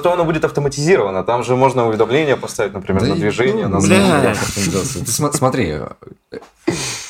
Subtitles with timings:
[0.00, 1.22] зато оно будет автоматизировано.
[1.24, 4.34] Там же можно уведомления поставить, например, Да на движение, ну, на бля.
[5.04, 5.68] Ты см- Смотри,
[6.32, 6.38] э,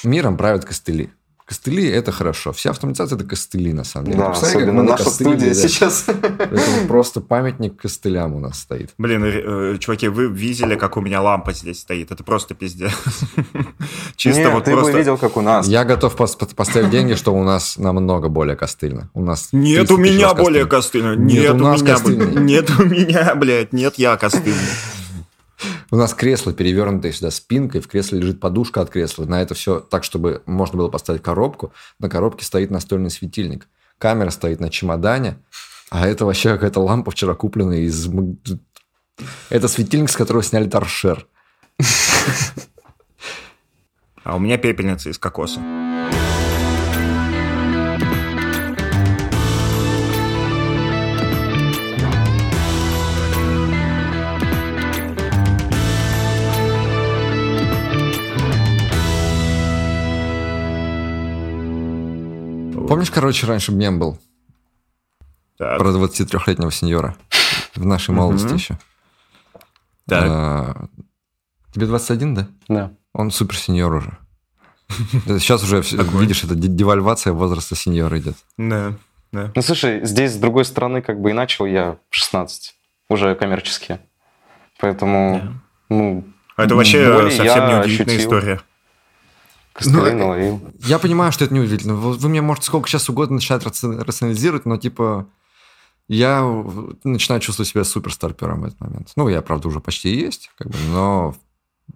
[0.05, 1.11] миром правят костыли.
[1.51, 2.53] Костыли– это хорошо.
[2.53, 4.19] Вся автоматизация– это костыли, на самом деле.
[4.19, 5.69] Да, Посмотри, как особенно мы наша костыли студия лезем.
[5.69, 6.05] сейчас.
[6.09, 8.91] Это просто памятник костылям у нас стоит.
[8.99, 12.13] Блин, э, чуваки, вы видели, как у меня лампа здесь стоит?
[12.13, 12.93] Это просто пиздец.
[14.17, 14.99] Чисто Нет, вот ты бы просто...
[14.99, 15.67] видел, как у нас.
[15.67, 19.11] Я готов пос- по- поставить деньги, что у нас намного более костыльно.
[19.13, 21.17] У нас Нет, 30 у меня более костыльно.
[21.17, 21.29] костыльно.
[21.29, 22.07] Нет, Нет, у у нас блядь.
[22.07, 23.73] Нет, у меня, блядь.
[23.73, 24.55] Нет, я костыльный.
[25.91, 29.25] У нас кресло перевернутое сюда спинкой, в кресле лежит подушка от кресла.
[29.25, 31.73] На это все так, чтобы можно было поставить коробку.
[31.99, 33.69] На коробке стоит настольный светильник.
[33.99, 35.39] Камера стоит на чемодане.
[35.91, 38.09] А это вообще какая-то лампа вчера купленная из...
[39.51, 41.27] Это светильник, с которого сняли торшер.
[44.23, 45.61] А у меня пепельница из кокоса.
[62.91, 64.19] Помнишь, короче, раньше мем был
[65.57, 67.15] Так, про 23-летнего сеньора?
[67.77, 68.79] В нашей молодости еще.
[70.09, 70.25] так.
[70.27, 70.87] А,
[71.73, 72.49] Тебе 21, да?
[72.67, 72.93] Да.
[73.13, 74.19] Он супер сеньор уже.
[75.39, 75.83] Сейчас уже,
[76.19, 78.35] видишь, это де- девальвация возраста сеньора идет.
[78.59, 78.95] Да,
[79.31, 79.53] да.
[79.55, 82.75] Ну, слушай, здесь, с другой стороны, как бы и начал я в 16,
[83.09, 84.01] уже коммерчески.
[84.81, 85.53] Поэтому, Да.
[85.91, 86.25] ну,
[86.57, 88.17] А Это вообще совсем неудивительная ощутил.
[88.17, 88.61] история.
[89.85, 90.61] Ну, наловил.
[90.85, 91.95] Я понимаю, что это неудивительно.
[91.95, 95.27] Вот Вы мне, может, сколько сейчас угодно начинать раци- рационализировать, но, типа,
[96.09, 96.43] я
[97.05, 99.13] начинаю чувствовать себя суперстарпером в этот момент.
[99.17, 101.37] Ну, я, правда, уже почти есть, как бы, но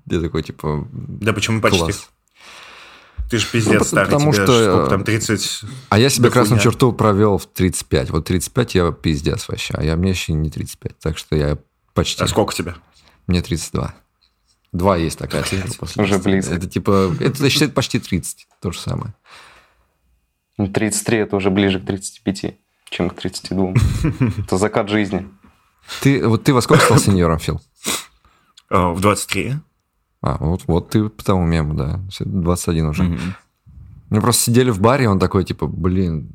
[0.07, 1.79] я такой, типа, Да почему почти?
[1.81, 2.09] класс.
[3.31, 5.61] Ты же Ну, пиздец пот- старый, потому тебе что, сколько э, там, 30...
[5.89, 6.71] А я себе красную хуйня.
[6.73, 8.11] черту провел в 35.
[8.11, 10.99] Вот 35 я пиздец вообще, а я мне еще не 35.
[10.99, 11.57] Так что я
[11.95, 12.23] почти.
[12.23, 12.75] А сколько тебе?
[13.27, 13.95] Мне 32.
[14.75, 16.25] Два есть такая цифра после уже 30.
[16.25, 16.55] близко.
[16.55, 19.15] Это типа, это считает почти 30, то же самое.
[20.59, 22.57] Ну, 33 это уже ближе к 35,
[22.91, 23.75] чем к 32.
[24.45, 25.29] Это закат жизни.
[26.01, 27.61] Ты, вот ты во сколько стал сеньором, Фил?
[28.71, 29.55] Э, В 23.
[30.23, 32.01] А, вот, вот ты по тому мему, да.
[32.21, 33.19] 21 уже.
[34.11, 36.33] Мы просто сидели в баре, он такой, типа, блин,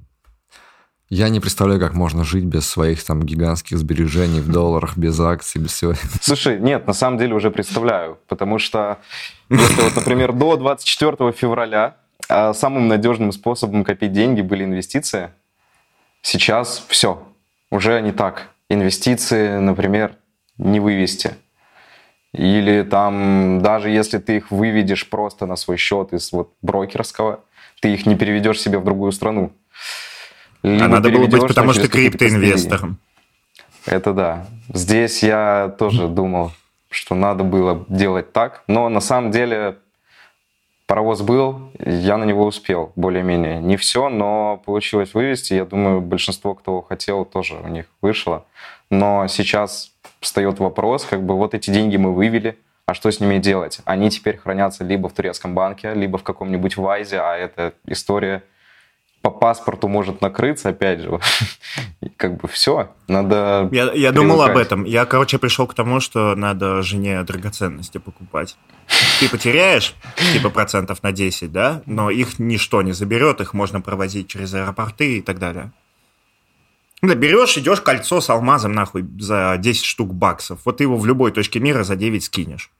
[1.09, 5.59] я не представляю, как можно жить без своих там гигантских сбережений в долларах, без акций,
[5.59, 5.93] без всего.
[6.21, 8.99] Слушай, нет, на самом деле уже представляю, потому что,
[9.49, 11.97] если вот, например, до 24 февраля
[12.27, 15.31] а, самым надежным способом копить деньги были инвестиции,
[16.21, 17.23] сейчас все,
[17.71, 18.49] уже не так.
[18.69, 20.15] Инвестиции, например,
[20.57, 21.31] не вывести.
[22.33, 27.39] Или там, даже если ты их выведешь просто на свой счет из вот брокерского,
[27.81, 29.51] ты их не переведешь себе в другую страну.
[30.63, 32.97] Либо А надо было быть, потому что криптоинвестором.
[33.85, 34.47] это да.
[34.73, 36.51] Здесь я тоже думал,
[36.89, 39.77] что надо было делать так, но на самом деле
[40.85, 43.59] паровоз был, я на него успел более-менее.
[43.59, 45.53] Не все, но получилось вывести.
[45.53, 48.45] Я думаю, большинство, кто хотел, тоже у них вышло.
[48.89, 53.37] Но сейчас встает вопрос, как бы вот эти деньги мы вывели, а что с ними
[53.37, 53.81] делать?
[53.85, 58.43] Они теперь хранятся либо в турецком банке, либо в каком-нибудь ВАЙЗе, а эта история
[59.21, 61.19] по паспорту может накрыться, опять же.
[62.01, 64.85] И как бы все, надо Я, я думал об этом.
[64.85, 68.57] Я, короче, пришел к тому, что надо жене драгоценности покупать.
[69.19, 69.95] Ты потеряешь,
[70.33, 71.83] типа, процентов на 10, да?
[71.85, 75.71] Но их ничто не заберет, их можно провозить через аэропорты и так далее.
[77.01, 80.59] Да, берешь, идешь кольцо с алмазом, нахуй, за 10 штук баксов.
[80.65, 82.71] Вот ты его в любой точке мира за 9 скинешь.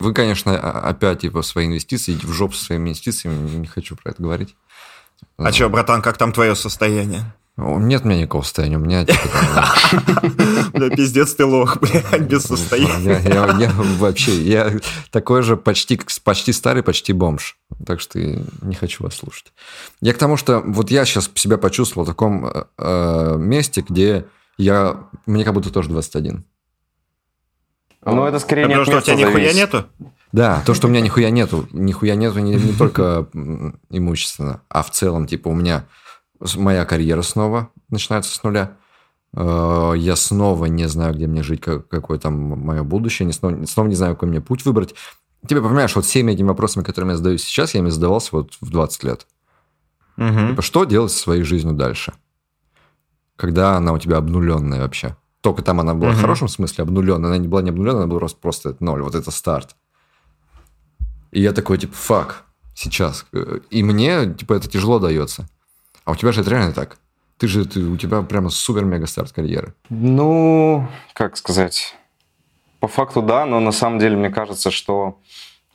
[0.00, 4.10] Вы, конечно, опять типа свои инвестиции, идите в жопу со своими инвестициями, не хочу про
[4.10, 4.56] это говорить.
[5.38, 7.24] А что, братан, как там твое состояние?
[7.58, 12.22] О, Нет у меня никакого состояния, у меня типа, там, Да пиздец ты лох, блядь,
[12.22, 13.20] без состояния.
[13.24, 14.72] я, вообще, я
[15.10, 17.58] такой же почти, почти старый, почти бомж.
[17.86, 19.52] Так что не хочу вас слушать.
[20.00, 24.24] Я к тому, что вот я сейчас себя почувствовал в таком э, э, месте, где
[24.56, 26.44] я, мне как будто тоже 21.
[28.04, 29.84] Ну, это скорее не Потому от что у тебя нихуя нету?
[30.32, 33.28] Да, то, что у меня нихуя нету, нихуя нету не, не только
[33.90, 35.84] имущественно, а в целом, типа, у меня
[36.56, 38.72] моя карьера снова начинается с нуля.
[39.34, 43.64] Э, Я снова не знаю, где мне жить, как- какое там мое будущее, не снова,
[43.66, 44.94] снова не знаю, какой мне путь выбрать.
[45.46, 48.70] Тебе понимаешь, вот всеми этими вопросами, которыми я задаюсь сейчас, я ими задавался вот в
[48.70, 49.26] 20 лет.
[50.16, 50.50] Мгм.
[50.50, 52.12] Типа, что делать со своей жизнью дальше?
[53.36, 55.16] Когда она у тебя обнуленная вообще.
[55.40, 56.20] Только там она была в Мгм.
[56.20, 59.02] хорошем смысле обнуленная, она не была не обнуленная, она была просто ноль.
[59.02, 59.74] Вот это старт.
[61.32, 62.44] И я такой, типа, фак,
[62.74, 63.26] сейчас.
[63.32, 65.48] Э, И мне, типа, это тяжело дается.
[66.04, 66.98] А у тебя же это реально так.
[67.38, 69.74] Ты же, ты, у тебя прямо супер-мега старт карьеры.
[69.88, 71.96] Ну, как сказать,
[72.78, 75.18] по факту да, но на самом деле мне кажется, что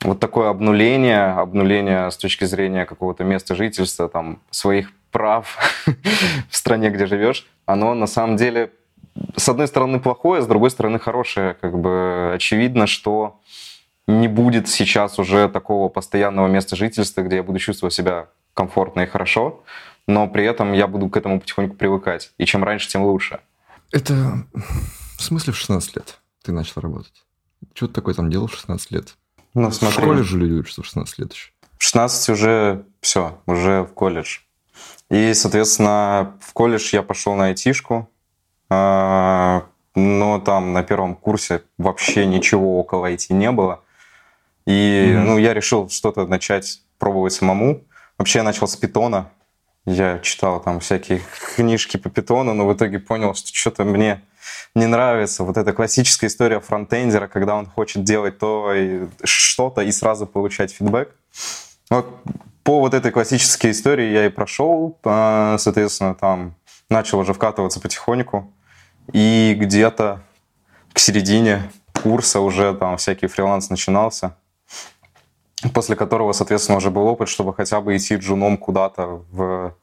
[0.01, 5.57] вот такое обнуление, обнуление с точки зрения какого-то места жительства, там, своих прав
[6.50, 8.71] в стране, где живешь, оно на самом деле
[9.36, 11.56] с одной стороны плохое, с другой стороны хорошее.
[11.59, 13.39] Как бы очевидно, что
[14.07, 19.06] не будет сейчас уже такого постоянного места жительства, где я буду чувствовать себя комфортно и
[19.06, 19.63] хорошо,
[20.07, 22.31] но при этом я буду к этому потихоньку привыкать.
[22.38, 23.39] И чем раньше, тем лучше.
[23.92, 24.45] Это
[25.18, 27.25] в смысле в 16 лет ты начал работать?
[27.74, 29.15] Что ты такое там делал в 16 лет?
[29.54, 29.98] Ну, смотри.
[29.98, 31.51] В школе же люди учатся в 16 лет еще.
[31.77, 34.39] В 16 уже все, уже в колледж.
[35.09, 38.09] И, соответственно, в колледж я пошел на айтишку,
[38.69, 43.81] а, но там на первом курсе вообще ничего около IT не было.
[44.68, 45.24] И mm-hmm.
[45.24, 47.86] ну, я решил что-то начать пробовать самому.
[48.18, 49.31] Вообще я начал с питона.
[49.86, 51.22] Я читал там всякие
[51.56, 54.22] книжки по питону, но в итоге понял, что что-то мне
[54.75, 55.46] не нравится.
[55.46, 60.74] Вот эта классическая история фронтендера, когда он хочет делать то и что-то и сразу получать
[60.74, 61.16] фидбэк.
[61.90, 62.22] Вот
[62.64, 66.56] по вот этой классической истории я и прошел, а, соответственно, там
[66.90, 68.54] начал уже вкатываться потихоньку.
[69.14, 70.22] И где-то
[70.92, 71.72] к середине
[72.04, 74.36] курса уже там всякий фриланс начинался,
[75.74, 79.75] после которого, соответственно, уже был опыт, чтобы хотя бы идти джуном куда-то в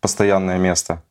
[0.00, 1.02] постоянное место.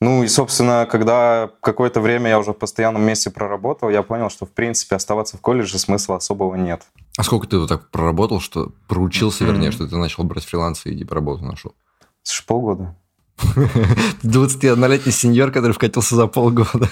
[0.00, 4.46] Ну и, собственно, когда какое-то время я уже в постоянном месте проработал, я понял, что,
[4.46, 6.82] в принципе, оставаться в колледже смысла особого нет.
[7.16, 9.46] А сколько ты вот так проработал, что проучился, mm-hmm.
[9.48, 11.74] вернее, что ты начал брать фрилансы и иди работу нашел?
[12.22, 12.96] Слушай, полгода.
[14.22, 16.88] 21-летний сеньор, который вкатился за полгода.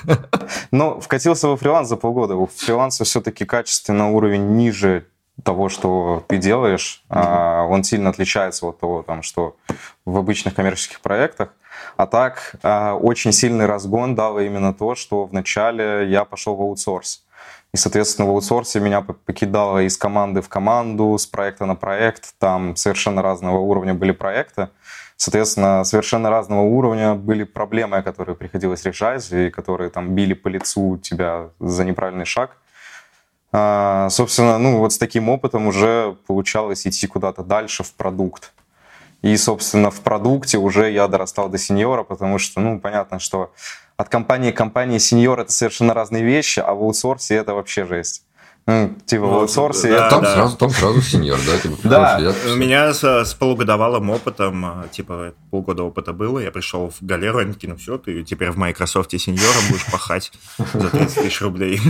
[0.72, 2.34] Ну, вкатился во фриланс за полгода.
[2.34, 5.06] У фриланса все-таки качественно уровень ниже
[5.42, 7.04] того, что ты делаешь.
[7.08, 7.68] Mm-hmm.
[7.68, 9.56] Он сильно отличается от того, там, что
[10.04, 11.50] в обычных коммерческих проектах.
[11.96, 17.22] А так, а, очень сильный разгон дало именно то, что вначале я пошел в аутсорс.
[17.72, 22.34] И, соответственно, в аутсорсе меня покидало из команды в команду, с проекта на проект.
[22.38, 24.68] Там совершенно разного уровня были проекты.
[25.16, 30.98] Соответственно, совершенно разного уровня были проблемы, которые приходилось решать, и которые там били по лицу
[30.98, 32.56] тебя за неправильный шаг.
[33.52, 38.52] А, собственно, ну вот с таким опытом уже получалось идти куда-то дальше в продукт.
[39.22, 43.52] И, собственно, в продукте уже я дорастал до сеньора, потому что, ну, понятно, что
[43.96, 48.24] от компании к компании сеньор это совершенно разные вещи, а в аутсорсе это вообще жесть.
[48.66, 49.90] Типа ну, в аутсорсе.
[49.90, 50.34] Да, там, да.
[50.34, 51.56] Сразу, там сразу сеньор, да?
[51.56, 52.18] Типа, да.
[52.18, 52.52] Я...
[52.52, 57.38] У меня с, с полугодовалым опытом, а, типа полгода опыта было, я пришел в галеру,
[57.38, 61.80] они такие, ну все, ты теперь в Microsoft сеньором будешь пахать за 30 тысяч рублей.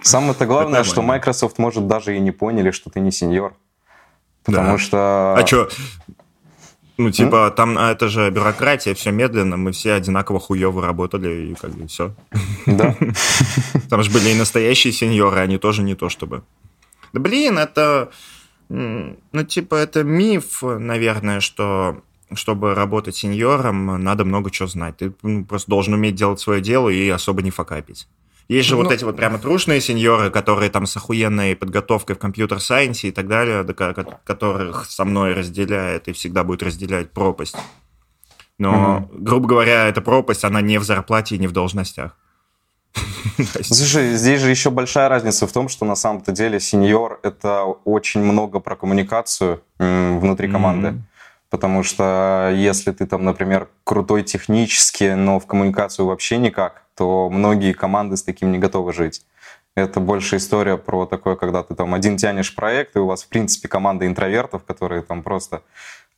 [0.00, 3.56] Самое-то главное, что Microsoft, может, даже и не поняли, что ты не сеньор.
[4.44, 4.78] Потому да.
[4.78, 5.34] что...
[5.36, 5.68] А что,
[6.98, 7.54] ну, типа, mm?
[7.54, 11.86] там а, это же бюрократия, все медленно, мы все одинаково хуево работали, и как бы
[11.88, 12.14] все.
[12.66, 12.96] Да.
[13.90, 16.42] Там же были и настоящие сеньоры, они тоже не то чтобы.
[17.12, 18.10] Да блин, это...
[18.68, 22.02] Ну, типа, это миф, наверное, что
[22.34, 24.96] чтобы работать сеньором, надо много чего знать.
[24.96, 28.08] Ты ну, просто должен уметь делать свое дело и особо не факапить.
[28.48, 32.18] Есть же ну, вот эти вот прямо трушные сеньоры, которые там с охуенной подготовкой в
[32.20, 33.64] компьютер-сайенсе и так далее,
[34.24, 37.56] которых со мной разделяет и всегда будет разделять пропасть.
[38.58, 39.18] Но, угу.
[39.18, 42.16] грубо говоря, эта пропасть, она не в зарплате и не в должностях.
[43.62, 48.22] Слушай, здесь же еще большая разница в том, что на самом-то деле сеньор— это очень
[48.22, 50.88] много про коммуникацию внутри команды.
[50.88, 51.00] Mm-hmm.
[51.50, 57.72] Потому что если ты там, например, крутой технически, но в коммуникацию вообще никак, то многие
[57.72, 59.24] команды с таким не готовы жить.
[59.74, 63.28] Это больше история про такое, когда ты там один тянешь проект, и у вас, в
[63.28, 65.62] принципе, команда интровертов, которые там просто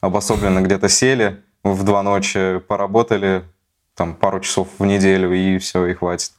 [0.00, 3.42] обособленно где-то сели, в два ночи поработали,
[3.96, 6.32] там пару часов в неделю, и все, и хватит.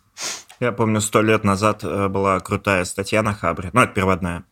[0.62, 4.44] Я помню, сто лет назад э, была крутая статья на Хабре, ну, это переводная,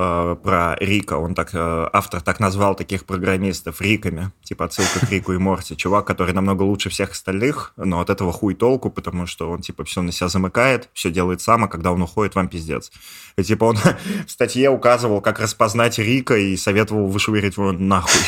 [0.00, 1.14] Э, про Рика.
[1.14, 5.76] Он так, э, автор так назвал таких программистов Риками, типа отсылка к Рику и Морти.
[5.76, 9.82] Чувак, который намного лучше всех остальных, но от этого хуй толку, потому что он типа
[9.82, 12.92] все на себя замыкает, все делает сам, а когда он уходит, вам пиздец.
[13.36, 13.76] И типа он
[14.26, 18.22] в статье указывал, как распознать Рика и советовал вышвырить его нахуй.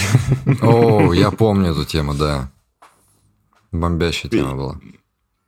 [0.63, 2.51] О, я помню эту тему, да.
[3.71, 4.81] Бомбящая тема была.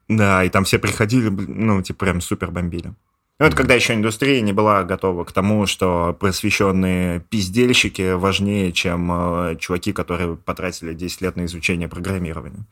[0.07, 2.95] Да, и там все приходили, ну, типа прям супер бомбили.
[3.43, 9.11] Ну, это когда еще индустрия не была готова к тому, что просвещенные пиздельщики важнее, чем
[9.11, 12.65] э, чуваки, которые потратили 10 лет на изучение программирования.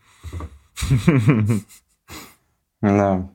[2.82, 3.28] Да.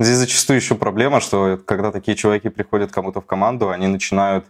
[0.00, 4.46] Здесь зачастую еще проблема, что когда такие чуваки приходят кому-то в команду, они начинают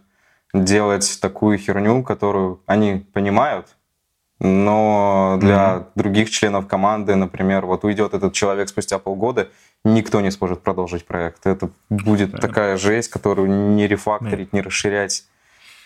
[0.54, 3.76] делать такую херню, которую они понимают,
[4.44, 5.84] но для mm-hmm.
[5.94, 9.48] других членов команды, например, вот уйдет этот человек спустя полгода,
[9.84, 11.46] никто не сможет продолжить проект.
[11.46, 12.38] Это будет да.
[12.38, 14.56] такая жесть, которую не рефакторить, mm-hmm.
[14.56, 15.24] не расширять.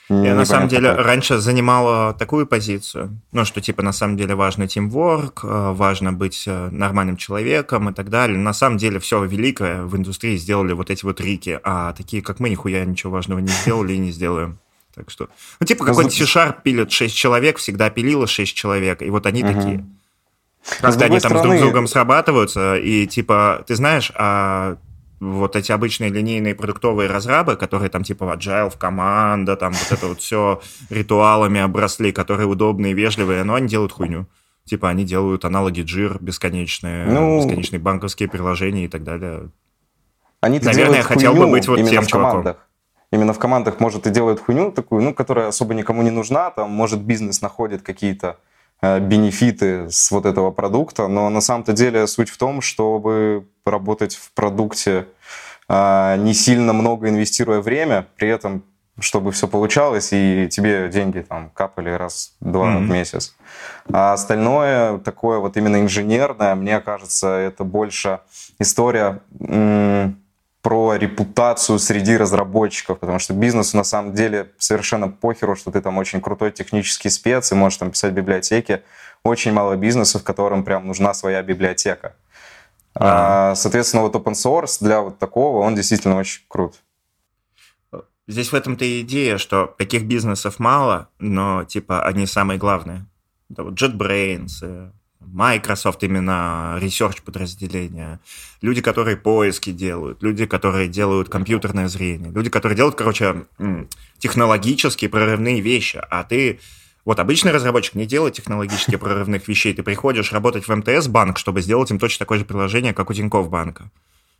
[0.09, 1.05] Я на самом деле как.
[1.05, 6.45] раньше занимала такую позицию, ну, что типа на самом деле важно тимворк, э, важно быть
[6.47, 8.39] э, нормальным человеком и так далее.
[8.39, 12.41] На самом деле все великое в индустрии сделали вот эти вот рики, а такие, как
[12.41, 14.61] мы, нихуя ничего важного не сделали и не сделаем.
[14.97, 15.29] Так что,
[15.61, 19.53] ну, типа какой-то C-Sharp пилит 6 человек, всегда пилило 6 человек, и вот они угу.
[19.53, 19.87] такие.
[20.81, 21.49] Когда они там стороны...
[21.49, 24.79] друг с другом срабатываются, и типа, ты знаешь, а
[25.21, 30.07] вот эти обычные линейные продуктовые разрабы, которые там типа agile в команда, там вот это
[30.09, 30.61] вот все
[30.91, 34.27] ритуалами обросли, которые удобные, вежливые, но они делают хуйню.
[34.65, 39.51] Типа они делают аналоги джир бесконечные, ну, бесконечные банковские приложения и так далее.
[40.41, 42.57] Они Наверное, я хотел бы быть вот тем чуваком.
[43.13, 46.71] Именно в командах, может, и делают хуйню такую, ну, которая особо никому не нужна, там,
[46.71, 48.37] может, бизнес находит какие-то
[48.83, 54.15] Э, бенефиты с вот этого продукта, но на самом-то деле суть в том, чтобы работать
[54.15, 55.07] в продукте
[55.69, 58.63] э, не сильно много инвестируя время, при этом
[58.99, 62.87] чтобы все получалось, и тебе деньги там капали раз-два mm-hmm.
[62.87, 63.37] в месяц.
[63.93, 68.21] А остальное такое вот именно инженерное, мне кажется, это больше
[68.59, 69.21] история
[70.67, 75.97] про репутацию среди разработчиков, потому что бизнесу на самом деле совершенно похеру, что ты там
[75.97, 78.83] очень крутой технический спец и можешь там писать библиотеки.
[79.23, 82.17] Очень мало бизнесов, которым прям нужна своя библиотека.
[82.97, 86.75] А, соответственно, вот open source для вот такого, он действительно очень крут.
[88.27, 93.07] Здесь в этом-то и идея, что таких бизнесов мало, но типа они самые главные.
[93.51, 94.91] Это вот JetBrains,
[95.33, 98.21] Microsoft именно research подразделения,
[98.63, 103.47] люди, которые поиски делают, люди, которые делают компьютерное зрение, люди, которые делают, короче,
[104.19, 106.61] технологические прорывные вещи, а ты
[107.05, 109.73] вот обычный разработчик не делает технологически прорывных вещей.
[109.73, 113.15] Ты приходишь работать в МТС банк, чтобы сделать им точно такое же приложение, как у
[113.15, 113.93] Тинькофф банка.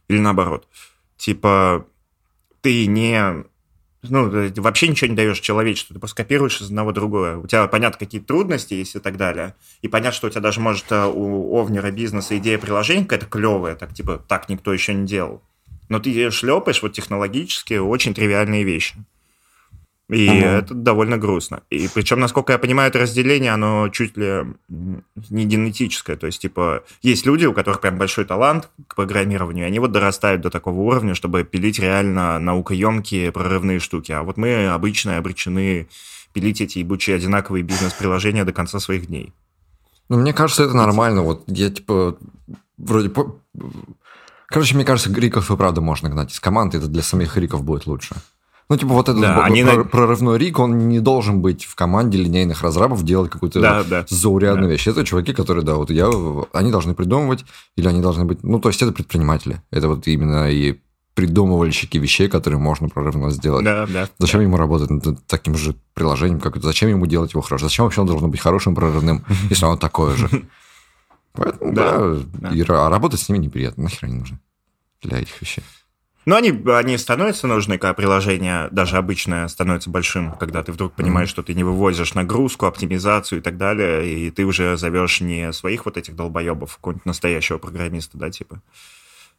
[0.09, 0.67] Или наоборот.
[1.17, 1.87] Типа,
[2.63, 3.45] ты не
[4.09, 7.37] ну, вообще ничего не даешь человечеству, ты просто копируешь из одного другое.
[7.37, 9.55] У тебя, понятно, какие трудности есть и так далее.
[9.83, 13.75] И понятно, что у тебя даже, может, э, у овнера бизнеса идея приложения какая-то клевая,
[13.75, 15.43] так, типа, так никто еще не делал.
[15.89, 18.95] Но ты шлепаешь вот технологически очень тривиальные вещи.
[20.09, 20.37] И угу.
[20.37, 21.63] это довольно грустно.
[21.69, 26.17] И причем, насколько я понимаю, это разделение, оно чуть ли не генетическое.
[26.17, 29.91] То есть, типа, есть люди, у которых прям большой талант к программированию, и они вот
[29.91, 34.13] дорастают до такого уровня, чтобы пилить реально наукоемкие прорывные штуки.
[34.13, 35.89] А вот мы обычно обречены
[36.33, 39.33] пилить эти ебучие одинаковые бизнес-приложения до конца своих дней.
[40.09, 41.23] Ну, мне кажется, это нормально.
[41.23, 42.17] Вот я, типа,
[42.79, 43.11] вроде...
[44.47, 47.87] Короче, мне кажется, риков и правда можно гнать из команды, это для самих риков будет
[47.87, 48.15] лучше.
[48.69, 52.63] Ну, типа, вот этот да, они прорывной рик, он не должен быть в команде линейных
[52.63, 54.73] разрабов делать какую-то да, да, заурядную да.
[54.73, 54.89] вещь.
[54.89, 56.11] Это чуваки, которые, да, вот я,
[56.53, 57.45] они должны придумывать,
[57.77, 59.63] или они должны быть, ну, то есть это предприниматели.
[59.71, 60.81] Это вот именно и
[61.15, 63.65] придумывальщики вещей, которые можно прорывно сделать.
[63.65, 64.09] Да, да.
[64.19, 64.45] Зачем да.
[64.45, 66.67] ему работать над таким же приложением, как это?
[66.67, 67.69] Зачем ему делать его хорошо?
[67.69, 70.29] Зачем вообще он должен быть хорошим прорывным, если он такое же?
[71.33, 72.49] Поэтому, да, да.
[72.51, 74.39] И работать с ними неприятно, нахер они нужны
[75.03, 75.65] для этих вещей.
[76.27, 81.29] Но они, они становятся нужны, когда приложение, даже обычное, становится большим, когда ты вдруг понимаешь,
[81.29, 81.33] mm-hmm.
[81.33, 85.85] что ты не вывозишь нагрузку, оптимизацию и так далее, и ты уже зовешь не своих
[85.85, 88.61] вот этих долбоебов, какого-нибудь настоящего программиста, да, типа.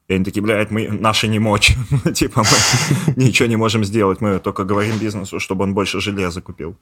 [0.07, 1.75] И они такие, блядь, мы, наши не мочь.
[2.13, 2.43] типа,
[3.07, 6.77] мы ничего не можем сделать, мы только говорим бизнесу, чтобы он больше железа купил.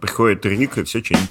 [0.00, 1.28] Приходит Рик и все чинит.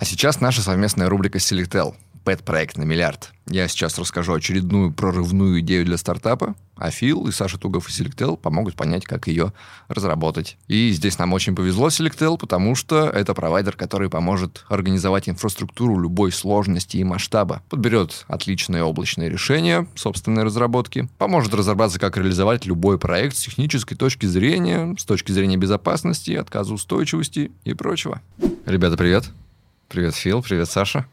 [0.00, 1.94] А сейчас наша совместная рубрика Selectel.
[2.24, 3.32] Пэт-проект на миллиард.
[3.46, 8.38] Я сейчас расскажу очередную прорывную идею для стартапа, а Фил и Саша Тугов и Selectel
[8.38, 9.52] помогут понять, как ее
[9.88, 10.56] разработать.
[10.68, 16.32] И здесь нам очень повезло Selectel, потому что это провайдер, который поможет организовать инфраструктуру любой
[16.32, 23.36] сложности и масштаба, подберет отличные облачные решения собственной разработки, поможет разобраться, как реализовать любой проект
[23.36, 28.22] с технической точки зрения, с точки зрения безопасности, отказоустойчивости и прочего.
[28.64, 29.30] Ребята, привет!
[29.90, 31.04] Привет, Фил, привет, Саша.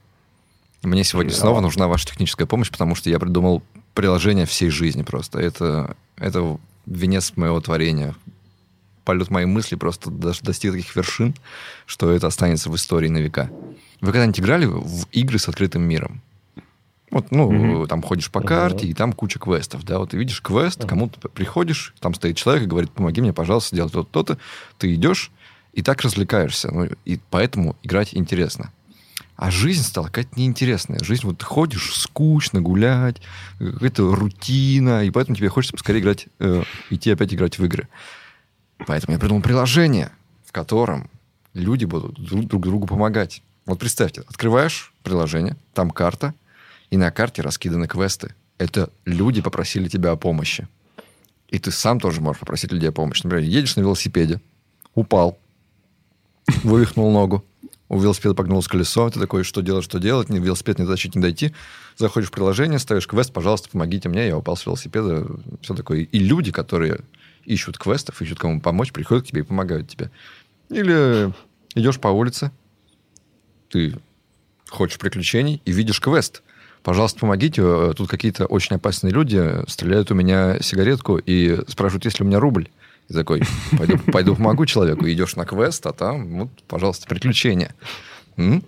[0.84, 1.42] Мне сегодня привет.
[1.42, 3.64] снова нужна ваша техническая помощь, потому что я придумал
[3.96, 5.40] приложение всей жизни просто.
[5.40, 8.14] Это, это венец моего творения.
[9.04, 11.34] Полет моей мысли просто достиг таких вершин,
[11.88, 13.50] что это останется в истории на века.
[14.00, 16.22] Вы когда-нибудь играли в игры с открытым миром?
[17.10, 17.88] Вот, ну, mm-hmm.
[17.88, 18.92] там ходишь по карте, mm-hmm.
[18.92, 20.88] и там куча квестов, да, вот ты видишь квест, mm-hmm.
[20.88, 24.38] кому-то приходишь, там стоит человек и говорит, помоги мне, пожалуйста, сделать то-то, то-то,
[24.78, 25.32] ты идешь,
[25.78, 26.72] и так развлекаешься.
[26.72, 28.74] Ну, и поэтому играть интересно.
[29.36, 30.98] А жизнь стала какая-то неинтересная.
[31.04, 33.22] Жизнь, вот ты ходишь скучно гулять,
[33.60, 37.88] какая-то рутина, и поэтому тебе хочется поскорее играть, э, идти опять играть в игры.
[38.88, 40.10] Поэтому я придумал приложение,
[40.48, 41.12] в котором
[41.54, 43.44] люди будут друг, друг другу помогать.
[43.68, 46.34] Вот представьте, открываешь приложение, там карта,
[46.90, 48.34] и на карте раскиданы квесты.
[48.58, 50.68] Это люди попросили тебя о помощи.
[51.50, 53.22] И ты сам тоже можешь попросить людей о помощи.
[53.24, 54.42] Например, едешь на велосипеде,
[54.96, 55.38] упал,
[56.64, 57.44] вывихнул ногу,
[57.90, 61.22] у велосипеда погнулось колесо, ты такой, что делать, что делать, ни велосипед не дотащить, не
[61.22, 61.54] дойти.
[61.96, 65.26] Заходишь в приложение, ставишь квест, пожалуйста, помогите мне, я упал с велосипеда,
[65.62, 66.00] все такое.
[66.00, 67.00] И люди, которые
[67.46, 70.12] ищут квестов, ищут кому помочь, приходят к тебе и помогают тебе.
[70.70, 71.34] Или
[71.76, 72.52] идешь по улице,
[73.70, 73.98] ты
[74.68, 76.44] хочешь приключений и видишь квест.
[76.84, 82.20] Пожалуйста, помогите, э, тут какие-то очень опасные люди стреляют у меня сигаретку и спрашивают, есть
[82.20, 82.70] ли у меня рубль.
[83.10, 83.42] И такой,
[83.78, 85.06] пойду, пойду помогу человеку.
[85.06, 87.74] И идешь на квест, а там, вот, пожалуйста, приключения.
[88.36, 88.64] М?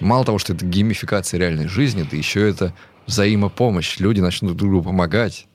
[0.00, 2.72] Мало того, что это геймификация реальной жизни, да еще это
[3.06, 3.98] взаимопомощь.
[3.98, 5.46] Люди начнут друг другу помогать.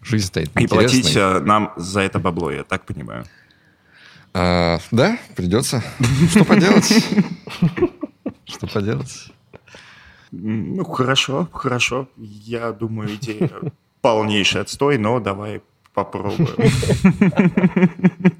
[0.00, 3.26] Жизнь стоит И платить э, нам за это бабло, я так понимаю.
[4.32, 5.82] А, да, придется.
[6.30, 7.04] Что поделать?
[8.46, 9.26] Что поделать?
[10.30, 12.08] Ну, хорошо, хорошо.
[12.16, 13.50] Я думаю, идея
[14.00, 15.62] полнейший отстой, но давай
[15.94, 16.48] попробуем.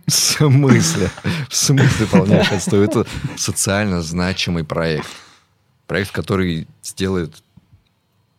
[0.07, 1.11] В смысле?
[1.49, 2.85] В смысле полнейший отстой?
[2.85, 5.09] Это социально значимый проект.
[5.87, 7.43] Проект, который сделает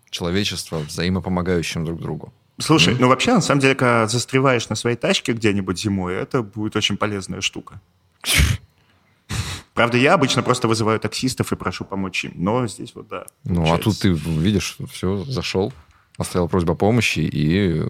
[0.09, 2.33] человечество взаимопомогающим друг другу.
[2.59, 6.75] Слушай, ну вообще, на самом деле, когда застреваешь на своей тачке где-нибудь зимой, это будет
[6.75, 7.79] очень полезная штука.
[9.73, 12.33] Правда, я обычно просто вызываю таксистов и прошу помочь им.
[12.35, 13.25] Но здесь вот да.
[13.45, 15.73] Ну, а тут ты видишь, все, зашел,
[16.17, 17.81] оставил просьбу о помощи и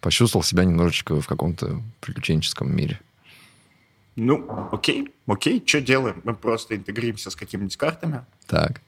[0.00, 3.00] почувствовал себя немножечко в каком-то приключенческом мире.
[4.16, 6.20] Ну, окей, окей, что делаем?
[6.24, 8.24] Мы просто интегрируемся с какими-нибудь картами.
[8.46, 8.80] Так.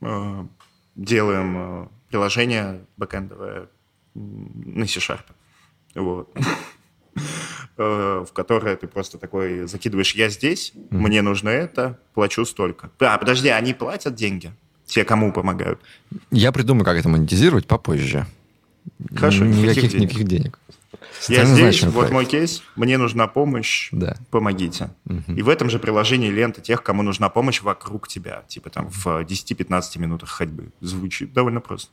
[0.00, 0.44] Э,
[0.94, 3.68] делаем э, приложение бэкэндовое
[4.14, 5.24] на C-Sharp.
[5.94, 6.34] Вот.
[7.78, 10.96] Э, в которое ты просто такой закидываешь «я здесь, mm-hmm.
[10.96, 12.90] мне нужно это, плачу столько».
[13.00, 14.50] А, подожди, они платят деньги?
[14.86, 15.78] Те, кому помогают?
[16.30, 18.26] Я придумаю, как это монетизировать попозже.
[19.14, 20.02] Хорошо, никаких, денег.
[20.02, 20.58] никаких денег.
[21.28, 22.12] Я здесь, вот проект.
[22.12, 24.16] мой кейс, мне нужна помощь, да.
[24.30, 24.90] помогите.
[25.06, 25.32] Угу.
[25.36, 28.44] И в этом же приложении лента тех, кому нужна помощь вокруг тебя.
[28.48, 30.72] Типа там в 10-15 минутах ходьбы.
[30.80, 31.90] Звучит довольно просто.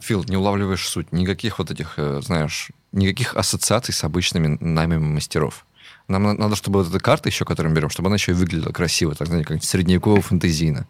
[0.00, 1.12] Фил, не улавливаешь суть.
[1.12, 5.64] Никаких вот этих, э, знаешь, никаких ассоциаций с обычными нами мастеров.
[6.08, 8.72] Нам надо, чтобы вот эта карта еще, которую мы берем, чтобы она еще и выглядела
[8.72, 10.86] красиво, так знаете, как средневековая фантазийно.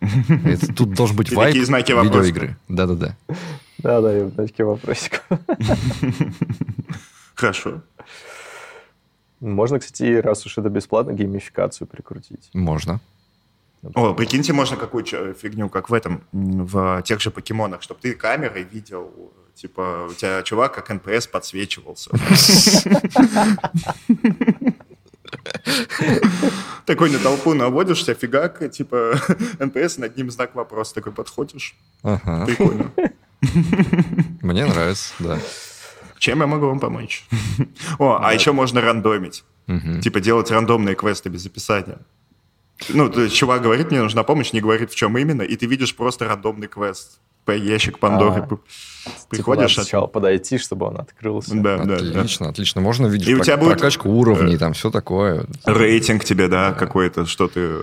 [0.76, 2.56] Тут должен быть вайп видеоигры.
[2.68, 3.16] Да-да-да.
[3.78, 5.22] Да-да, я знаки вопросик.
[7.34, 7.82] Хорошо.
[9.40, 12.50] Можно, кстати, раз уж это бесплатно, геймификацию прикрутить.
[12.54, 13.00] Можно.
[13.94, 18.64] О, прикиньте, можно какую-то фигню, как в этом, в тех же покемонах, чтобы ты камерой
[18.64, 22.10] видел, типа, у тебя чувак как НПС подсвечивался.
[26.84, 29.20] Такой на толпу наводишься, фигак, типа,
[29.58, 31.74] НПС, над ним знак вопроса, такой подходишь.
[32.02, 32.92] Прикольно.
[34.42, 35.38] Мне нравится, да.
[36.18, 37.26] Чем я могу вам помочь?
[37.98, 39.44] О, а еще можно рандомить.
[40.02, 41.98] Типа делать рандомные квесты без описания.
[42.88, 45.66] Ну, то есть чувак говорит, мне нужна помощь, не говорит, в чем именно, и ты
[45.66, 47.20] видишь просто рандомный квест.
[47.48, 48.42] Ящик Пандоры.
[48.42, 48.58] А,
[49.28, 49.72] Приходишь...
[49.72, 51.54] Типа сначала подойти, чтобы он открылся.
[51.54, 52.50] Да, да, Отлично, да.
[52.50, 52.80] отлично.
[52.80, 55.46] Можно видеть и про- у тебя будет прокачку уровней, э, там все такое.
[55.64, 56.74] Рейтинг тебе, да, да.
[56.74, 57.80] какой-то, что ты...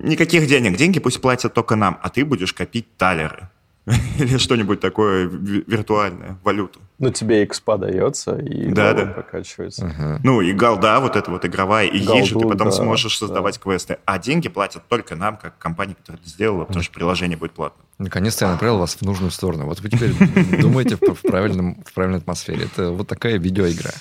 [0.00, 0.76] Никаких денег.
[0.76, 3.48] Деньги пусть платят только нам, а ты будешь копить талеры.
[4.18, 6.80] или что-нибудь такое виртуальное, валюту.
[6.98, 9.04] Ну, тебе экспа дается, и да, да.
[9.04, 9.86] прокачивается.
[9.86, 10.20] Ага.
[10.24, 13.18] Ну, и голда вот эта вот игровая, и Голду, ей же ты потом да, сможешь
[13.18, 13.60] создавать да.
[13.60, 13.98] квесты.
[14.06, 17.84] А деньги платят только нам, как компания, которая это сделала, потому что приложение будет платным.
[17.98, 19.66] Наконец-то я направил вас в нужную сторону.
[19.66, 20.14] Вот вы теперь
[20.60, 22.64] думаете в правильном в правильной атмосфере.
[22.64, 23.92] Это вот такая видеоигра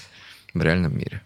[0.53, 1.21] в реальном мире.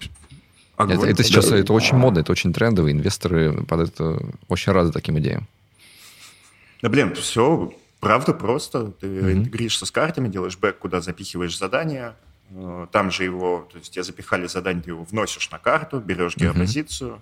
[0.77, 2.91] Это, это сейчас это очень модно, это очень трендово.
[2.91, 5.47] Инвесторы под это очень рады таким идеям.
[6.81, 8.91] Да блин, все Правда просто.
[8.91, 9.33] Ты mm-hmm.
[9.33, 12.15] интегришься с картами, делаешь бэк, куда запихиваешь задание.
[12.51, 16.37] Э, там же его, то есть тебе запихали задание, ты его вносишь на карту, берешь
[16.37, 17.21] геопозицию,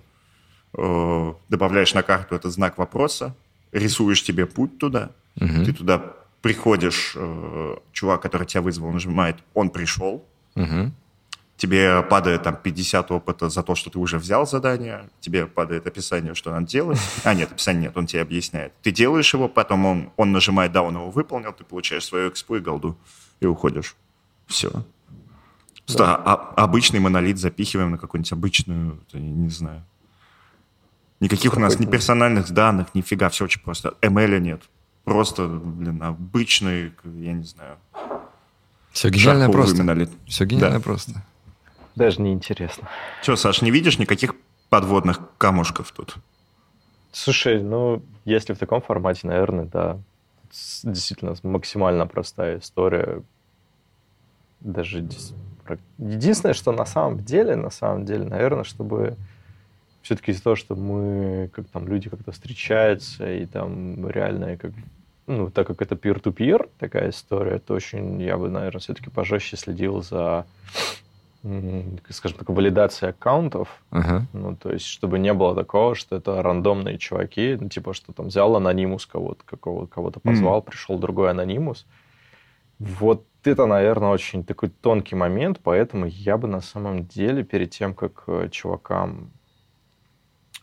[0.72, 1.36] mm-hmm.
[1.48, 3.34] добавляешь на карту этот знак вопроса,
[3.72, 5.64] рисуешь тебе путь туда, mm-hmm.
[5.64, 10.92] ты туда приходишь, э, чувак, который тебя вызвал, нажимает, он пришел, mm-hmm
[11.58, 16.34] тебе падает там 50 опыта за то, что ты уже взял задание, тебе падает описание,
[16.34, 16.98] что надо делать.
[17.24, 18.72] А, нет, описания нет, он тебе объясняет.
[18.82, 22.56] Ты делаешь его, потом он, он нажимает, да, он его выполнил, ты получаешь свою экспу
[22.56, 22.96] и голду,
[23.40, 23.96] и уходишь.
[24.46, 24.70] Все.
[25.96, 26.16] Да.
[26.16, 29.84] А, обычный монолит запихиваем на какую-нибудь обычную, не знаю,
[31.20, 33.94] Никаких у нас ни персональных данных, нифига, все очень просто.
[34.02, 34.62] ML нет.
[35.02, 37.76] Просто, блин, обычный, я не знаю,
[38.92, 39.74] Все гениально просто.
[39.76, 40.08] выминали.
[40.26, 40.84] Все гениально Да.
[40.84, 41.24] просто.
[41.98, 42.88] Даже неинтересно.
[43.22, 44.34] Че, Саш, не видишь никаких
[44.70, 46.14] подводных камушков тут?
[47.10, 49.98] Слушай, ну, если в таком формате, наверное, да.
[50.84, 53.22] Действительно, максимально простая история.
[54.60, 55.04] Даже
[55.98, 59.16] единственное, что на самом деле, на самом деле, наверное, чтобы
[60.02, 64.70] все-таки из-за того, что мы, как там люди как-то встречаются, и там реально, как,
[65.26, 70.00] ну, так как это peer-to-peer такая история, то очень, я бы, наверное, все-таки пожестче следил
[70.00, 70.46] за,
[72.10, 74.26] скажем так, валидацией аккаунтов, Ага.
[74.32, 78.26] ну, то есть, чтобы не было такого, что это рандомные чуваки, ну, типа, что там
[78.26, 81.86] взял анонимус кого-то, какого, кого-то позвал, пришел другой анонимус.
[82.78, 87.94] Вот это, наверное, очень такой тонкий момент, поэтому я бы на самом деле перед тем,
[87.94, 89.30] как э, чувакам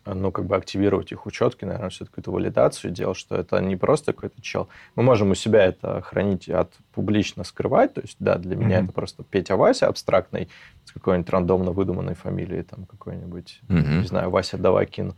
[0.06, 4.14] ну, как бы активировать их учетки, наверное, все-таки эту валидацию делал, что это не просто
[4.14, 4.70] какой-то чел.
[4.96, 8.86] Мы можем у себя это хранить от публично скрывать, то есть, да, для меня Мгм.
[8.86, 10.48] это просто Петя Вася абстрактный,
[10.86, 14.02] с какой-нибудь рандомно выдуманной фамилией, там какой-нибудь, Мгм.
[14.02, 15.16] не знаю, Вася Давакин.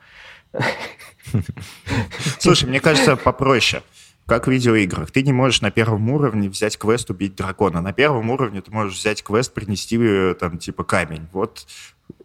[2.40, 3.84] Слушай, мне кажется, попроще.
[4.28, 5.10] Как в видеоиграх.
[5.10, 7.80] Ты не можешь на первом уровне взять квест убить дракона.
[7.82, 11.28] На первом уровне ты можешь взять квест, принести э, там типа камень.
[11.32, 11.66] Вот.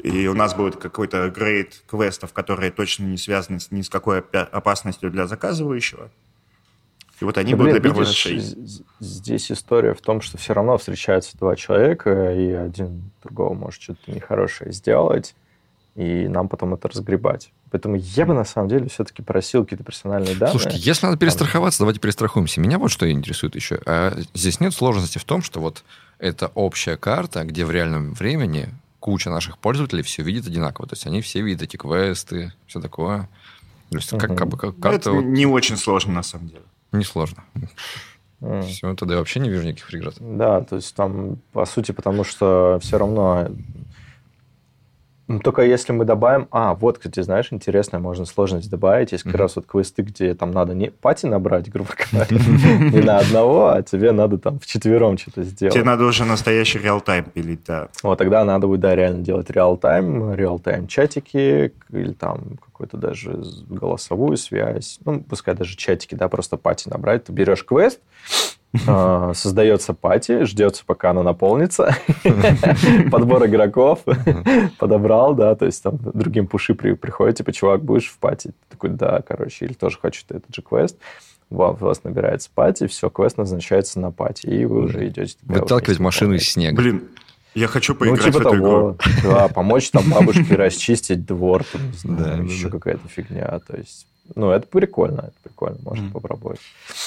[0.03, 4.19] И у нас будет какой-то грейд квестов, которые точно не связаны с, ни с какой
[4.19, 6.11] опасностью для заказывающего.
[7.21, 8.57] И вот они Да, будут блин, видишь,
[8.99, 14.11] здесь история в том, что все равно встречаются два человека, и один другого может что-то
[14.11, 15.37] нехорошее сделать,
[15.95, 17.53] и нам потом это разгребать.
[17.73, 20.51] Поэтому я бы на самом деле все-таки просил какие-то персональные данные.
[20.53, 22.61] Слушайте, если надо перестраховаться, давайте перестрахуемся.
[22.61, 23.81] Меня вот что интересует еще.
[23.87, 25.83] А здесь нет сложности в том, что вот
[26.19, 28.69] это общая карта, где в реальном времени
[29.01, 30.87] куча наших пользователей все видит одинаково.
[30.87, 33.29] То есть они все видят эти квесты, все такое.
[33.91, 34.37] То есть как, Мгм.
[34.37, 36.63] как бы как Ну, карта это вот не очень сложно на самом деле.
[36.93, 37.43] несложно.
[38.43, 38.63] М.
[38.65, 40.15] Все, тогда я вообще не вижу никаких преград.
[40.21, 43.49] Да, то есть там, по сути, потому что все равно...
[45.29, 46.49] Ну, Только если мы добавим...
[46.51, 49.13] А, вот, кстати, знаешь, интересно, можно сложность добавить.
[49.13, 49.41] Есть как Мгм.
[49.43, 52.27] раз вот квесты, где там надо не пати набрать, грубо говоря,
[52.91, 55.75] не на одного, а тебе надо там вчетвером что-то сделать.
[55.75, 57.89] Тебе надо уже настоящий реал-тайм пилить, да.
[58.03, 64.37] Вот тогда надо будет, да, реально делать реал-тайм, реал-тайм чатики или там какую-то даже голосовую
[64.37, 64.99] связь.
[65.05, 67.25] Ну, пускай даже чатики, да, просто пати набрать.
[67.25, 68.01] Ты берешь квест,
[69.35, 71.95] создается пати, ждется, пока она наполнится.
[73.11, 74.01] Подбор игроков
[74.79, 78.53] подобрал, да, то есть там другим пуши при- приходят, типа, чувак, будешь в пати?
[78.71, 80.97] Такой, да, короче, или тоже хочу этот же квест.
[81.51, 85.37] Вам- У вас набирается пати, все, квест назначается на пати, и вы уже идете.
[85.43, 86.77] Выталкивать машину из снега.
[86.81, 87.03] Блин,
[87.55, 88.65] я хочу Ну, поиграть типа в эту игру.
[88.65, 92.71] того, да, помочь там бабушке расчистить двор, там, не знаю, Да, да, еще да.
[92.79, 96.13] какая-то фигня, то есть, ну, это прикольно, это прикольно, можно Мгм.
[96.13, 96.61] попробовать.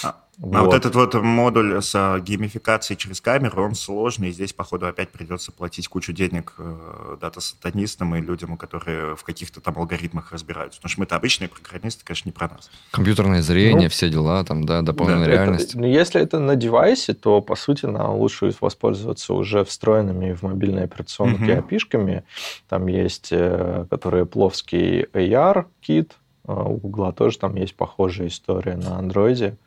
[0.03, 0.15] А-
[0.51, 4.85] А вот этот вот модуль с а, геймификацией через камеру, он сложный, и здесь, походу,
[4.85, 10.79] опять придется платить кучу денег э, дата-сатанистам и людям, которые в каких-то там алгоритмах разбираются.
[10.81, 12.69] Потому что мы-то обычные программисты, конечно, не про нас.
[12.91, 15.75] Компьютерное зрение, Ну, все дела, там, да, дополненная да, Это- реальность.
[15.75, 20.83] ну, если это на девайсе, то, по сути, нам лучше воспользоваться уже встроенными в мобильные
[20.83, 21.59] операционки Мгм.
[21.59, 22.23] API-шками.
[22.67, 29.57] Там есть, э, которые пловский AR-кит, у Гугла тоже там есть похожая история на андроиде.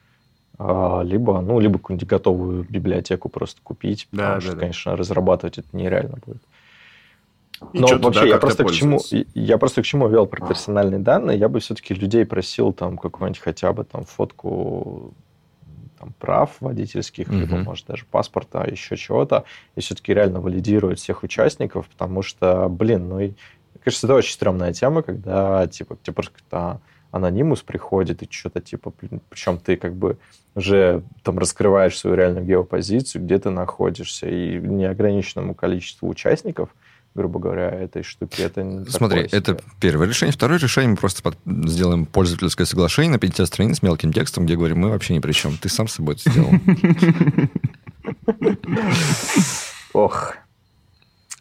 [0.58, 4.60] А, Либо, ну, либо какую-нибудь готовую библиотеку просто купить, потому да, что, да.
[4.60, 6.42] конечно, разрабатывать это нереально будет.
[7.72, 9.00] И Но вообще, я просто, к чему,
[9.34, 11.38] я просто к чему вел про персональные данные.
[11.38, 15.12] Я бы все-таки людей просил там какую-нибудь хотя бы там фотку
[15.98, 17.64] там, прав водительских, либо, Мгм.
[17.64, 23.34] может, даже паспорта, еще чего-то, и все-таки реально валидировать всех участников, потому что, блин, ну,
[23.88, 28.60] кажется, это очень стрёмная тема, когда, типа, к тебе просто как-то анонимус приходит, и что-то,
[28.60, 28.92] типа,
[29.30, 30.18] причем ты как бы
[30.54, 36.68] уже там раскрываешь свою реальную геопозицию, где ты находишься, и неограниченному количеству участников,
[37.14, 39.62] грубо говоря, этой штуки, это не Смотри, такое это себе.
[39.80, 40.32] первое решение.
[40.32, 44.56] Второе решение, мы просто под- сделаем пользовательское соглашение на 50 страниц с мелким текстом, где
[44.56, 45.56] говорим, мы вообще ни при чем.
[45.56, 46.50] Ты сам с собой это сделал.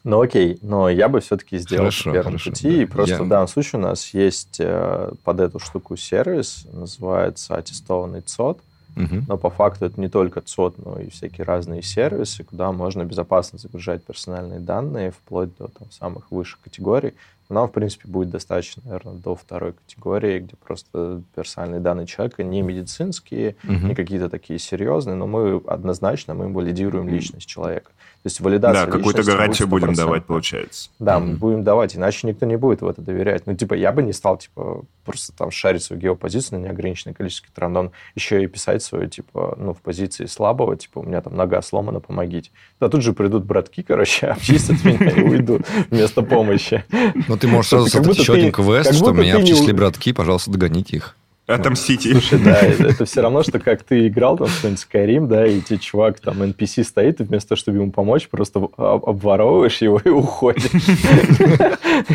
[0.07, 2.69] Ну окей, но я бы все-таки сделал Хорошо, по первому хорошо, пути.
[2.77, 2.81] да.
[2.81, 7.55] И просто Я- в данном случае у нас есть э, под эту штуку сервис, называется
[7.57, 8.59] аттестованный ЦОД.
[8.95, 9.25] Мгм.
[9.27, 13.59] Но по факту это не только ЦОД, но и всякие разные сервисы, куда можно безопасно
[13.59, 17.13] загружать персональные данные, вплоть до там, самых высших категорий.
[17.49, 22.61] нам, в принципе, будет достаточно, наверное, до второй категории, где просто персональные данные человека не
[22.61, 23.87] медицинские, Мгм.
[23.89, 27.91] не какие-то такие серьезные, но мы однозначно мы валидируем личность человека.
[28.27, 29.95] То есть валидация Да, какую-то гарантию будет будем 100%.
[29.95, 30.89] давать, получается.
[30.99, 31.35] Да, мы Мгм.
[31.37, 33.43] будем давать, иначе никто не будет в это доверять.
[33.47, 37.47] Ну, типа, я бы не стал, типа, просто там шарить свою геопозицию на неограниченное количество
[37.55, 41.61] рандом, еще и писать свою, типа, ну, в позиции слабого, типа, у меня там нога
[41.61, 42.51] сломана, помогите.
[42.81, 46.83] Да тут же придут братки, короче, обчистят меня и уйдут вместо помощи.
[47.29, 51.15] Ну, ты можешь сразу создать еще один квест, что меня обчислили братки, пожалуйста, догоните их.
[51.47, 52.11] Отомстите.
[52.11, 55.61] Слушай, да, это, все равно, что как ты играл там в какой-нибудь Skyrim, да, и
[55.61, 59.99] тебе чувак там NPC стоит, и вместо того, чтобы ему помочь, просто об- обворовываешь его
[60.03, 60.69] и уходишь.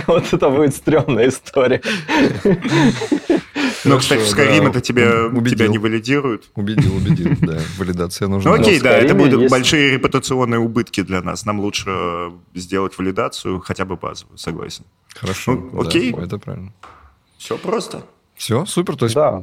[0.07, 1.81] Вот это будет стрёмная история.
[3.85, 6.51] Ну, кстати, в Skyrim это тебя, тебя не валидируют.
[6.55, 7.59] Убедил, убедил, да.
[7.79, 8.51] Валидация нужна.
[8.55, 11.45] Ну окей, да, это будут большие репутационные убытки для нас.
[11.47, 14.85] Нам лучше э, сделать валидацию, хотя бы базовую, согласен.
[15.15, 15.53] Хорошо.
[15.53, 16.13] Ну, окей.
[16.13, 16.73] это правильно.
[17.39, 18.05] Все просто.
[18.43, 18.97] Все, супер.
[18.97, 19.41] То есть Да.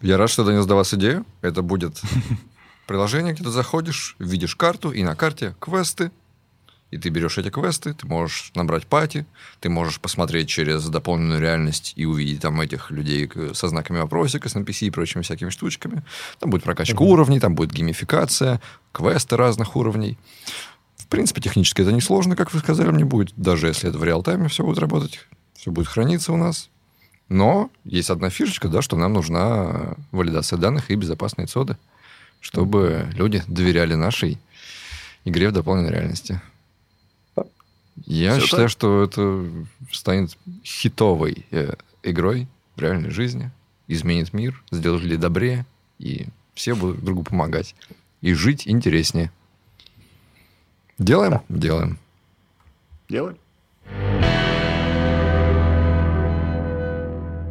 [0.00, 1.26] Я рад, что донес до вас идею.
[1.42, 2.00] Это будет
[2.86, 6.12] приложение, где ты заходишь, видишь карту, и на карте квесты.
[6.92, 9.26] И ты берешь эти квесты, ты можешь набрать пати,
[9.58, 14.48] ты можешь посмотреть через дополненную реальность и увидеть там этих людей к- со знаками вопросика,
[14.48, 16.04] с NPC и прочими всякими штучками.
[16.38, 18.60] Там будет прокачка уровней, там будет геймификация,
[18.92, 20.16] квесты разных уровней.
[20.98, 24.46] В принципе, технически это несложно, как вы сказали, мне будет, даже если это в реал-тайме
[24.46, 25.18] все будет работать,
[25.56, 26.70] все будет храниться у нас.
[27.28, 31.76] Но есть одна фишечка, да, что нам нужна валидация данных и безопасные цоды,
[32.40, 34.38] чтобы люди доверяли нашей
[35.24, 36.40] игре в дополненной реальности.
[38.04, 38.70] Я Всё считаю, так.
[38.70, 39.46] что это
[39.92, 43.50] станет хитовой э, игрой в реальной жизни,
[43.86, 45.64] изменит мир, сделает людей добрее,
[45.98, 47.74] и все будут друг другу помогать.
[48.20, 49.30] И жить интереснее.
[50.98, 51.40] Делаем?
[51.48, 51.98] Делаем.
[53.08, 53.36] Делай.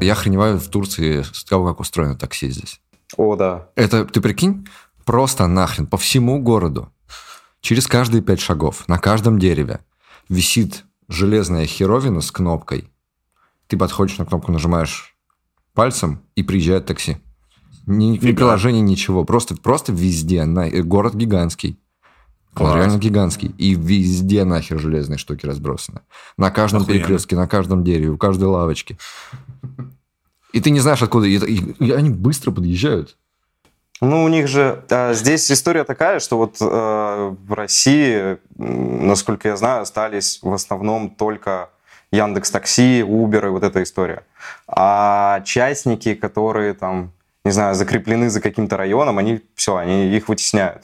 [0.03, 2.79] Я охреневаю в Турции с того, как устроено такси здесь.
[3.17, 3.69] О, да.
[3.75, 4.67] Это, ты прикинь,
[5.05, 6.91] просто нахрен по всему городу,
[7.61, 9.79] через каждые пять шагов, на каждом дереве
[10.29, 12.89] висит железная херовина с кнопкой.
[13.67, 15.15] Ты подходишь на кнопку, нажимаешь
[15.73, 17.17] пальцем, и приезжает такси.
[17.85, 18.37] Ни, ни Фига.
[18.37, 19.25] приложения, ничего.
[19.25, 20.45] Просто, просто везде.
[20.45, 21.79] На, э, город гигантский.
[22.55, 22.75] Он Класс.
[22.75, 23.49] реально гигантский.
[23.57, 26.01] И везде нахер железные штуки разбросаны.
[26.37, 26.99] На каждом Охуенно.
[26.99, 28.97] перекрестке, на каждом дереве, у каждой лавочке.
[30.51, 31.25] И ты не знаешь, откуда.
[31.25, 33.17] И, и- и они быстро подъезжают.
[34.01, 39.55] Ну, у них же а, здесь история такая, что вот э, в России, насколько я
[39.57, 41.69] знаю, остались в основном только
[42.11, 44.25] Яндекс Такси, Uber и вот эта история.
[44.67, 47.11] А частники, которые там,
[47.45, 50.83] не знаю, закреплены за каким-то районом, они все, они их вытесняют.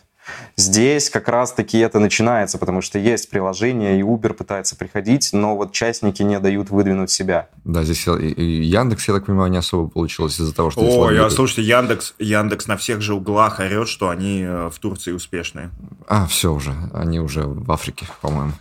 [0.56, 5.72] Здесь как раз-таки это начинается, потому что есть приложение, и Uber пытается приходить, но вот
[5.72, 7.48] частники не дают выдвинуть себя.
[7.64, 10.82] Да, здесь и- и Яндекс, я так понимаю, не особо получилось из-за того, что...
[10.82, 15.12] О, я, слушайте, Яндекс, Яндекс на всех же углах орет, что они э, в Турции
[15.14, 15.70] успешные.
[16.08, 16.74] А, все уже.
[16.94, 18.52] Они уже в Африке, по-моему.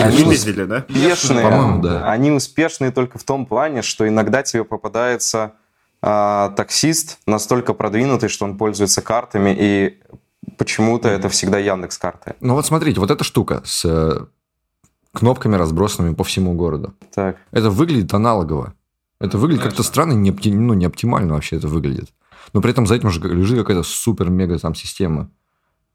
[0.00, 0.84] Они видели, да?
[0.88, 1.42] успешные.
[1.48, 2.10] По-моему, да.
[2.10, 5.52] Они успешные только в том плане, что иногда тебе попадается
[6.02, 9.98] а, таксист настолько продвинутый, что он пользуется картами, и
[10.56, 12.34] почему-то это всегда Яндекс карты.
[12.40, 14.26] Ну вот смотрите, вот эта штука с э,
[15.12, 16.94] кнопками, разбросанными по всему городу.
[17.14, 17.36] Так.
[17.52, 18.74] Это выглядит аналогово.
[19.20, 22.10] Это выглядит как-то странно, не, опти- ну, не оптимально вообще это выглядит.
[22.52, 25.30] Но при этом за этим же лежит какая-то супер-мега там система,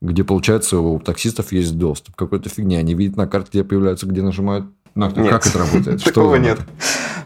[0.02, 2.80] где, получается, у таксистов есть доступ к какой-то фигне.
[2.80, 4.66] Они видят на карте, где появляются, где нажимают.
[5.08, 5.32] Ну, Нет.
[5.32, 6.04] Как это работает?
[6.04, 6.60] Такого нет.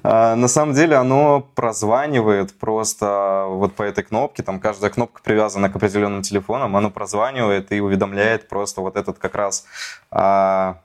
[0.04, 5.70] А, На самом деле оно прозванивает просто вот по этой кнопке, там каждая кнопка привязана
[5.70, 9.66] к определенным телефонам, оно прозванивает и уведомляет просто вот этот как раз
[10.12, 10.78] а,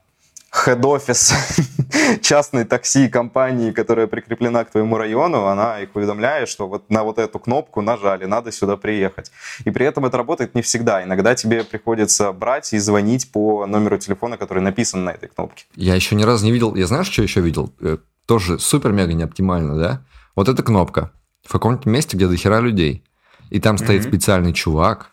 [0.54, 1.32] хед-офис
[2.22, 7.18] частной такси компании, которая прикреплена к твоему району, она их уведомляет, что вот на вот
[7.18, 9.30] эту кнопку нажали, надо сюда приехать.
[9.64, 11.02] И при этом это работает не всегда.
[11.04, 15.64] Иногда тебе приходится брать и звонить по номеру телефона, который написан на этой кнопке.
[15.74, 16.74] Я еще ни разу не видел.
[16.74, 17.72] Я знаешь, что еще видел?
[17.80, 20.04] Э, Тоже супер-мега неоптимально, да?
[20.36, 21.12] Вот эта кнопка
[21.46, 23.02] в каком-нибудь месте, где дохера людей.
[23.50, 24.10] И там стоит Мгм.
[24.10, 25.12] специальный чувак,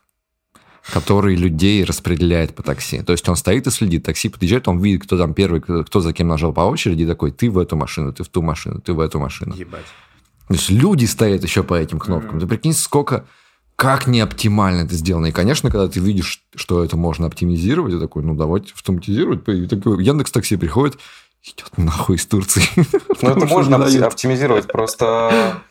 [0.94, 3.02] который людей распределяет по такси.
[3.02, 4.04] То есть он стоит и следит.
[4.04, 7.32] Такси подъезжает, он видит, кто там первый, кто за кем нажал по очереди, и такой,
[7.32, 9.56] ты в эту машину, ты в ту машину, ты в эту машину.
[9.56, 9.86] Ебать.
[10.48, 12.40] То есть люди стоят еще по этим кнопкам.
[12.40, 13.26] Ты прикинь, сколько...
[13.76, 15.26] Как неоптимально это сделано.
[15.26, 19.46] И, конечно, когда ты видишь, что это можно оптимизировать, ты такой, ну, давайте автоматизировать.
[19.50, 20.98] И такой Яндекс Такси приходит,
[21.44, 22.64] идет нахуй из Турции.
[23.22, 24.68] Ну, это можно оптимизировать.
[24.68, 25.62] Просто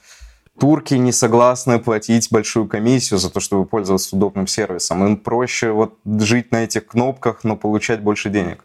[0.59, 5.05] турки не согласны платить большую комиссию за то, чтобы пользоваться удобным сервисом.
[5.07, 8.65] Им проще вот жить на этих кнопках, но получать больше денег.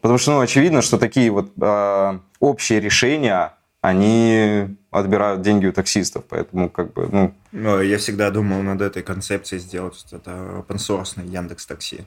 [0.00, 6.24] Потому что, ну, очевидно, что такие вот э, общие решения, они отбирают деньги у таксистов,
[6.28, 7.34] поэтому как бы, ну...
[7.52, 12.04] Ну, я всегда думал над этой концепцией сделать это open source Яндекс Такси.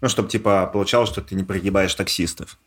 [0.00, 2.58] Ну, чтобы, типа, получалось, что ты не прогибаешь таксистов.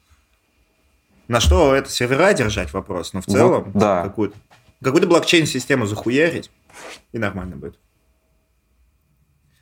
[1.27, 4.03] На что это сервера держать вопрос, но в целом вот, да.
[4.03, 4.35] какую-то
[4.81, 6.51] какую блокчейн-систему захуярить,
[7.11, 7.79] и нормально будет.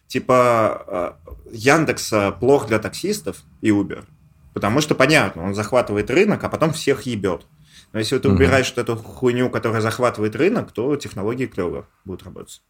[0.07, 4.05] Типа, э, Яндекс плох для таксистов и Uber,
[4.53, 7.45] потому что, понятно, он захватывает рынок, а потом всех ебет.
[7.91, 8.81] Но если ты убираешь угу.
[8.81, 12.61] эту хуйню, которая захватывает рынок, то технологии клево будут работать.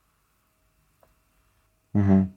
[1.93, 2.31] Угу.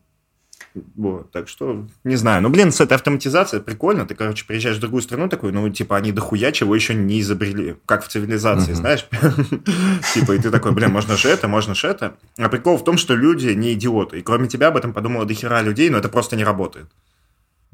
[0.74, 2.42] Вот, так что, не знаю.
[2.42, 4.06] Ну, блин, с этой автоматизацией прикольно.
[4.06, 7.76] Ты, короче, приезжаешь в другую страну такой, ну, типа, они дохуя чего еще не изобрели.
[7.86, 9.06] Как в цивилизации, знаешь?
[10.14, 12.16] Типа, и ты такой, блин, можно же это, можно же это.
[12.36, 14.20] А прикол в том, что люди не идиоты.
[14.20, 16.86] И кроме тебя об этом подумало дохера людей, но это просто не работает.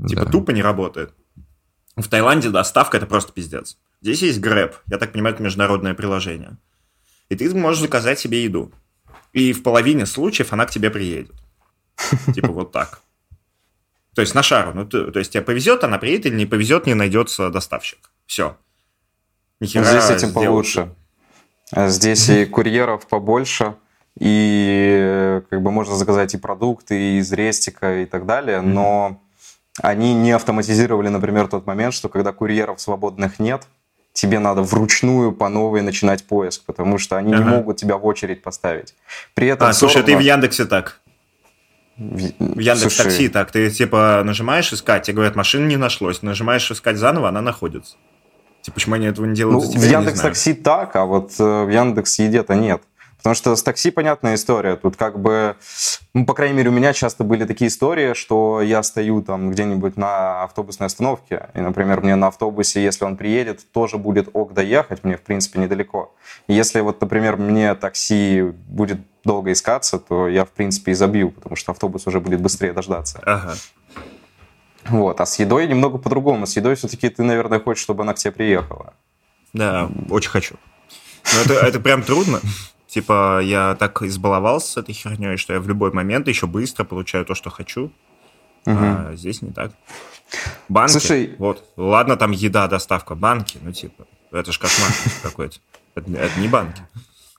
[0.06, 1.12] Типа, тупо не работает.
[1.96, 3.76] В Таиланде доставка– это просто пиздец.
[4.02, 4.74] Здесь есть Grab.
[4.86, 6.56] Я так понимаю, это международное приложение.
[7.28, 8.72] И ты можешь заказать себе еду.
[9.32, 11.32] И в половине случаев она к тебе приедет.
[12.34, 13.00] Типа вот так.
[14.14, 14.72] То есть на шару.
[14.74, 18.10] Ну, то, то есть тебе повезет, она приедет, или не повезет, не найдется доставщик.
[18.26, 18.56] Все.
[19.60, 20.34] Нихера Здесь этим сделать.
[20.34, 20.94] получше.
[21.74, 23.74] Здесь и курьеров побольше,
[24.18, 29.20] и как бы можно заказать и продукты из Рестика и так далее, но
[29.82, 33.66] они не автоматизировали, например, тот момент, что когда курьеров свободных нет,
[34.12, 37.42] тебе надо вручную по новой начинать поиск, потому что они ага.
[37.42, 38.94] не могут тебя в очередь поставить.
[39.34, 40.12] При этом а, слушай, равно...
[40.12, 41.00] ты в Яндексе так?
[41.96, 46.96] В Яндекс Такси так, ты типа нажимаешь искать, тебе говорят, машины не нашлось, нажимаешь искать
[46.96, 47.96] заново, она находится.
[48.62, 51.32] Типа, почему они этого не делают ну, за тебя, В Яндекс Такси так, а вот
[51.38, 52.82] э, в Яндекс Еде-то нет.
[53.24, 54.76] Потому что с такси понятная история.
[54.76, 55.56] Тут как бы,
[56.12, 59.96] ну, по крайней мере, у меня часто были такие истории, что я стою там где-нибудь
[59.96, 65.04] на автобусной остановке, и, например, мне на автобусе, если он приедет, тоже будет ок доехать,
[65.04, 66.14] мне, в принципе, недалеко.
[66.48, 71.30] И если вот, например, мне такси будет долго искаться, то я, в принципе, и забью,
[71.30, 73.22] потому что автобус уже будет быстрее дождаться.
[73.24, 73.54] Ага.
[74.88, 75.18] Вот.
[75.22, 76.46] А с едой немного по-другому.
[76.46, 78.92] С едой все-таки ты, наверное, хочешь, чтобы она к тебе приехала.
[79.54, 80.56] Да, очень хочу.
[81.32, 82.42] Но это, это прям трудно.
[82.94, 87.24] Типа, я так избаловался с этой херней, что я в любой момент еще быстро получаю
[87.24, 87.90] то, что хочу.
[88.66, 88.78] Угу.
[88.78, 89.72] А здесь не так.
[90.68, 91.34] Банки, Слушай...
[91.38, 94.90] вот, ладно, там еда, доставка, банки, ну, типа, это ж кошмар
[95.24, 95.56] какой-то.
[95.96, 96.82] Это, это не банки.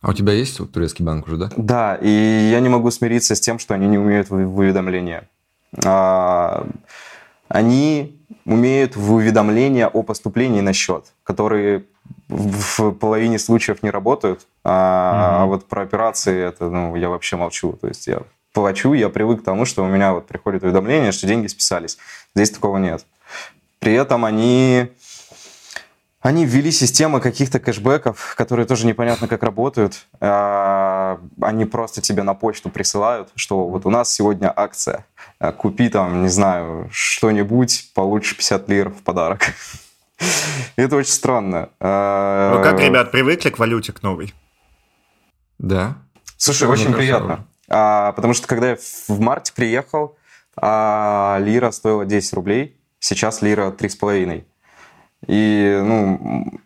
[0.02, 1.50] А у тебя есть вот, турецкий банк уже, да?
[1.56, 5.30] Да, и я не могу смириться с тем, что они не умеют в уведомления.
[5.86, 6.68] А,
[7.48, 11.86] они умеют в уведомления о поступлении на счет, которые
[12.28, 15.44] в половине случаев не работают, а, mm-hmm.
[15.44, 17.74] а вот про операции это, ну, я вообще молчу.
[17.74, 18.22] То есть я
[18.54, 21.98] плачу, я привык к тому, что у меня вот приходит уведомление, что деньги списались.
[22.34, 23.06] Здесь такого нет.
[23.80, 24.88] При этом они,
[26.22, 30.08] они ввели системы каких-то кэшбэков, которые тоже непонятно как работают.
[30.20, 35.06] А, они просто тебе на почту присылают, что вот у нас сегодня акция.
[35.58, 39.54] Купи там, не знаю, что-нибудь, получишь 50 лир в подарок.
[40.75, 41.69] Это очень странно.
[41.80, 44.34] Ну как, ребят, привыкли к валюте, к новой?
[45.58, 45.97] Да.
[46.38, 47.45] Слушай, очень приятно.
[47.67, 50.17] А, потому что когда я в марте приехал,
[50.56, 54.43] а лира стоила 10 рублей, сейчас лира 3,5.
[55.28, 56.60] И, ну,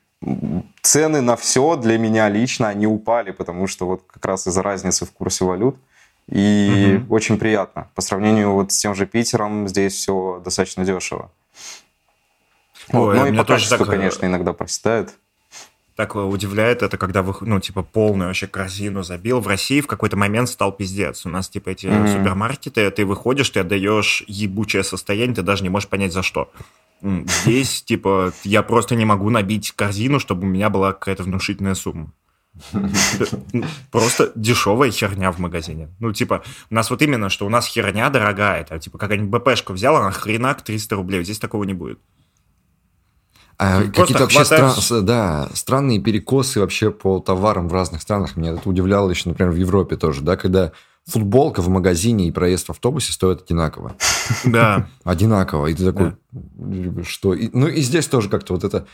[0.81, 5.05] цены на все для меня лично, они упали, потому что вот как раз из-за разницы
[5.05, 5.77] в курсе валют.
[6.27, 7.15] И угу.
[7.15, 7.89] очень приятно.
[7.95, 11.31] По сравнению вот с тем же Питером, здесь все достаточно дешево.
[12.91, 15.13] Вот, ну и по качеству, так, конечно, иногда проседает.
[15.99, 19.41] Так удивляет это, когда вы, ну, типа, полную вообще корзину забил.
[19.41, 21.25] В России в какой-то момент стал пиздец.
[21.25, 22.17] У нас, типа, эти mm-hmm.
[22.17, 26.53] супермаркеты, ты выходишь, ты отдаешь ебучее состояние, ты даже не можешь понять, за что.
[27.01, 32.13] Здесь, типа, я просто не могу набить корзину, чтобы у меня была какая-то внушительная сумма.
[33.91, 35.89] Просто дешевая херня в магазине.
[35.99, 38.61] Ну, типа, у нас вот именно, что у нас херня дорогая.
[38.61, 41.23] Это, типа, какая-нибудь БПшка взяла, она хренак 300 рублей.
[41.25, 41.99] Здесь такого не будет.
[43.59, 48.37] А какие-то вообще стра- да, странные перекосы вообще по товарам в разных странах.
[48.37, 50.71] Меня это удивляло еще, например, в Европе тоже, да, когда
[51.05, 53.95] футболка в магазине и проезд в автобусе стоят одинаково.
[54.45, 54.87] Да.
[55.03, 55.67] Одинаково.
[55.67, 56.15] И ты такой,
[57.03, 57.35] что?
[57.51, 58.87] ну и здесь тоже как-то вот это...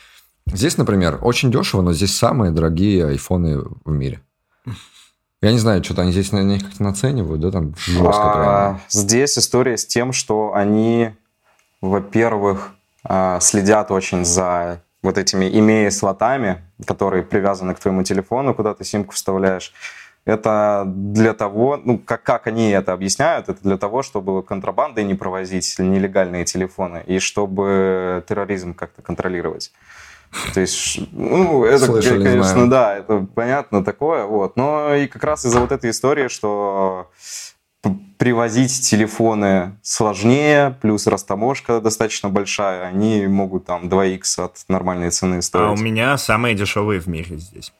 [0.47, 4.21] Здесь, например, очень дешево, но здесь самые дорогие айфоны в мире.
[5.41, 9.37] Я не знаю, что-то они здесь на них как-то наценивают, да, там жестко а, Здесь
[9.37, 11.11] история с тем, что они,
[11.81, 12.71] во-первых,
[13.39, 19.13] следят очень за вот этими имея слотами, которые привязаны к твоему телефону, куда ты симку
[19.13, 19.73] вставляешь.
[20.25, 25.13] это для того, ну, как, как они это объясняют, это для того, чтобы контрабандой не
[25.13, 29.71] провозить нелегальные телефоны и чтобы терроризм как-то контролировать.
[30.53, 34.57] То есть, ну, это, Слышали, конечно, да, это понятно такое, вот.
[34.57, 37.11] Но и как раз из-за вот этой истории, что
[38.17, 45.67] привозить телефоны сложнее, плюс растаможка достаточно большая, они могут там 2х от нормальной цены стоить.
[45.67, 47.73] А у меня самые дешевые в мире здесь.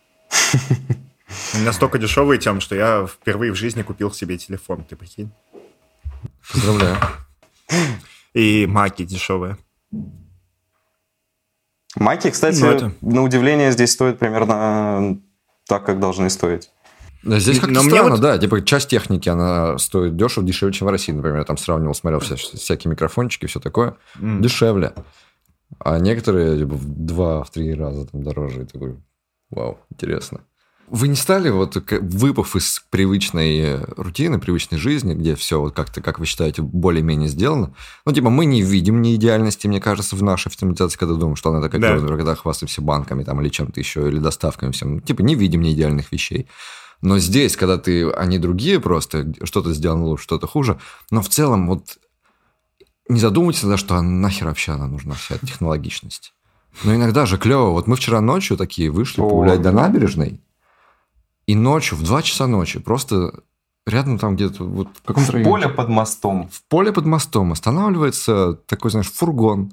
[1.64, 5.32] Настолько дешевые, тем, что я впервые в жизни купил себе телефон, ты прикинь.
[6.52, 6.98] Поздравляю.
[8.34, 9.58] И маки дешевые.
[11.96, 15.20] Маки, кстати, Ну, это- на удивление здесь стоят примерно
[15.68, 16.70] так, как должны стоить.
[17.26, 18.38] Здесь как-то странно, вот- да.
[18.38, 21.12] Типа часть техники, она стоит дешево, дешевле, чем в России.
[21.12, 23.96] Например, я там сравнивал, смотрел вся- всякие микрофончики, все такое.
[24.20, 24.42] М.
[24.42, 24.94] Дешевле.
[25.80, 28.62] А некоторые типа, в два, в три раза там дороже.
[28.62, 28.96] И такой,
[29.50, 30.42] вау, интересно.
[30.88, 36.20] Вы не стали, вот выпав из привычной рутины, привычной жизни, где все вот как-то, как
[36.20, 37.74] вы считаете, более-менее сделано?
[38.06, 41.60] Ну, типа, мы не видим неидеальности, мне кажется, в нашей автоматизации, когда думаем, что она
[41.60, 41.98] такая, Да.
[42.16, 44.96] когда хвастаемся банками там или чем-то еще, или доставками всем.
[44.96, 46.48] Ну, Типа, не видим неидеальных вещей.
[47.02, 50.80] Но здесь, когда ты, они другие просто, что-то сделано лучше, что-то хуже,
[51.12, 51.98] но в целом вот
[53.08, 56.34] не задумывайтесь тогда, что а нахер вообще она нужна, вся эта технологичность.
[56.84, 57.70] Но иногда же клево.
[57.70, 59.30] Вот мы вчера ночью такие вышли О.
[59.30, 60.42] погулять до набережной,
[61.48, 63.44] и ночью, в 2 часа ночи, просто
[63.86, 65.52] рядом там где-то, вот в каком-то районе.
[65.52, 66.50] Поле под мостом.
[66.52, 69.72] В поле под мостом останавливается такой, знаешь, фургон.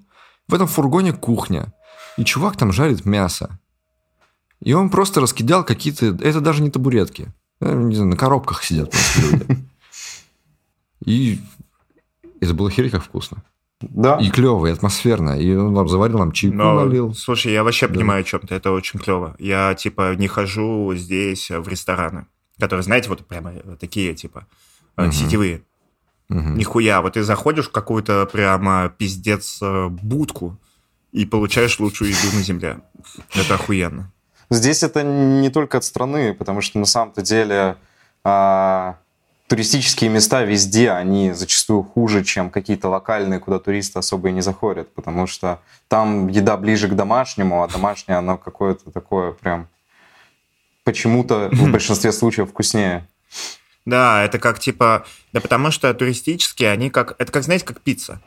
[0.49, 1.73] В этом фургоне кухня.
[2.19, 3.59] И чувак там жарит мясо.
[4.63, 6.07] И он просто раскидал какие-то...
[6.21, 7.33] Это даже не табуретки.
[7.61, 9.59] Э, Не знаю, на коробках сидят просто люди.
[11.05, 11.41] И
[12.41, 13.43] это было херень как вкусно.
[13.81, 14.19] Да.
[14.21, 15.39] И клево, и атмосферно.
[15.41, 17.15] И он там заварил нам чайку, Но, налил.
[17.15, 17.95] слушай, я вообще Да.
[17.95, 19.35] понимаю о чем ты, это очень клево.
[19.41, 22.27] Я, типа, не хожу здесь в рестораны,
[22.61, 24.47] которые, знаете, вот прямо такие, типа,
[24.97, 25.11] Мгм.
[25.11, 25.63] сетевые.
[26.29, 26.57] Мгм.
[26.57, 30.57] Нихуя, вот ты заходишь в какую-то прямо пиздец э, будку
[31.11, 32.81] и получаешь лучшую еду на земле.
[33.35, 34.13] Это охуенно.
[34.53, 37.77] Здесь это не только от страны, потому что на самом-то деле
[38.23, 38.97] а,
[39.49, 44.93] туристические места везде, они зачастую хуже, чем какие-то локальные, куда туристы особо и не заходят,
[44.93, 49.69] потому что там еда ближе к домашнему, а домашнее оно какое-то такое прям
[50.85, 53.09] почему-то в большинстве случаев вкуснее.
[53.87, 55.07] Да, это как типа...
[55.33, 57.17] Да потому что туристические, они как...
[57.19, 58.21] Это как, знаете, как пицца.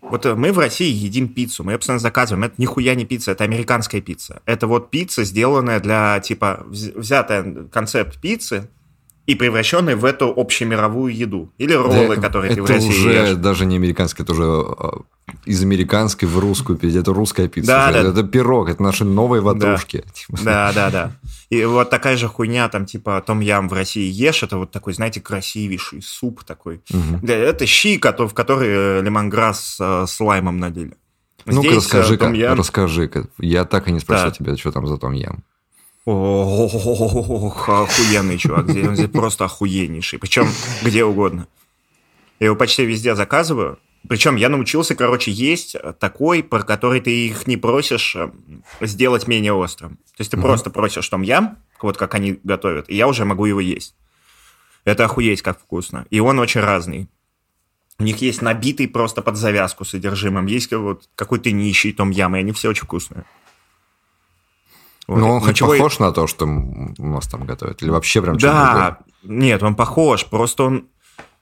[0.00, 2.44] Вот э, мы в России едим пиццу, мы ее постоянно заказываем.
[2.44, 4.42] Это нихуя не пицца, это американская пицца.
[4.46, 8.68] Это вот пицца, сделанная для, типа, вз- взятая концепт пиццы
[9.26, 11.52] и превращенная в эту общемировую еду.
[11.58, 13.34] Или роллы, Да, которые ты в России уже ешь.
[13.36, 15.00] даже не американская, это уже а,
[15.44, 16.98] из американской в русскую перейти.
[16.98, 17.68] Это русская пицца.
[17.72, 18.02] Да, уже.
[18.02, 18.10] да.
[18.10, 20.04] Это пирог, это наши новые ватрушки.
[20.28, 21.12] Да, да, да.
[21.50, 24.92] И вот такая же хуйня, там, типа, том ям в России ешь, это вот такой,
[24.92, 26.80] знаете, красивейший суп такой.
[27.22, 30.96] Да, это щи, в который лемонграсс э, с лаймом надели.
[31.46, 33.28] Ну-ка, э, расскажи-ка, расскажи-ка.
[33.38, 34.32] Я так и не спросил Да.
[34.32, 35.42] тебя, что там за том ям.
[36.04, 38.70] Ох, охуенный чувак.
[38.70, 40.18] Здесь, он здесь просто охуеннейший.
[40.18, 40.48] Причем
[40.82, 41.46] где угодно.
[42.40, 43.78] Я его почти везде заказываю.
[44.06, 48.30] Причем я научился, короче, есть такой, про который ты их не просишь э,
[48.80, 49.96] сделать менее острым.
[49.96, 50.46] То есть ты Мгм.
[50.46, 53.94] просто просишь том ям, вот как они готовят, и я уже могу его есть.
[54.84, 56.06] Это охуеть как вкусно.
[56.10, 57.08] И он очень разный.
[57.98, 62.38] У них есть набитый просто под завязку содержимым, есть вот какой-то нищий том ям, и
[62.38, 63.24] они все очень вкусные.
[65.06, 65.18] Вот.
[65.18, 67.82] Но он Ну, хоть чего я- похож на то, что у нас там готовят?
[67.82, 70.88] Или вообще прям Да, нет, он похож, просто он,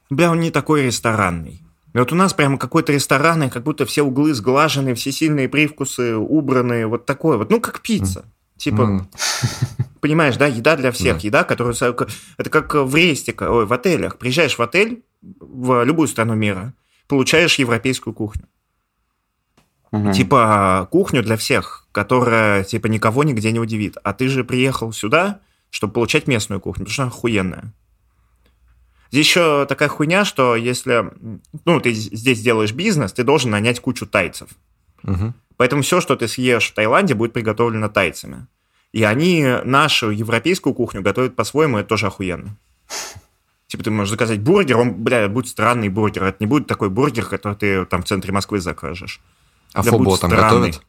[0.08, 1.62] бля, он не такой ресторанный.
[1.96, 6.14] И Вот у нас прямо какой-то ресторанный, как будто все углы сглажены, все сильные привкусы
[6.14, 8.26] убраны, вот такое вот, ну как пицца.
[8.58, 9.08] Типа, М.
[10.02, 11.20] понимаешь, да, еда для всех, Да.
[11.22, 11.74] еда, которую...
[11.74, 14.18] Это как в рестика, ой, в отелях.
[14.18, 16.74] Приезжаешь в отель в любую страну мира,
[17.08, 18.46] получаешь европейскую кухню.
[19.90, 20.12] Мгм.
[20.12, 23.96] Типа кухню для всех, которая типа никого нигде не удивит.
[24.04, 25.40] А ты же приехал сюда,
[25.70, 27.72] чтобы получать местную кухню, потому что она охуенная.
[29.10, 31.10] Здесь еще такая хуйня, что если
[31.64, 34.48] ну, ты здесь делаешь бизнес, ты должен нанять кучу тайцев.
[35.02, 35.34] Мгм.
[35.56, 38.46] Поэтому все, что ты съешь в Таиланде, будет приготовлено тайцами.
[38.92, 42.56] И они нашу европейскую кухню готовят по-своему, это тоже охуенно.
[43.66, 46.24] Типа ты можешь заказать бургер, он, бля, будет странный бургер.
[46.24, 49.20] Это не будет такой бургер, который ты там в центре Москвы закажешь.
[49.72, 50.70] А Да фобо там странный.
[50.70, 50.82] готовят?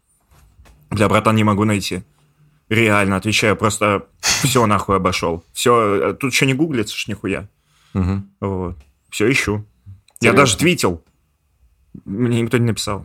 [0.91, 2.03] Бля, братан, не могу найти.
[2.70, 5.43] Реально, отвечаю, просто все нахуй обошел.
[5.53, 7.49] Все, тут еще не гуглится ж нихуя.
[7.94, 8.30] Мгм.
[8.42, 8.78] Вот.
[9.10, 9.66] Все ищу.
[10.20, 10.38] Я Интересно.
[10.38, 11.04] даже твитил.
[12.06, 13.04] Мне никто не написал.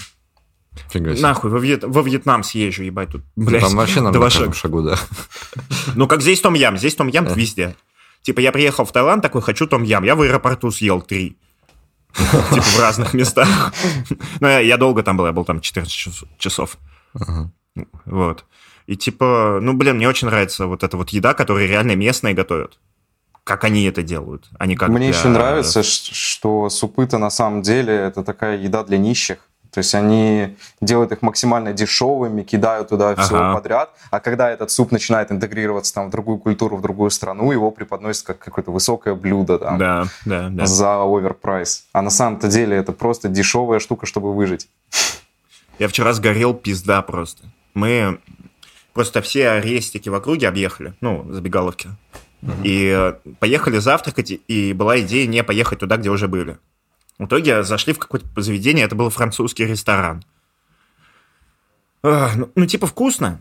[0.91, 1.23] Фига себе.
[1.23, 3.63] Нахуй, во, Вьет- во Вьетнам съезжу, ебать, тут, Ну, блядь.
[3.63, 4.53] Там вообще нам два шага.
[4.55, 4.99] шагу, да.
[5.95, 7.35] Ну, как здесь том ям, здесь том ям Да.
[7.35, 7.77] везде.
[8.23, 10.05] Типа, я приехал в Таиланд, такой, хочу том ям.
[10.05, 11.37] Я в аэропорту съел три.
[12.15, 13.73] Типа, в разных местах.
[14.41, 16.79] Ну, я долго там был, я был там 14 часов.
[18.05, 18.45] Вот.
[18.87, 22.79] И типа, ну, блин, мне очень нравится вот эта вот еда, которую реально местные готовят.
[23.45, 27.93] Как они это делают, они как Мне для- еще нравится, что супы-то на самом деле
[27.95, 29.49] это такая еда для нищих.
[29.73, 33.55] То есть они делают их максимально дешевыми, кидают туда все Ага.
[33.55, 37.71] подряд, а когда этот суп начинает интегрироваться там, в другую культуру, в другую страну, его
[37.71, 40.67] преподносят как какое-то высокое блюдо там, Да, да, да.
[40.67, 41.87] за оверпрайс.
[41.93, 44.69] А на самом-то деле это просто дешевая штука, чтобы выжить.
[45.79, 47.45] Я вчера сгорел пизда просто.
[47.73, 48.19] Мы
[48.93, 51.89] просто все арестики в округе объехали, ну, забегаловки.
[52.65, 56.59] И э, поехали завтракать, и была идея не поехать туда, где уже были.
[57.19, 60.25] В итоге зашли в какое-то заведение, это был французский ресторан.
[62.03, 63.41] Ну, ну, типа вкусно.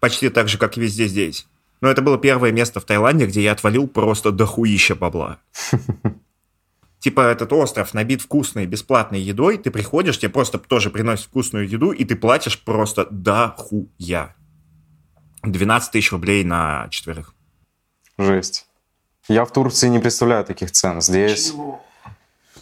[0.00, 1.46] Почти так же, как и везде здесь.
[1.80, 5.38] Но это было первое место в Таиланде, где я отвалил просто дохуища бабла.
[6.98, 11.92] Типа этот остров набит вкусной бесплатной едой, ты приходишь, тебе просто тоже приносят вкусную еду,
[11.92, 14.34] и ты платишь просто дохуя.
[15.44, 17.34] 12 тысяч рублей на четверых.
[18.18, 18.66] Жесть.
[19.28, 21.00] Я в Турции не представляю таких цен.
[21.00, 21.52] Здесь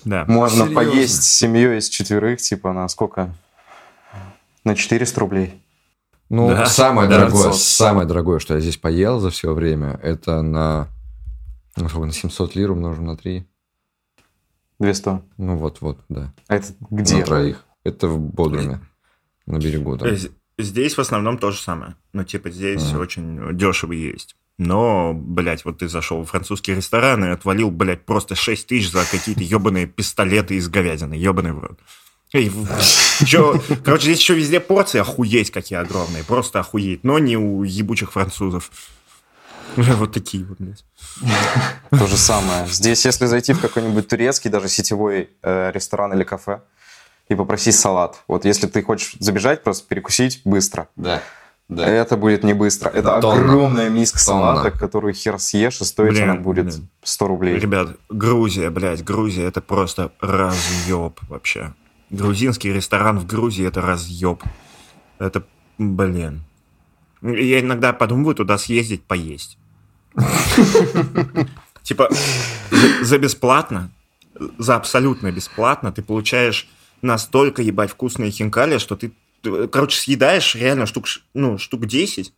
[0.04, 0.24] Да.
[0.28, 0.74] можно Серьезно?
[0.74, 3.34] поесть с семьей из четверых, типа на сколько?
[4.64, 5.62] На 400 рублей.
[6.28, 7.60] Ну, Да, самое да, дорогое, 500.
[7.60, 10.88] самое дорогое, что я здесь поел за все время, это на,
[11.76, 13.46] ну, сколько, на 700 лир умножим на 3.
[14.80, 15.20] 200.
[15.38, 16.32] Ну, вот-вот, да.
[16.48, 17.18] А это где?
[17.18, 17.64] На троих.
[17.84, 18.80] Это в Бодруме,
[19.46, 19.96] на берегу.
[19.96, 20.08] там.
[20.08, 20.16] Э,
[20.58, 21.94] Здесь в основном то же самое.
[22.12, 22.98] Ну, типа, здесь Ага.
[23.00, 24.34] очень дешево есть.
[24.58, 29.04] Но, блядь, вот ты зашел в французский ресторан и отвалил, блядь, просто 6 тысяч за
[29.04, 31.14] какие-то ебаные пистолеты из говядины.
[31.14, 31.78] Ебаный в рот.
[32.32, 32.66] Эй, в-
[33.26, 36.24] чё- короче, здесь еще везде порции охуеть какие огромные.
[36.24, 37.04] Просто охуеть.
[37.04, 38.70] Но не у ебучих французов.
[39.76, 40.84] Вот такие вот, блядь.
[41.90, 42.66] То же самое.
[42.66, 46.62] Здесь, если зайти в какой-нибудь турецкий, даже сетевой э, ресторан или кафе,
[47.28, 48.22] и попросить салат.
[48.26, 50.88] Вот если ты хочешь забежать, просто перекусить быстро.
[50.96, 51.22] Да,
[51.68, 51.86] да.
[51.86, 52.88] Это будет не быстро.
[52.90, 53.42] Это Тонна.
[53.42, 54.54] огромная миска Тонна.
[54.54, 56.88] салата, которую хер съешь, и стоить Блин, она будет блин.
[57.02, 57.58] 100 рублей.
[57.58, 61.74] Ребят, Грузия, блядь, Грузия это просто разъеб вообще.
[62.10, 64.42] Грузинский ресторан в Грузии это разъеб.
[65.18, 65.42] Это,
[65.78, 66.44] блин.
[67.22, 69.58] Я иногда подумываю туда съездить поесть.
[71.82, 72.08] Типа,
[73.02, 73.90] за- бесплатно,
[74.58, 76.68] за абсолютно бесплатно ты получаешь
[77.02, 79.12] настолько, ебать, вкусные хинкали, что ты,
[79.70, 82.32] короче, съедаешь реально штук, ну, штук 10,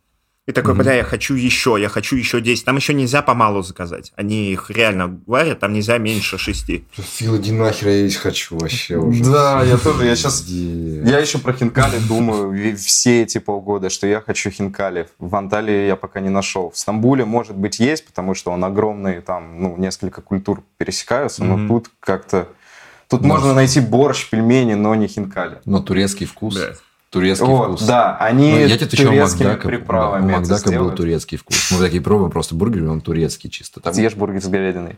[0.49, 2.65] и такой, бля, я хочу еще, я хочу еще 10.
[2.65, 4.11] Там еще нельзя помалу заказать.
[4.15, 6.85] Они их реально варят, там нельзя меньше шести.
[6.91, 9.23] Фил, иди нахер, я есть хочу вообще уже.
[9.25, 11.07] Да, я тоже, я Иди.
[11.07, 15.07] Я еще про хинкали думаю все эти полгода, что я хочу хинкали.
[15.19, 16.71] В Анталии я пока не нашел.
[16.71, 21.67] В Стамбуле, может быть, есть, потому что он огромный, там, ну, несколько культур пересекаются, но
[21.67, 22.47] тут как-то...
[23.07, 25.61] Тут можно найти борщ, пельмени, но не хинкали.
[25.65, 26.57] Но турецкий вкус.
[27.09, 27.87] Турецкий Вот, вкус.
[27.87, 31.71] да, они Ну, я тебе турецкими Макдака, приправами да, у это Макдака был турецкий вкус.
[31.71, 33.79] Мы такие пробуем просто бургер, он турецкий чисто.
[33.79, 33.93] Там...
[33.93, 34.97] Съешь бургер с говядиной.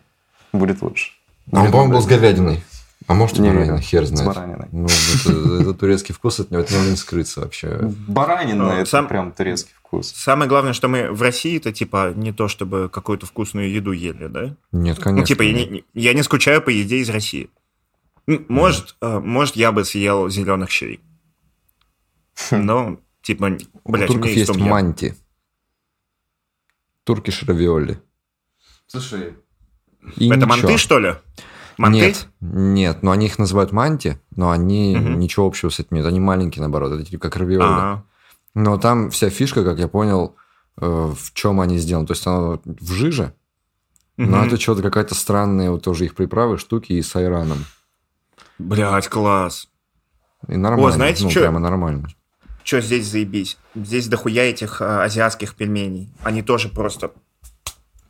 [0.52, 1.14] Будет лучше.
[1.52, 2.64] А он, по-моему, был с говядиной.
[3.08, 4.28] А может, и баранина, хер С знает.
[4.28, 4.68] бараниной.
[4.72, 7.80] Ну, это, это турецкий вкус, от него от него не скрыться вообще.
[8.08, 10.14] Баранина Ну, это сам- прям турецкий вкус.
[10.16, 14.54] Самое главное, что мы в России-то, типа, не то чтобы какую-то вкусную еду ели, да?
[14.72, 15.22] Нет, конечно.
[15.22, 17.50] Ну, типа, я не, я не скучаю по еде из России.
[18.28, 21.00] Может, э, может, я бы съел зеленых щей.
[22.52, 25.16] Но, типа, У блядь, у турков есть есть манти.
[27.04, 28.02] Туркиш равиоли.
[28.88, 29.36] Слушай,
[30.18, 30.48] И Это ничего.
[30.50, 31.16] манты, что ли?
[31.78, 32.00] Манты?
[32.00, 35.20] Нет, нет, но они их называют манти, но они Мгм.
[35.20, 36.06] ничего общего с этим нет.
[36.06, 37.64] Они маленькие, наоборот, это типа как равиоли.
[37.64, 38.04] А,
[38.54, 40.36] Но там вся фишка, как я понял,
[40.78, 42.06] э, в чем они сделаны.
[42.08, 43.34] То есть оно в жиже,
[44.18, 44.48] но мгм.
[44.48, 47.66] это что-то какая-то странная вот тоже их приправы, штуки и с айраном.
[48.60, 49.68] Блядь, класс.
[50.48, 50.92] И нормально.
[50.92, 51.40] знаете, ну, чё?
[51.42, 52.10] прямо нормально.
[52.64, 53.58] Что здесь заебись?
[53.76, 56.10] Здесь дохуя этих э, азиатских пельменей.
[56.24, 57.12] Они тоже просто...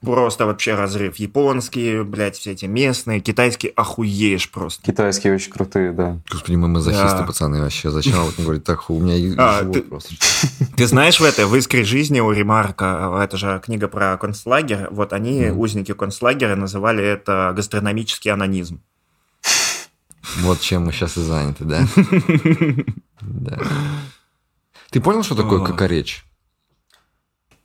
[0.03, 1.17] Просто вообще разрыв.
[1.17, 4.81] Японские, блядь, все эти местные, китайские, охуеешь просто.
[4.81, 6.17] китайские очень крутые, да.
[6.31, 7.23] Господи, мы мазохисты, Да.
[7.23, 7.91] пацаны, вообще.
[7.91, 8.63] Зачем этом говорить?
[8.63, 10.15] Так, у меня и А, живот ты- просто.
[10.75, 15.13] Ты знаешь в это, в «Искре жизни» у Ремарка, это же книга про концлагерь, вот
[15.13, 15.59] они, Мгм.
[15.59, 18.81] узники концлагеря, называли это гастрономический анонизм.
[20.39, 21.85] Вот чем мы сейчас и заняты, да?
[23.21, 23.59] Да.
[24.91, 25.65] Ты понял, что такое О.
[25.65, 26.23] кокоречь?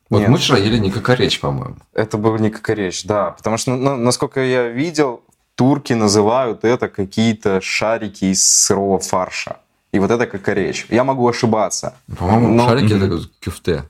[0.08, 0.28] Вот Нет.
[0.28, 1.76] мы вчера ели не кокоречь, по-моему.
[1.92, 3.32] Это был не кокоречь, да.
[3.32, 5.22] Потому что, ну, насколько я видел,
[5.56, 9.58] турки называют это какие-то шарики из сырого фарша.
[9.90, 10.86] И вот это кокоречь.
[10.88, 11.96] Я могу ошибаться.
[12.16, 13.30] По-моему, Но- шарики это Мгм.
[13.40, 13.88] кюфте.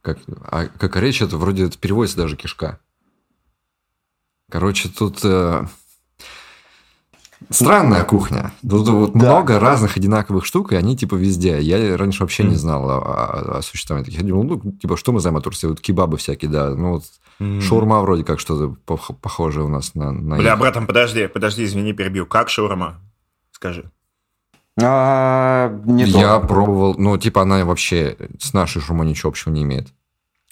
[0.00, 0.18] Как,
[0.50, 2.80] а кокоречь это вроде это переводится даже кишка.
[4.50, 5.66] Короче, тут э,
[7.50, 8.52] странная кухня.
[8.68, 9.18] Тут вот Да.
[9.18, 11.60] много разных одинаковых штук, и они типа везде.
[11.60, 14.20] Я раньше вообще не знал о, о- о существовании таких.
[14.22, 15.66] Я думал, ну, типа, что мы знаем о Турции?
[15.68, 16.70] Вот кебабы всякие, да.
[16.74, 20.12] Ну, вот шаурма вроде как что-то пох- похожее у нас на...
[20.12, 20.58] на Бля, их.
[20.58, 22.26] братан, подожди, подожди, извини, перебью.
[22.26, 23.00] Как шаурма?
[23.52, 23.90] Скажи.
[24.80, 26.46] А, не Я то.
[26.46, 29.88] пробовал, ну, типа, она вообще с нашей шаурмой ничего общего не имеет.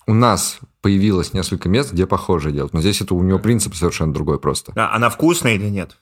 [0.07, 4.13] У нас появилось несколько мест, где похожее делать, но здесь это у него принцип совершенно
[4.13, 4.73] другой просто.
[4.77, 5.97] А, она вкусная или нет?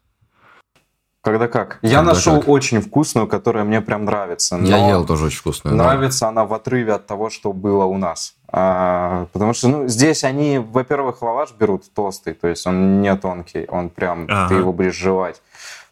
[1.22, 1.78] Когда как?
[1.82, 2.48] Я Когда нашел как.
[2.48, 4.56] очень вкусную, которая мне прям нравится.
[4.56, 5.74] Я ел тоже очень вкусную.
[5.76, 8.34] Нравится она в отрыве от того, что было у нас.
[8.50, 13.66] А, потому что, ну, здесь они, во-первых, лаваш берут толстый, то есть он не тонкий,
[13.68, 14.48] он прям, Ага.
[14.48, 15.42] ты его будешь жевать.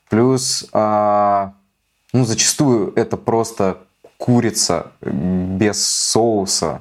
[0.09, 1.53] Плюс, а,
[2.13, 3.79] ну, зачастую это просто
[4.17, 6.81] курица без соуса,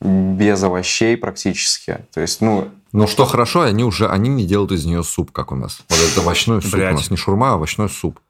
[0.00, 2.04] без овощей практически.
[2.12, 5.52] То есть, ну, Но что хорошо, они уже они не делают из нее суп, как
[5.52, 5.80] у нас.
[5.88, 6.72] Вот это овощной суп.
[6.72, 6.94] Блядь.
[6.94, 8.20] У нас не шурма, а овощной суп.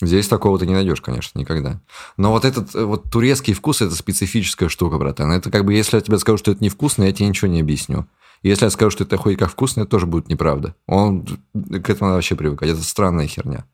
[0.00, 1.80] Здесь такого ты не найдешь, конечно, никогда.
[2.16, 5.32] Но вот этот э, вот турецкий вкус это специфическая штука, братан.
[5.32, 8.06] Это как бы если я тебе скажу, что это невкусно, я тебе ничего не объясню.
[8.42, 10.74] И Если я скажу, что это хоть как вкусно, это тоже будет неправда.
[10.86, 12.70] Он к этому надо вообще привыкать.
[12.70, 13.64] Это странная херня.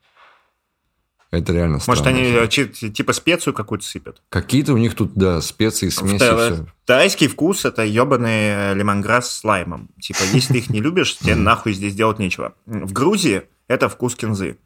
[1.38, 2.00] Это реально странно.
[2.00, 4.22] Может, они э, чи- типа специю какую-то сыпят?
[4.28, 6.66] Какие-то у них тут, да, специи, смеси, Та- все.
[6.84, 9.88] Тайский вкус– это ебаный лемонграсс с лаймом.
[10.00, 12.54] Типа, если ты их не любишь, тебе нахуй здесь делать нечего.
[12.66, 14.56] В Грузии это вкус кинзы.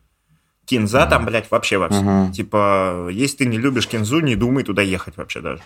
[0.66, 2.31] Кинза там, блядь, вообще во всем.
[2.33, 5.62] Типа, если ты не любишь кинзу, не думай туда ехать вообще даже.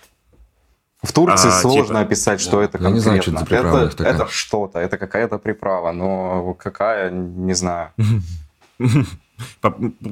[1.03, 3.03] В Турции А, сложно типа- описать, что это Я не конкретно.
[3.03, 7.91] знаю, что это за приправа это, это что-то, это какая-то приправа, но какая, не знаю.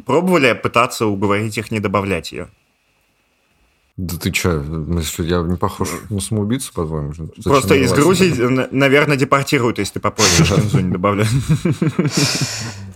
[0.06, 2.48] Пробовали пытаться уговорить их не добавлять ее?
[3.98, 4.64] Да ты че,
[5.18, 7.12] я не похож на самоубийцу, по-твоему?
[7.12, 8.32] Зачем Просто из Грузии,
[8.70, 11.28] наверное, депортируют, если ты попросишь кинзу не добавлять.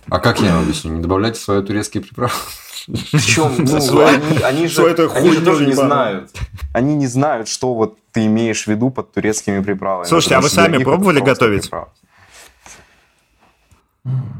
[0.09, 0.93] А как я объясню?
[0.93, 2.33] Не добавляйте свои турецкие приправы.
[2.87, 6.31] Причем, ну, они, они же, они тоже не знают.
[6.73, 10.07] Они не знают, что вот ты имеешь в виду под турецкими приправами.
[10.07, 11.69] Слушайте, а вы сами пробовали готовить?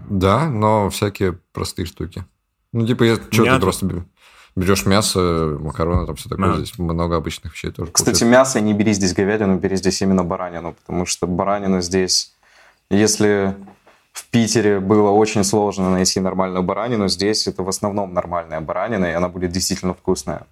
[0.09, 2.25] Да, но всякие простые штуки.
[2.73, 4.03] Ну, типа, я, что ты просто бе-
[4.55, 6.53] берешь мясо, макароны, там все такое.
[6.53, 6.57] Да.
[6.57, 7.91] Здесь много обычных вещей тоже.
[7.91, 8.25] Кстати, получается.
[8.25, 12.33] мясо не бери здесь говядину, бери здесь именно баранину, потому что баранину здесь,
[12.89, 13.55] если
[14.13, 19.11] в Питере было очень сложно найти нормальную баранину, здесь это в основном нормальная баранина, и
[19.11, 20.45] она будет действительно вкусная.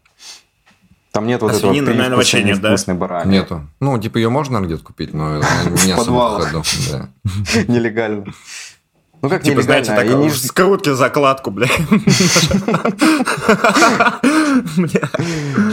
[1.12, 2.94] Там нет вот А этого свинины, наверное, привкуса вообще нет, да?
[2.94, 3.32] баранины.
[3.32, 3.68] Нету.
[3.80, 5.38] Ну, типа, ее можно где-то купить, но
[5.86, 6.66] не особо подвалах.
[6.66, 7.10] в да.
[7.68, 8.26] Нелегально.
[9.26, 11.68] Ну как Типа, знаете, так Они в ж- скрутке закладку, бля.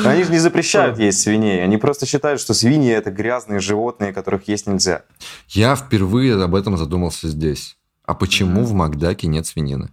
[0.06, 1.62] Они же не запрещают есть свиней.
[1.62, 5.02] Они просто считают, что свиньи это грязные животные, которых есть нельзя.
[5.48, 7.76] Я впервые об этом задумался здесь.
[8.06, 9.90] А почему в Макдаке нет свинины?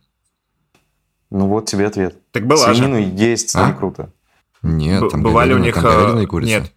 [1.30, 2.16] Ну вот тебе ответ.
[2.32, 2.76] Так была же.
[2.76, 3.68] Свинину есть, А?
[3.68, 4.14] не круто.
[4.62, 5.76] Нет, Б- там Бывали у них...
[5.76, 6.51] там э, говядина и курица.
[6.62, 6.74] Нет.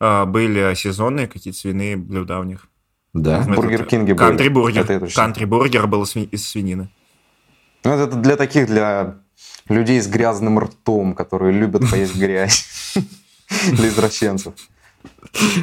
[0.00, 2.66] А, Были сезонные какие-то свиные блюда у них.
[3.14, 3.42] Да?
[3.42, 4.28] Этот, Бургер Кинге были.
[4.28, 4.82] Кантри бургер.
[4.82, 6.90] Это я точно Кантри бургер был из свинины.
[7.84, 9.16] Ну, это для таких, для
[9.68, 12.94] людей с грязным ртом, которые любят поесть грязь.
[13.72, 14.54] Для извращенцев.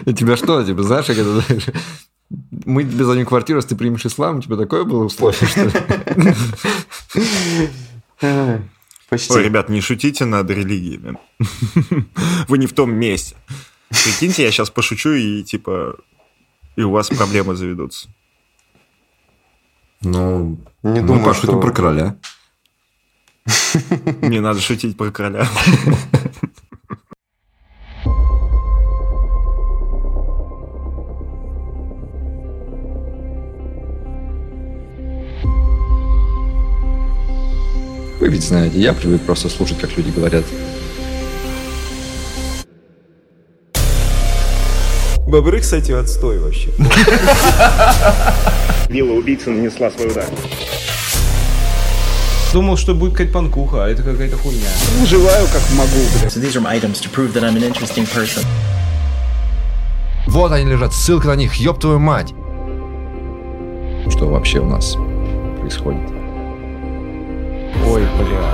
[0.06, 1.42] Тебя что, типа, знаешь, как это...
[1.42, 1.66] знаешь,
[2.66, 5.72] Мы тебе займем квартиру, если ты примешь ислам, у тебя такое было условие, что ли?
[8.22, 8.62] Ой,
[9.10, 9.40] Почти.
[9.40, 11.18] ребят, не шутите над религиями.
[12.48, 13.36] Вы не в том месте.
[13.90, 15.98] Прикиньте, я сейчас пошучу и типа
[16.76, 18.10] и у вас проблемы заведутся.
[20.02, 21.62] Ну, Не мы думаю, пошутим что...
[21.62, 22.18] про короля.
[24.22, 25.48] Не надо шутить про короля.
[38.20, 40.46] Вы ведь знаете, я привык просто слушать, как люди говорят.
[45.32, 46.72] Бобры, кстати, отстой вообще.
[48.90, 50.26] Вилла убийца нанесла свой удар.
[52.52, 54.68] Думал, что будет какая-то панкуха, а это какая-то хуйня.
[55.08, 56.36] Желаю как могу, блядь.
[56.36, 58.44] So these are my items to prove that I'm an interesting person.
[60.28, 62.34] Вот они лежат, ссылка на них, ёб твою мать!
[64.10, 64.98] Что вообще у нас
[65.62, 66.02] происходит?
[67.88, 68.54] Ой, бля.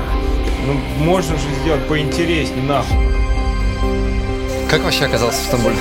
[0.68, 2.98] Ну, можно же сделать поинтереснее, нахуй.
[4.70, 5.76] Как вообще оказался в Стамбуле?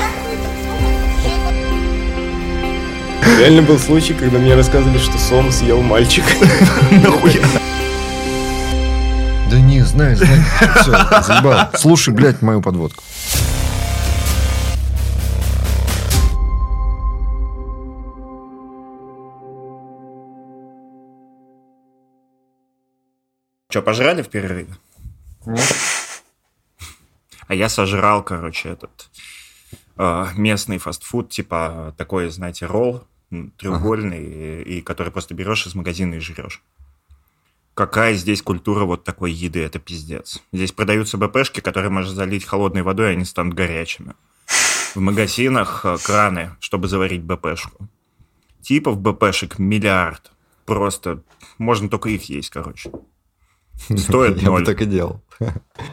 [3.34, 6.24] Реально был случай, когда мне рассказывали, что сом съел мальчик.
[6.90, 7.42] Нахуя?
[9.50, 10.42] Да не, знаю, знаю.
[10.80, 11.68] Все, заебал.
[11.74, 13.02] Слушай, блядь, мою подводку.
[23.68, 24.74] Что, пожрали в перерыве?
[25.44, 25.76] Нет.
[27.48, 29.10] А я сожрал, короче, этот
[29.98, 33.06] э, местный фастфуд, типа такой, знаете, ролл
[33.58, 36.62] треугольный, и, и который просто берешь из магазина и жрешь.
[37.74, 40.42] Какая здесь культура вот такой еды, это пиздец.
[40.52, 44.14] Здесь продаются БПшки, которые можно залить холодной водой, и они станут горячими.
[44.94, 47.86] В магазинах э, краны, чтобы заварить БПшку.
[48.62, 50.32] Типов БПшек миллиард.
[50.64, 51.20] Просто
[51.58, 52.90] можно только их есть, короче.
[53.94, 54.64] Стоит Я бы ноль.
[54.64, 55.20] так и делал.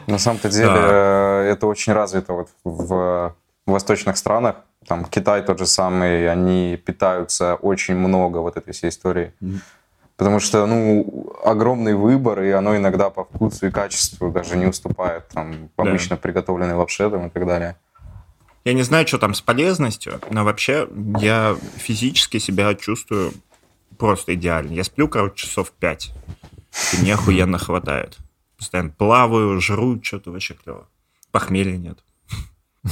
[0.06, 1.42] На самом-то деле Да.
[1.44, 4.56] э, это очень развито вот в восточных странах.
[4.86, 9.32] Там Китай тот же самый, они питаются очень много вот этой всей истории.
[10.16, 15.26] Потому что, ну, огромный выбор, и оно иногда по вкусу и качеству даже не уступает
[15.28, 15.82] там Да.
[15.84, 17.76] обычно приготовленной лапше там, и так далее.
[18.64, 23.32] Я не знаю, что там с полезностью, но вообще я физически себя чувствую
[23.98, 24.72] просто идеально.
[24.72, 26.12] Я сплю, короче, часов пять.
[26.92, 28.16] И мне охуенно хватает.
[28.56, 30.86] Постоянно плаваю, жру, что-то вообще клево.
[31.32, 31.98] Похмелья нет.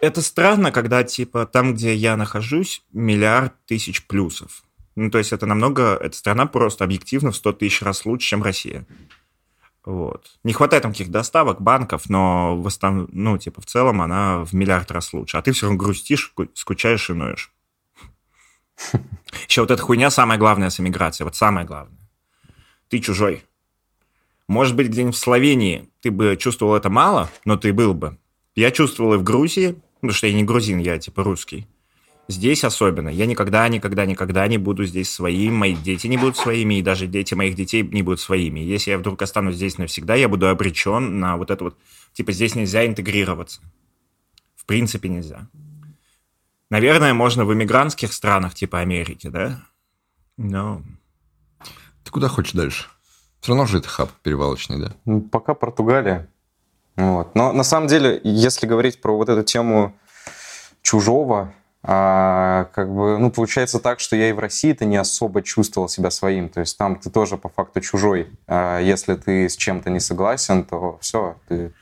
[0.00, 4.62] Это странно, когда, типа, там, где я нахожусь, миллиард тысяч плюсов.
[4.96, 5.96] Ну, то есть это намного...
[5.96, 8.86] Эта страна просто объективно в 100 тысяч раз лучше, чем Россия.
[9.84, 10.32] Вот.
[10.42, 14.52] Не хватает там каких-то доставок, банков, но в основном, ну, типа, в целом она в
[14.54, 15.36] миллиард раз лучше.
[15.36, 17.52] А ты все равно грустишь, ку- скучаешь и ноешь.
[19.48, 21.26] Еще вот эта хуйня самая главная с эмиграцией.
[21.26, 21.98] Вот самое главное.
[22.88, 23.44] Ты чужой.
[24.48, 28.18] Может быть, где-нибудь в Словении ты бы чувствовал это мало, но ты был бы.
[28.54, 31.66] Я чувствовал и в Грузии, потому что я не грузин, я типа русский.
[32.28, 33.08] Здесь особенно.
[33.08, 37.08] Я никогда, никогда, никогда не буду здесь своим, мои дети не будут своими, и даже
[37.08, 38.60] дети моих детей не будут своими.
[38.60, 41.76] Если я вдруг останусь здесь навсегда, я буду обречен на вот это вот...
[42.12, 43.60] Типа здесь нельзя интегрироваться.
[44.54, 45.48] В принципе нельзя.
[46.70, 49.64] Наверное, можно в иммигрантских странах, типа Америки, да?
[50.36, 50.82] Но...
[52.04, 52.86] Ты куда хочешь дальше?
[53.40, 54.92] Все равно же это хаб перевалочный, да?
[55.04, 56.28] Ну, Пока Португалия.
[57.00, 57.34] Вот.
[57.34, 59.94] Но на самом деле, если говорить про вот эту тему
[60.82, 65.88] чужого, а, как бы, ну, получается так, что я и в России-то не особо чувствовал
[65.88, 66.50] себя своим.
[66.50, 68.28] То есть там ты тоже по факту чужой.
[68.46, 71.72] А если ты с чем-то не согласен, то все, ты,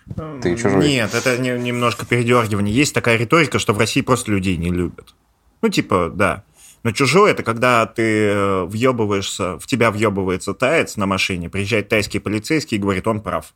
[0.41, 0.89] ты чужой.
[0.89, 2.73] Нет, это не- немножко передергивание.
[2.73, 5.15] Есть такая риторика, что в России просто людей не любят.
[5.63, 6.45] Ну, типа, да.
[6.85, 12.21] Но чужой это когда ты э, въебываешься, в тебя въебывается таец на машине, приезжает тайский
[12.21, 13.53] полицейский и говорит, он прав.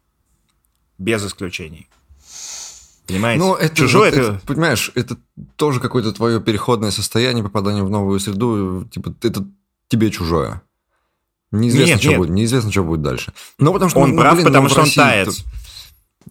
[1.02, 1.88] Без исключений.
[3.06, 3.42] Понимаете?
[3.42, 4.20] Ну, это, чужой это...
[4.20, 5.16] это, понимаешь, это
[5.56, 9.44] тоже какое-то твое переходное состояние, попадание в новую среду, типа, это
[9.88, 10.62] тебе чужое.
[11.50, 12.18] Неизвестно, Нет, что нет.
[12.18, 13.32] будет, неизвестно, что будет дальше.
[13.58, 15.44] Ну, потому что, Он ну, прав, блин, потому ну, что он тут-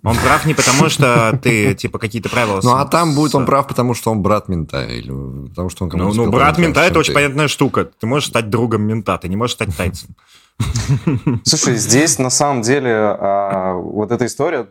[0.04, 2.62] Он прав не потому, что ты, типа, какие-то правила...
[2.64, 5.12] Ну, а там будет он прав, потому что он брат мента, или
[5.50, 7.16] потому что он Ну, кому-то ну, сказал, брат «Ты мента это очень ты».
[7.16, 7.90] понятная штука.
[8.00, 10.16] Ты можешь стать другом мента, ты не можешь стать тайцем.
[11.44, 14.68] Слушай, здесь на самом деле а, вот эта история,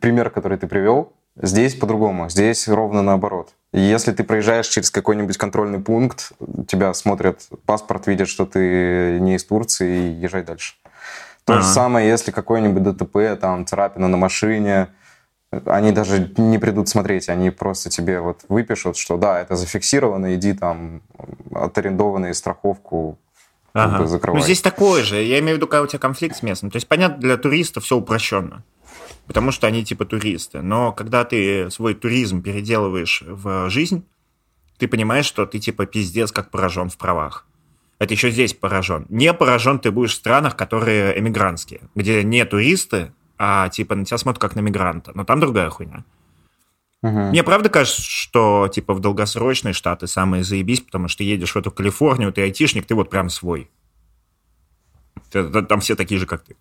[0.00, 2.28] пример, который ты привел, здесь по-другому.
[2.28, 3.50] Здесь ровно наоборот.
[3.72, 6.32] Если ты проезжаешь через какой-нибудь контрольный пункт,
[6.68, 10.74] тебя смотрят паспорт, видят, что ты не из Турции, и езжай дальше.
[11.44, 11.68] То же Ага.
[11.68, 14.88] самое, если какой-нибудь ДТП, там, царапина на машине,
[15.66, 20.52] они даже не придут смотреть, они просто тебе вот выпишут, что да, это зафиксировано, иди
[20.52, 21.02] там
[21.54, 23.18] отарендованные страховку как бы
[23.74, 24.06] Ага.
[24.06, 24.38] закрывай.
[24.38, 25.20] Ну, здесь такое же.
[25.22, 26.70] Я имею в виду, когда у тебя конфликт с местным.
[26.70, 28.64] То есть, понятно, для туристов все упрощенно.
[29.26, 30.62] Потому что они типа туристы.
[30.62, 34.04] Но когда ты свой туризм переделываешь в жизнь,
[34.78, 37.46] ты понимаешь, что ты типа пиздец как поражен в правах.
[37.98, 39.06] Это еще здесь поражен.
[39.08, 44.18] Не поражен ты будешь в странах, которые эмигрантские, где не туристы, а типа на тебя
[44.18, 45.12] смотрят как на мигранта.
[45.14, 46.04] Но там другая хуйня.
[47.04, 47.28] Мгм.
[47.28, 51.70] Мне правда кажется, что типа в долгосрочные штаты самые заебись, потому что едешь в эту
[51.70, 53.70] Калифорнию, ты айтишник, ты вот прям свой.
[55.30, 56.56] Ты- Там все такие же, как ты.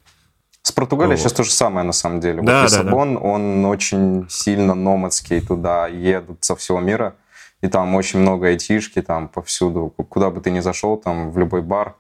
[0.62, 1.22] С Португалией Вот.
[1.22, 2.42] сейчас то же самое, на самом деле.
[2.42, 7.16] Да, да, вот Лиссабон, он очень сильно номадский, туда едут со всего мира,
[7.62, 11.62] и там очень много айтишки, там повсюду, куда бы ты ни зашел, там в любой
[11.62, 11.96] бар,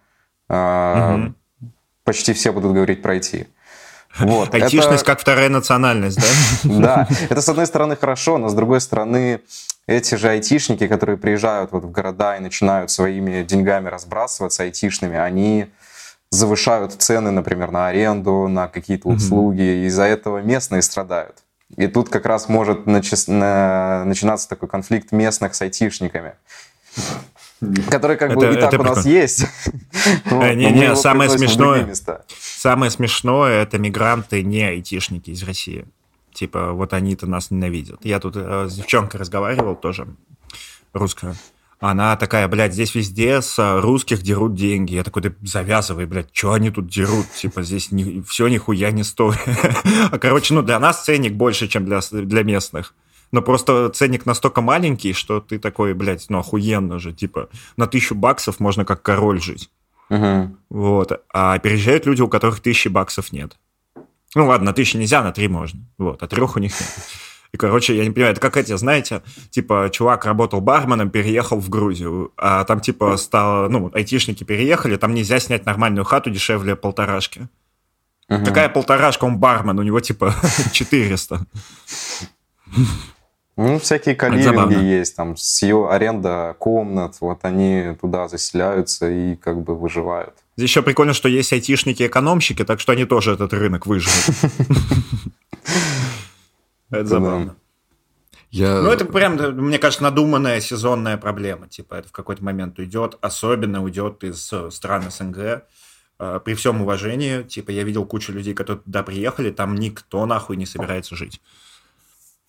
[0.50, 1.36] Мгм.
[2.04, 3.48] почти все будут говорить про IT.
[4.20, 4.54] Вот.
[4.54, 6.28] Айтишность это- как вторая национальность, да?
[6.80, 9.42] Да, это с одной стороны хорошо, но с другой стороны
[9.88, 15.68] эти же айтишники, которые приезжают вот в города и начинают своими деньгами разбрасываться айтишными, они
[16.30, 21.38] завышают цены, например, на аренду, на какие-то услуги, и из-за этого местные страдают.
[21.76, 26.34] И тут как раз может начи- на- начинаться такой конфликт местных с айтишниками.
[27.90, 29.18] Который как бы Это- и так это у нас прикольно.
[29.22, 29.46] есть.
[30.26, 31.86] Вот, но не, мы не, его самое смешное-.
[32.64, 35.86] Самое смешное это мигранты, не айтишники из России.
[36.34, 38.06] Типа, вот они-то нас ненавидят.
[38.06, 40.08] Я тут э, с девчонкой разговаривал тоже,
[40.94, 41.36] русская.
[41.82, 44.94] Она такая, блядь, здесь везде с а, русских дерут деньги.
[44.94, 47.30] Я такой, да завязывай, блядь, что они тут дерут?
[47.34, 49.40] Типа здесь ни, все нихуя не стоит.
[50.12, 52.94] а короче, ну для нас ценник больше, чем для, для местных.
[53.34, 57.12] Но просто ценник настолько маленький, что ты такой, блядь, ну охуенно же.
[57.12, 59.70] Типа на тысячу баксов можно как король жить.
[60.10, 60.58] Мгм.
[60.70, 61.24] Вот.
[61.34, 63.58] А переезжают люди, у которых тысячи баксов нет.
[64.36, 65.80] Ну ладно, на тысячи нельзя, на три можно.
[65.98, 66.90] Вот, а трех у них нет.
[67.54, 71.70] И, короче, я не понимаю, это как эти, знаете, типа, чувак работал барменом, переехал в
[71.70, 77.48] Грузию, а там, типа, стало, ну, айтишники переехали, там нельзя снять нормальную хату дешевле полторашки.
[78.28, 78.44] Мгм.
[78.44, 80.34] Какая полторашка, он бармен, у него, типа,
[80.72, 81.46] 400.
[83.56, 89.62] Ну, всякие каливинги есть, там, с ее аренда комнат, вот они туда заселяются и как
[89.62, 90.34] бы выживают.
[90.58, 94.36] Здесь еще прикольно, что есть айтишники-экономщики, так что они тоже этот рынок выживут.
[96.90, 97.56] Это забавно.
[98.52, 98.82] Я...
[98.84, 101.68] Ну, это прям, мне кажется, надуманная сезонная проблема.
[101.68, 103.18] Типа, это в какой-то момент уйдет.
[103.20, 105.64] Особенно уйдет из э, стран СНГ.
[106.20, 110.56] Э, При всем уважении, типа, я видел кучу людей, которые туда приехали, там никто нахуй
[110.56, 111.42] не собирается жить.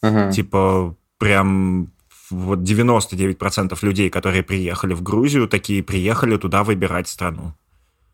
[0.05, 0.31] Мгм.
[0.31, 1.91] Типа, прям
[2.31, 7.55] вот 99% людей, которые приехали в Грузию, такие приехали туда выбирать страну.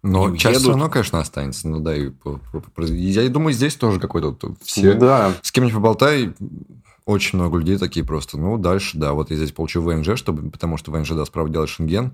[0.02, 1.68] Но и часть все равно, конечно, останется.
[1.68, 2.10] Ну да, и
[2.88, 4.36] я думаю, здесь тоже какой-то...
[4.40, 4.94] вот Все...
[4.94, 6.32] Ну да, С кем не поболтай,
[7.04, 8.38] очень много людей такие просто.
[8.38, 11.68] Ну, дальше, да, вот я здесь получу ВНЖ, чтобы, потому что ВНЖ даст право делать
[11.68, 12.12] шенген.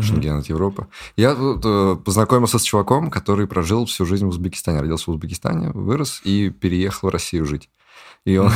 [0.00, 0.86] Шенген от Европы.
[1.16, 4.80] Я тут, э, познакомился с чуваком, который прожил всю жизнь в Узбекистане.
[4.80, 7.68] Родился в Узбекистане, вырос и переехал в Россию жить.
[8.24, 8.50] И он,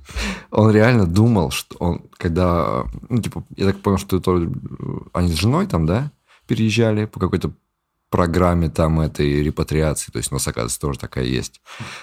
[0.50, 2.84] он реально думал, что он, когда...
[3.08, 6.12] Ну, типа, я так понял, что то, ли, э, они с женой там, да,
[6.46, 7.52] переезжали по какой-то
[8.10, 10.10] программе там этой репатриации.
[10.10, 11.60] То есть у нас, оказывается, тоже такая есть.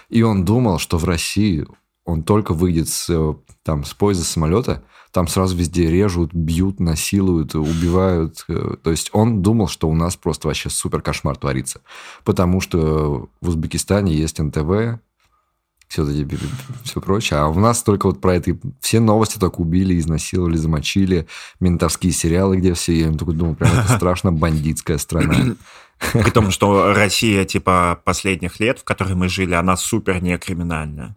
[0.09, 1.65] И он думал, что в России
[2.03, 6.79] он только выйдет с, э, там, с поезда, с самолета, там сразу везде режут, бьют,
[6.79, 8.43] насилуют, убивают.
[8.49, 11.81] Э, То есть он думал, что у нас просто вообще супер кошмар творится.
[12.23, 14.99] Потому что в Узбекистане есть НТВ,
[15.87, 16.05] все,
[16.83, 17.39] все прочее.
[17.39, 18.57] А у нас только вот про это...
[18.81, 21.27] Все новости только убили, изнасиловали, замочили.
[21.59, 22.99] Ментовские сериалы, где все...
[22.99, 25.55] Я такой думал, прям это страшно бандитская страна.
[26.13, 31.15] При том, что Россия, типа, последних лет, в которой мы жили, она супер некриминальная.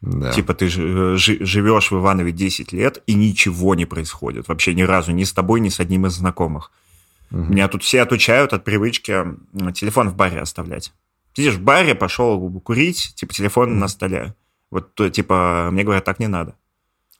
[0.00, 0.32] Да.
[0.32, 4.48] Типа ты жи- живешь в Иванове 10 лет, и ничего не происходит.
[4.48, 6.70] Вообще ни разу, ни с тобой, ни с одним из знакомых.
[7.30, 7.50] Мгм.
[7.52, 9.14] Меня тут все отучают от привычки
[9.74, 10.92] телефон в баре оставлять.
[11.34, 14.34] Сидишь в баре, пошел курить, типа телефон на столе.
[14.70, 16.54] Вот, то, типа, мне говорят, так не надо.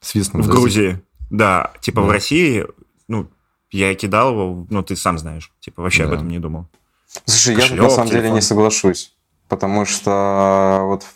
[0.00, 1.00] Свистнул, В Грузии,
[1.30, 2.12] да, типа в Да.
[2.14, 2.64] России,
[3.08, 3.28] ну,
[3.70, 6.16] я кидал его, ну, ты сам знаешь, типа, вообще об Да.
[6.16, 6.66] этом не думал.
[7.26, 8.34] Слушай, я Кошелек, на самом деле телефон.
[8.36, 9.14] не соглашусь,
[9.48, 11.06] потому что вот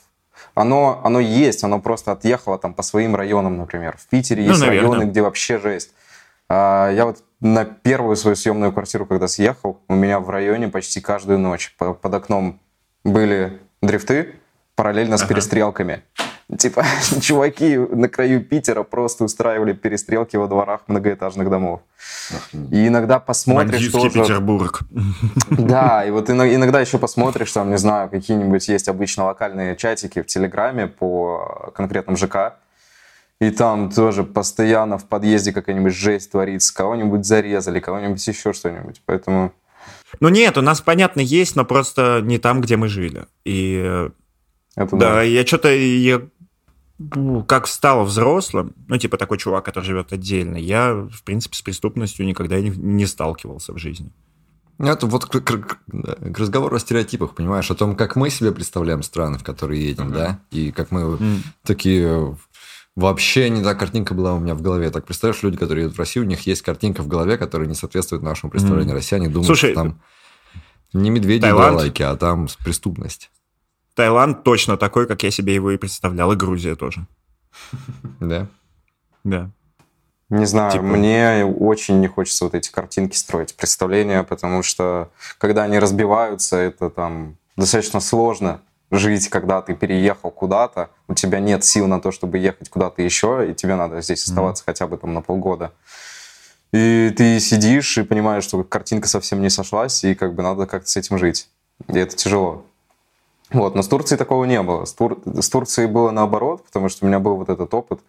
[0.55, 3.97] оно, оно есть, оно просто отъехало там по своим районам, например.
[3.99, 4.91] В Питере Ну, есть наверное.
[4.93, 5.91] районы, где вообще жесть.
[6.49, 11.01] А, Я вот на первую свою съемную квартиру, когда съехал, у меня в районе почти
[11.01, 12.61] каждую ночь по- под окном
[13.05, 14.35] были дрифты
[14.75, 15.35] параллельно с Ага.
[15.35, 16.03] перестрелками.
[16.57, 16.83] Типа,
[17.21, 21.81] чуваки на краю Питера просто устраивали перестрелки во дворах многоэтажных домов.
[22.71, 24.23] И иногда посмотришь Бандитский тоже...
[24.23, 24.81] Петербург.
[25.51, 30.23] Да, и вот ино- иногда еще посмотришь, там, не знаю, какие-нибудь есть обычно локальные чатики
[30.23, 32.55] в Телеграме по конкретным ЖК,
[33.41, 39.03] и там тоже постоянно в подъезде какая-нибудь жесть творится, кого-нибудь зарезали, кого-нибудь еще что-нибудь.
[39.07, 39.53] Поэтому
[40.21, 43.27] Ну нет, у нас, понятно, есть, но просто не там, где мы жили.
[43.45, 43.75] И
[44.75, 45.23] это да, да.
[45.23, 46.23] я что-то, я
[46.99, 51.63] ну, как стало взрослым, ну, типа такой чувак, который живет отдельно, я, в принципе, с
[51.63, 54.11] преступностью никогда не, не сталкивался в жизни.
[54.79, 55.79] Ну, Это вот к, к- к-
[56.39, 60.41] разговору о стереотипах, понимаешь, о том, как мы себе представляем страны, в которые едем, да,
[60.51, 61.43] и как мы М.
[61.65, 62.37] такие...
[62.99, 64.91] Вообще не та картинка была у меня в голове.
[64.91, 67.77] Так представляешь, люди, которые едут в Россию, у них есть картинка в голове, которая не
[67.77, 68.97] соответствует нашему представлению М.
[68.97, 70.01] Россияне думают, Слушай, что там
[70.93, 71.77] не медведи и Таиланд?
[71.77, 73.31] лайки, а там преступность.
[73.95, 77.07] Таиланд точно такой, как я себе его и представлял, и Грузия тоже.
[78.19, 78.49] Да?
[79.23, 79.51] Да.
[80.29, 85.63] Не знаю, Типа- мне очень не хочется вот эти картинки строить, представления, потому что когда
[85.63, 88.61] они разбиваются, это там достаточно сложно
[88.91, 93.51] жить, когда ты переехал куда-то, у тебя нет сил на то, чтобы ехать куда-то еще,
[93.51, 95.73] и тебе надо здесь оставаться хотя бы там на полгода.
[96.73, 100.89] И ты сидишь и понимаешь, что картинка совсем не сошлась, и как бы надо как-то
[100.89, 101.49] с этим жить.
[101.89, 102.65] И это тяжело.
[103.51, 104.85] Вот, но с Турцией такого не было.
[104.85, 105.19] С, Тур...
[105.25, 108.01] с Турцией было наоборот, потому что у меня был вот этот опыт,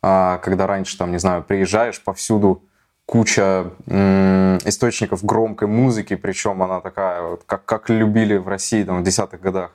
[0.00, 2.62] а, когда раньше, там, не знаю, приезжаешь, повсюду
[3.04, 9.00] куча м, источников громкой музыки, причем она такая, вот, как, как любили в России там,
[9.00, 9.72] в десятых годах.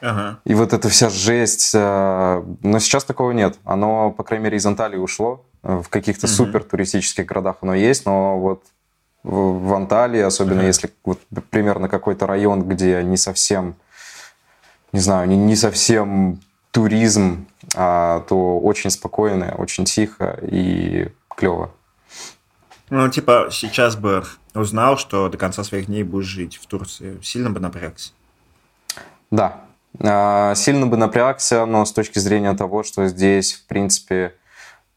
[0.00, 0.40] Ага.
[0.44, 1.72] И вот эта вся жесть.
[1.74, 3.58] э, Но сейчас такого нет.
[3.64, 5.44] Оно, по крайней мере, из Анталии ушло.
[5.62, 8.62] В каких-то супер туристических городах оно есть, но вот
[9.24, 11.20] в, Анталии, особенно если вот
[11.50, 13.74] примерно какой-то район, где не совсем,
[14.92, 16.40] не знаю, не, не совсем
[16.70, 21.72] туризм, а, то очень спокойно, очень тихо и клево.
[22.88, 24.24] Ну, типа, сейчас бы
[24.54, 28.12] узнал, что до конца своих дней будешь жить в Турции, сильно бы напрягся?
[29.32, 29.65] Да,
[30.00, 34.34] сильно бы напрягся, но с точки зрения того, что здесь, в принципе,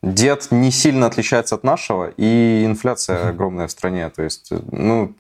[0.02, 4.10] дед не сильно отличается от нашего, и инфляция огромная в стране.
[4.10, 5.14] То есть, ну,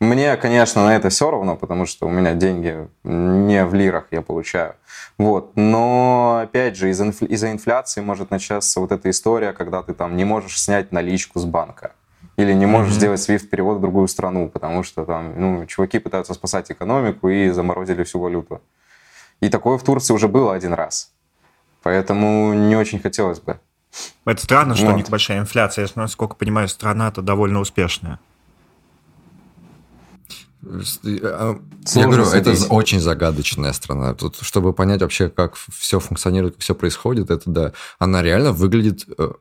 [0.00, 4.22] мне, конечно, на это все равно, потому что у меня деньги не в лирах я
[4.22, 4.74] получаю.
[5.16, 5.52] Вот.
[5.54, 10.16] Но, опять же, из-за инфля- из-за инфляции может начаться вот эта история, когда ты там
[10.16, 11.92] не можешь снять наличку с банка.
[12.36, 16.72] Или не можешь сделать SWIFT-перевод в другую страну, потому что там, ну, чуваки пытаются спасать
[16.72, 18.60] экономику и заморозили всю валюту.
[19.44, 21.12] И такое в Турции уже было один раз.
[21.82, 23.60] Поэтому не очень хотелось бы.
[24.24, 24.96] Это странно, что у Вот.
[24.96, 25.84] них большая инфляция.
[25.86, 28.18] Я, насколько понимаю, страна-то довольно успешная.
[31.02, 32.72] Я Сложно говорю, это судить.
[32.72, 34.14] очень загадочная страна.
[34.14, 39.04] Тут, чтобы понять вообще, как все функционирует, как все происходит, это да, она реально выглядит
[39.18, 39.32] э,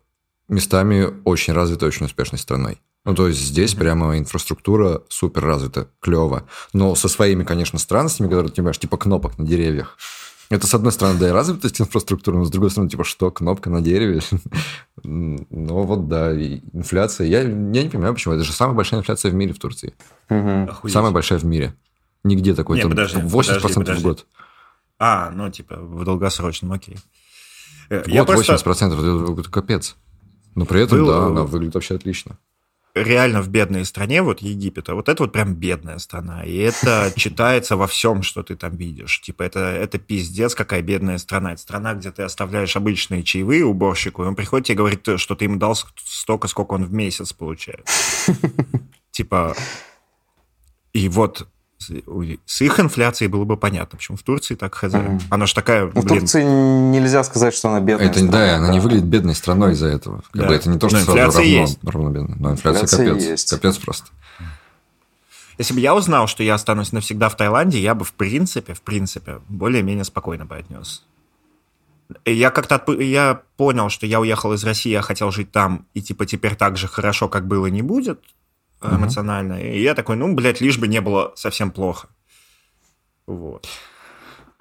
[0.49, 2.81] местами очень развитой, очень успешной страной.
[3.05, 6.47] Ну, то есть здесь прямо инфраструктура супер развита, клево.
[6.71, 9.97] Но со своими, конечно, странностями, которые ты понимаешь, типа кнопок на деревьях.
[10.49, 13.69] Это, с одной стороны, да, и развитость инфраструктуры, но с другой стороны, типа, что, кнопка
[13.69, 14.21] на дереве?
[15.05, 17.27] Ну, вот, да, и инфляция.
[17.27, 18.35] Я, я не понимаю, почему.
[18.35, 19.93] Это же самая большая инфляция в мире в Турции.
[20.29, 20.93] Охуеть.
[20.93, 21.73] Самая большая в мире.
[22.23, 22.77] Нигде такой.
[22.77, 23.99] Не, там подожди, 80% подожди, подожди.
[23.99, 24.25] в год.
[24.99, 26.97] А, ну, типа, в долгосрочном, окей.
[27.89, 29.97] Э, Вот 80%, это, это капец.
[30.55, 32.37] Но при этом, Был- да, она выглядит вообще отлично.
[32.95, 36.43] Реально в бедной стране, вот Египет, а вот это вот прям бедная страна.
[36.43, 39.21] И это читается во всем, что ты там видишь.
[39.21, 41.53] Типа, это, это пиздец, какая бедная страна.
[41.53, 45.35] Это страна, где ты оставляешь обычные чаевые уборщику, и он приходит тебе и говорит, что
[45.35, 47.87] ты ему дал столько, сколько он в месяц получает.
[49.11, 49.55] Типа,
[50.93, 51.47] и вот
[52.45, 54.93] с их инфляцией было бы понятно, почему в Турции так хз.
[54.93, 55.19] Мгм.
[55.29, 58.07] Она же такая, Ну, в блин, Турции нельзя сказать, что она бедная.
[58.09, 60.17] это, страна, да, она не выглядит бедной страной из-за этого.
[60.31, 60.47] Как Да.
[60.47, 61.79] бы это не то, Но что сразу инфляция равно, есть.
[61.83, 62.35] равно бедной.
[62.39, 63.23] Но инфляция, Инфляция капец.
[63.23, 63.49] есть.
[63.49, 64.07] Капец просто.
[65.59, 68.81] Если бы я узнал, что я останусь навсегда в Таиланде, я бы в принципе, в
[68.81, 71.03] принципе, более-менее спокойно бы отнес.
[72.25, 76.01] Я как-то отп- я понял, что я уехал из России, я хотел жить там, и
[76.01, 78.19] типа теперь так же хорошо, как было, не будет
[78.91, 79.61] эмоционально.
[79.61, 82.07] И я такой, ну, блядь, лишь бы не было совсем плохо.
[83.27, 83.67] Вот.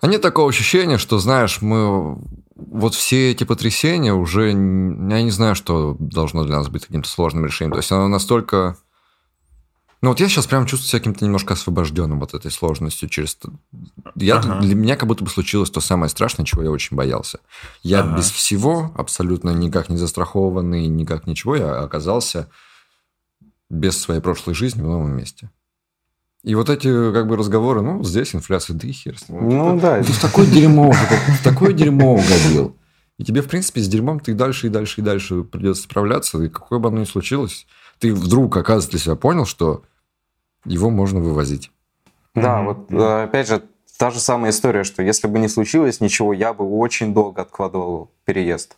[0.00, 2.18] А нет такого ощущения, что, знаешь, мы...
[2.54, 4.48] Вот все эти потрясения уже...
[4.48, 4.54] Я
[5.22, 7.72] не знаю, что должно для нас быть каким-то сложным решением.
[7.72, 8.76] То есть оно настолько...
[10.00, 13.08] Ну вот я сейчас прям чувствую себя каким-то немножко освобожденным от этой сложностью.
[13.08, 13.38] Через...
[14.16, 14.58] Я, Ага.
[14.60, 17.38] Для меня как будто бы случилось то самое страшное, чего я очень боялся.
[17.84, 18.16] Я Ага.
[18.16, 22.48] без всего, абсолютно никак не застрахованный, никак ничего, я оказался
[23.72, 25.50] без своей прошлой жизни в новом месте.
[26.44, 29.48] И вот эти как бы разговоры, ну, здесь инфляция, да и хер с ним.
[29.48, 32.76] Ну да, Ты в такое дерьмо в такое дерьмо угодил.
[33.18, 36.42] И тебе, в принципе, с дерьмом ты дальше и дальше и дальше придется справляться.
[36.42, 37.66] И какое бы оно ни случилось,
[37.98, 39.84] ты вдруг, оказывается, для себя понял, что
[40.64, 41.70] его можно вывозить.
[42.34, 43.62] Да, вот э, опять же,
[43.96, 48.10] та же самая история, что если бы не случилось ничего, я бы очень долго откладывал
[48.24, 48.76] переезд.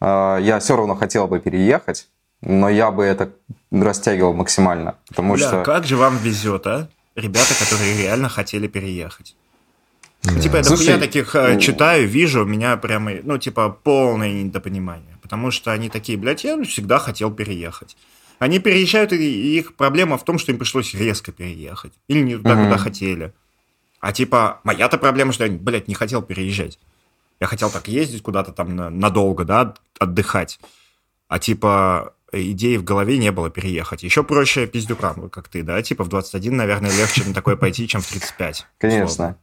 [0.00, 2.08] Э, Я все равно хотел бы переехать,
[2.42, 3.32] но я бы это
[3.70, 5.62] растягивал максимально, потому Бля, что...
[5.62, 6.88] как же вам везет, а?
[7.16, 9.36] Ребята, которые реально хотели переехать.
[10.24, 13.70] Ну, Типа, я Слушай, дохуя таких э, ну- читаю, вижу, у меня прямо, ну, типа,
[13.70, 15.16] полное недопонимание.
[15.22, 17.96] Потому что они такие, блядь, я всегда хотел переехать.
[18.38, 21.92] Они переезжают, и их проблема в том, что им пришлось резко переехать.
[22.08, 22.64] Или не туда, Мгм.
[22.64, 23.32] куда хотели.
[24.00, 26.78] А типа, моя-то проблема, что я, блядь, не хотел переезжать.
[27.40, 30.58] Я хотел так ездить куда-то там на- надолго, да, отдыхать.
[31.28, 34.02] А типа, идеи в голове не было переехать.
[34.02, 35.80] Еще проще пиздюкам, как ты, да?
[35.82, 38.66] Типа в 21, наверное, легче на такое пойти, чем в 35.
[38.78, 39.04] Конечно.
[39.04, 39.36] условно.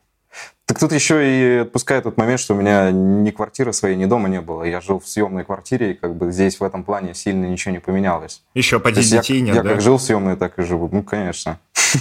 [0.66, 4.28] Так тут еще и отпускает тот момент, что у меня ни квартиры своей, ни дома
[4.28, 4.64] не было.
[4.64, 7.80] Я жил в съемной квартире, и как бы здесь в этом плане сильно ничего не
[7.80, 8.44] поменялось.
[8.54, 9.70] Еще То поди есть я, детей нет, я да?
[9.72, 10.90] как жил в съемной, так и живу.
[10.92, 11.60] Ну, конечно.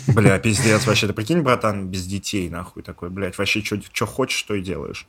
[0.08, 4.54] Бля, пиздец, вообще, ты прикинь, братан, без детей, нахуй, такой, блядь, вообще, что хочешь, что
[4.54, 5.06] и делаешь.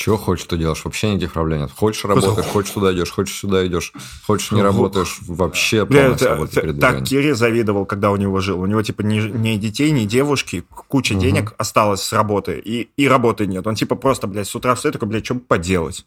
[0.00, 0.82] Чего хочешь, что делаешь?
[0.82, 1.70] Вообще никаких проблем нет.
[1.76, 3.92] Хочешь работаешь, хочешь туда идешь, хочешь сюда идешь,
[4.26, 6.80] хочешь не работаешь, вообще полная свобода передвижения.
[6.80, 8.62] так Кире завидовал, когда у него жил.
[8.62, 13.08] У него, типа, ни, ни детей, ни девушки, куча денег осталось с работы, и, и
[13.08, 13.66] работы нет.
[13.66, 16.06] Он, типа, просто, блядь, с утра встает, такой, блядь, что поделать?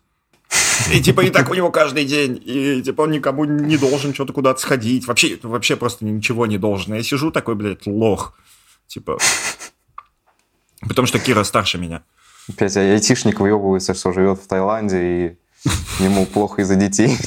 [0.92, 2.42] И, типа, и так у него каждый день.
[2.44, 5.06] И, типа, он никому не должен что-то куда-то сходить.
[5.06, 6.96] Вообще, вообще просто ничего не должен.
[6.96, 8.34] Я сижу такой, блядь, лох.
[8.88, 9.20] Типа...
[10.82, 12.02] Потому что Кира старше меня.
[12.50, 15.38] Опять айтишник выебывается, что живет в Таиланде, и
[16.00, 17.18] ему плохо из-за детей,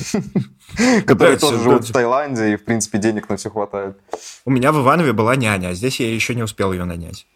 [1.06, 3.98] которые тоже живут в Таиланде, и, в принципе, денег на все хватает.
[4.44, 7.26] У меня в Иванове была няня, а здесь я еще не успел ее нанять.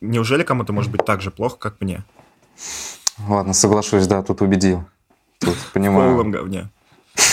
[0.00, 2.04] Неужели кому-то может быть так же плохо, как мне?
[3.26, 4.84] Ладно, соглашусь, да, тут убедил.
[5.40, 6.10] Тут В понимаю.
[6.10, 6.70] полном говне.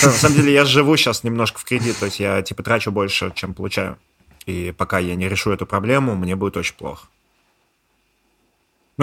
[0.02, 3.32] На самом деле я живу сейчас немножко в кредит, то есть я типа трачу больше,
[3.36, 3.98] чем получаю.
[4.46, 7.08] И пока я не решу эту проблему, мне будет очень плохо.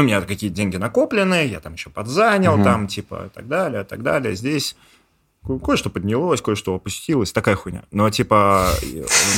[0.01, 2.65] Ну, у меня какие-то деньги накоплены, я там еще подзанял, Мгм.
[2.65, 4.35] там, типа, и так далее, и так далее.
[4.35, 4.75] Здесь
[5.47, 7.83] ко- кое-что поднялось, кое-что опустилось, такая хуйня.
[7.91, 8.69] Но, типа,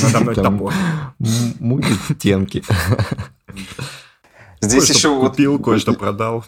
[0.03, 0.73] надо мной топор.
[1.19, 2.63] м- Мутит тенки.
[4.61, 6.45] Здесь еще вот купил, кое-что продал.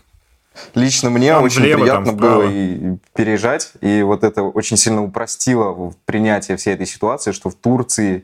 [0.73, 5.03] Лично мне Там очень влево, приятно там было и переезжать, и вот это очень сильно
[5.03, 8.23] упростило принятие всей этой ситуации, что в Турции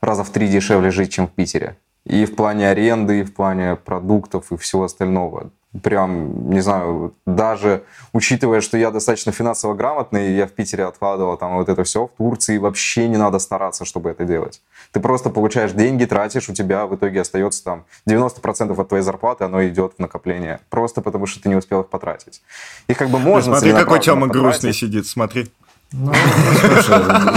[0.00, 1.76] раза в три дешевле жить, чем в Питере.
[2.04, 5.50] И в плане аренды, и в плане продуктов, и всего остального.
[5.82, 11.56] Прям, не знаю, даже учитывая, что я достаточно финансово грамотный, я в Питере откладывал там
[11.56, 14.60] вот это все, в Турции вообще не надо стараться, чтобы это делать.
[14.90, 19.44] Ты просто получаешь деньги, тратишь, у тебя в итоге остается там 90% от твоей зарплаты,
[19.44, 20.60] оно идет в накопление.
[20.68, 22.42] Просто потому, что ты не успел их потратить.
[22.88, 24.42] Их как бы можно Смотри, какой Тёма потратить.
[24.42, 25.50] грустный сидит, смотри.
[25.92, 26.12] Ну,
[26.60, 27.34] слушай, за-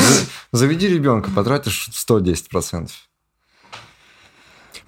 [0.52, 2.90] заведи ребенка, потратишь 110%.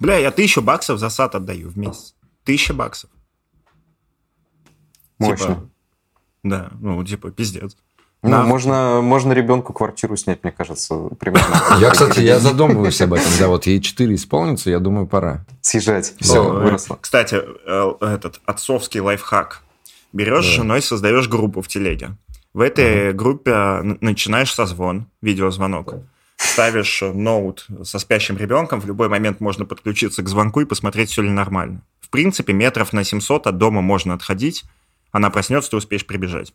[0.00, 2.14] Бля, я тысячу баксов за сад отдаю в месяц.
[2.44, 3.10] Тысяча баксов.
[5.18, 5.46] Мощно.
[5.46, 5.68] Типа,
[6.44, 7.76] да, ну, типа, пиздец.
[8.22, 8.42] Ну, Да.
[8.42, 11.54] можно, можно ребенку квартиру снять, мне кажется, примерно.
[11.80, 13.30] Я, кстати, я задумываюсь об этом.
[13.38, 15.44] Да, вот ей 4 исполнится, я думаю, пора.
[15.60, 16.14] Съезжать.
[16.20, 16.98] Все, О, выросло.
[17.00, 19.62] Кстати, э, этот отцовский лайфхак.
[20.12, 22.16] Берешь с женой, создаешь группу в телеге.
[22.54, 25.94] В этой группе н- начинаешь созвон, видеозвонок.
[26.38, 31.22] Ставишь ноут со спящим ребенком, в любой момент можно подключиться к звонку и посмотреть, все
[31.22, 31.82] ли нормально.
[32.00, 34.64] В принципе, метров на 700 от дома можно отходить,
[35.10, 36.54] она проснется, ты успеешь прибежать.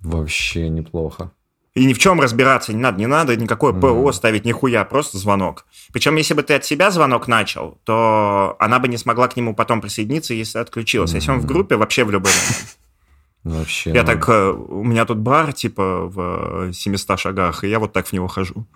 [0.00, 1.32] Вообще неплохо.
[1.74, 5.66] И ни в чем разбираться не надо, не надо никакое ПО ставить, нихуя, просто звонок.
[5.92, 9.54] Причем, если бы ты от себя звонок начал, то она бы не смогла к нему
[9.54, 11.14] потом присоединиться, если отключилась.
[11.14, 12.76] Если он в группе, вообще в любой момент.
[13.44, 13.90] Вообще.
[13.90, 17.78] Я ну, так, э, у меня тут бар, типа, в э, 700 шагах, и я
[17.78, 18.66] вот так в него хожу.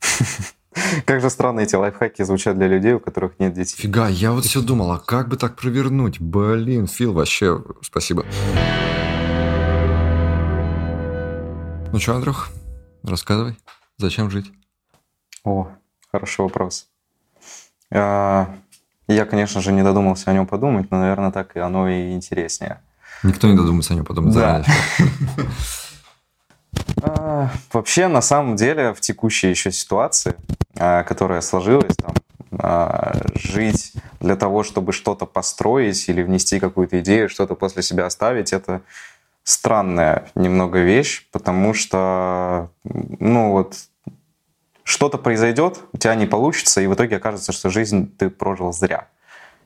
[1.04, 3.76] Как же странно эти лайфхаки звучат для людей, у которых нет детей.
[3.76, 6.20] Фига, я вот все думал, а как бы так провернуть?
[6.20, 8.24] Блин, Фил, вообще спасибо.
[11.92, 12.48] Ну что, Андрюх,
[13.02, 13.56] рассказывай,
[13.98, 14.50] зачем жить?
[15.44, 15.68] О,
[16.10, 16.88] хороший вопрос.
[17.90, 18.54] А,
[19.08, 22.80] Я, конечно же, не додумался о нем подумать, но, наверное, так и оно и интереснее.
[23.22, 24.64] Никто не додумается о нем подумать Да.
[27.02, 30.36] А, Вообще, на самом деле, в текущей еще ситуации,
[30.78, 32.14] а, которая сложилась, там,
[32.58, 38.52] а, жить для того, чтобы что-то построить или внести какую-то идею, что-то после себя оставить,
[38.52, 38.82] это
[39.44, 43.76] странная немного вещь, потому что, ну вот,
[44.84, 49.08] что-то произойдет, у тебя не получится, и в итоге окажется, что жизнь ты прожил зря.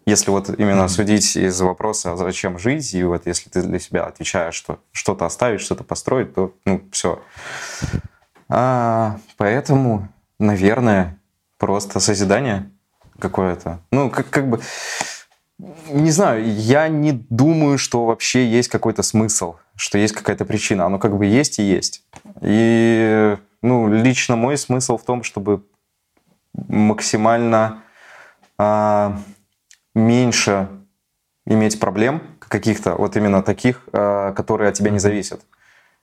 [0.06, 4.04] Если вот именно судить из вопроса, а зачем жить, и вот если ты для себя
[4.04, 7.20] отвечаешь, что что-то оставить, что-то построить, то, ну, все.
[8.46, 11.18] поэтому, наверное,
[11.58, 12.70] просто созидание
[13.18, 13.80] какое-то.
[13.90, 14.60] Ну, как, как бы,
[15.88, 20.86] не знаю, я не думаю, что вообще есть какой-то смысл, что есть какая-то причина.
[20.86, 22.04] Оно как бы есть и есть.
[22.42, 25.64] И, ну, лично мой смысл в том, чтобы
[26.54, 27.82] максимально
[28.58, 29.18] а,
[29.96, 30.68] меньше
[31.46, 35.40] иметь проблем каких-то, вот именно таких, а, которые от тебя не зависят.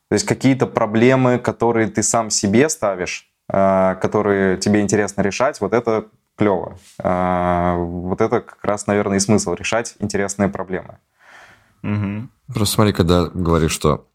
[0.09, 5.73] То есть какие-то проблемы, которые ты сам себе ставишь, а, которые тебе интересно решать, вот
[5.73, 6.77] это клево.
[6.99, 10.97] А, Вот это как раз, наверное, и смысл решать интересные проблемы.
[11.83, 12.31] Мгм.
[12.53, 14.07] Просто смотри, когда говоришь, что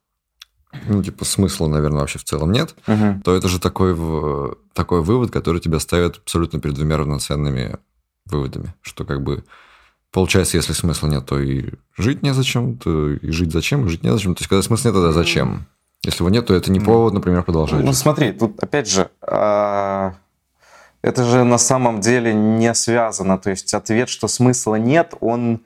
[0.86, 3.22] ну, типа, смысла, наверное, вообще в целом нет, Мгм.
[3.22, 3.96] то это же такой,
[4.74, 7.78] такой вывод, который тебя ставит абсолютно перед двумя равноценными
[8.26, 8.74] выводами.
[8.82, 9.44] Что как бы
[10.12, 14.34] получается, если смысла нет, то и жить незачем, то и жить зачем, и жить незачем.
[14.34, 15.66] То есть, когда смысла нет, тогда зачем?
[16.04, 17.80] Если его нет, то это не повод, например, продолжать.
[17.80, 17.96] Ну жить.
[17.98, 20.14] смотри, тут опять же, а,
[21.02, 23.38] это же на самом деле не связано.
[23.38, 25.60] То есть ответ, что смысла нет, он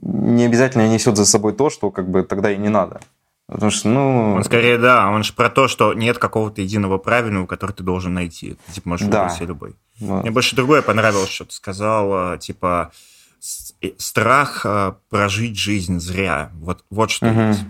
[0.00, 3.00] не обязательно несет за собой то, что как бы тогда и не надо.
[3.46, 4.34] Потому что, ну...
[4.34, 8.12] Он скорее, да, он же про то, что нет какого-то единого правильного, который ты должен
[8.12, 8.56] найти.
[8.66, 9.22] Ты, типа, можешь Да.
[9.22, 9.76] выбрать любой.
[10.00, 10.22] вот.
[10.22, 12.96] Мне больше другое понравилось, что ты сказал, типа, э,
[13.98, 16.50] страх э, прожить жизнь зря.
[16.54, 17.48] Вот, вот что Мгм.
[17.48, 17.64] есть.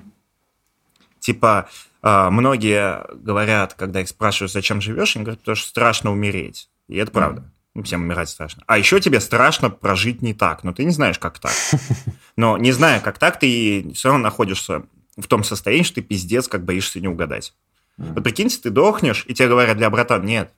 [1.20, 1.68] Типа,
[2.02, 6.68] э, многие говорят, когда их спрашивают, зачем живешь, они говорят, потому что страшно умереть.
[6.88, 7.50] И это правда.
[7.74, 8.62] Ну, Всем умирать страшно.
[8.66, 11.52] А еще тебе страшно прожить не так, но ты не знаешь, как так.
[12.36, 14.84] Но не зная, как так, ты все равно находишься
[15.16, 17.54] в том состоянии, что ты пиздец, как боишься не угадать.
[17.98, 20.52] Вот прикиньте, ты дохнешь, и тебе говорят, для братан, нет.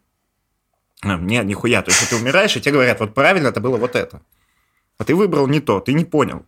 [1.03, 1.83] А, Нет, нихуя.
[1.83, 4.21] То есть, ты умираешь, и тебе говорят, вот правильно это было вот это.
[4.99, 6.45] А ты выбрал не то, ты не понял.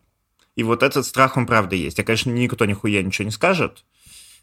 [0.57, 1.99] И вот этот страх, он правда есть.
[1.99, 3.85] Я, конечно, никто нихуя ничего не скажет.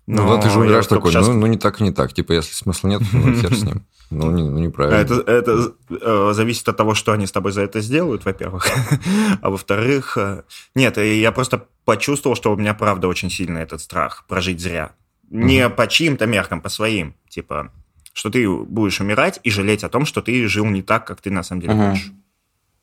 [0.08, 2.14] Ну но да, ты же умираешь такой, щас- ну, ну не так и не так.
[2.14, 3.86] Типа, если смысла нет, ну хер с ним.
[4.10, 4.96] Ну, не- ну, неправильно.
[4.96, 8.68] Это, это э, зависит от того, что они с тобой за это сделают, во-первых.
[9.42, 10.44] А во-вторых, э,
[10.76, 14.94] нет, и я просто почувствовал, что у меня правда очень сильный этот страх прожить зря.
[15.30, 17.16] Не по чьим-то меркам, по своим.
[17.28, 17.74] Типа,
[18.14, 21.30] что ты будешь умирать и жалеть о том, что ты жил не так, как ты
[21.30, 22.12] на самом деле хочешь.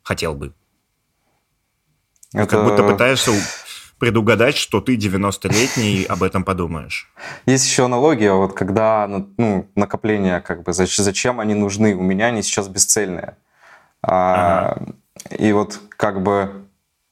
[0.03, 0.53] Хотел бы.
[2.35, 3.31] Это Как будто пытаешься
[3.98, 7.11] предугадать, что ты 90-летний и об этом подумаешь.
[7.47, 9.06] Есть еще аналогия, вот когда
[9.39, 11.94] ну, накопления, как бы, зач- зачем они нужны?
[11.94, 13.36] У меня они сейчас бесцельные.
[14.02, 14.77] А,
[15.31, 16.65] И вот как бы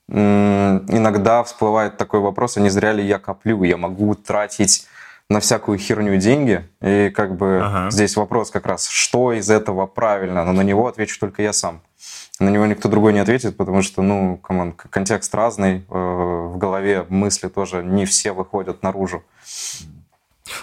[0.09, 3.62] иногда всплывает такой вопрос, а не зря ли я коплю?
[3.62, 4.86] Я могу тратить
[5.31, 7.90] на всякую херню деньги, и как бы Ага.
[7.90, 11.81] здесь вопрос как раз, что из этого правильно, но на него отвечу только я сам.
[12.41, 16.57] На него никто другой не ответит, потому что, ну, come on, контекст разный, э, в
[16.57, 19.23] голове мысли тоже не все выходят наружу.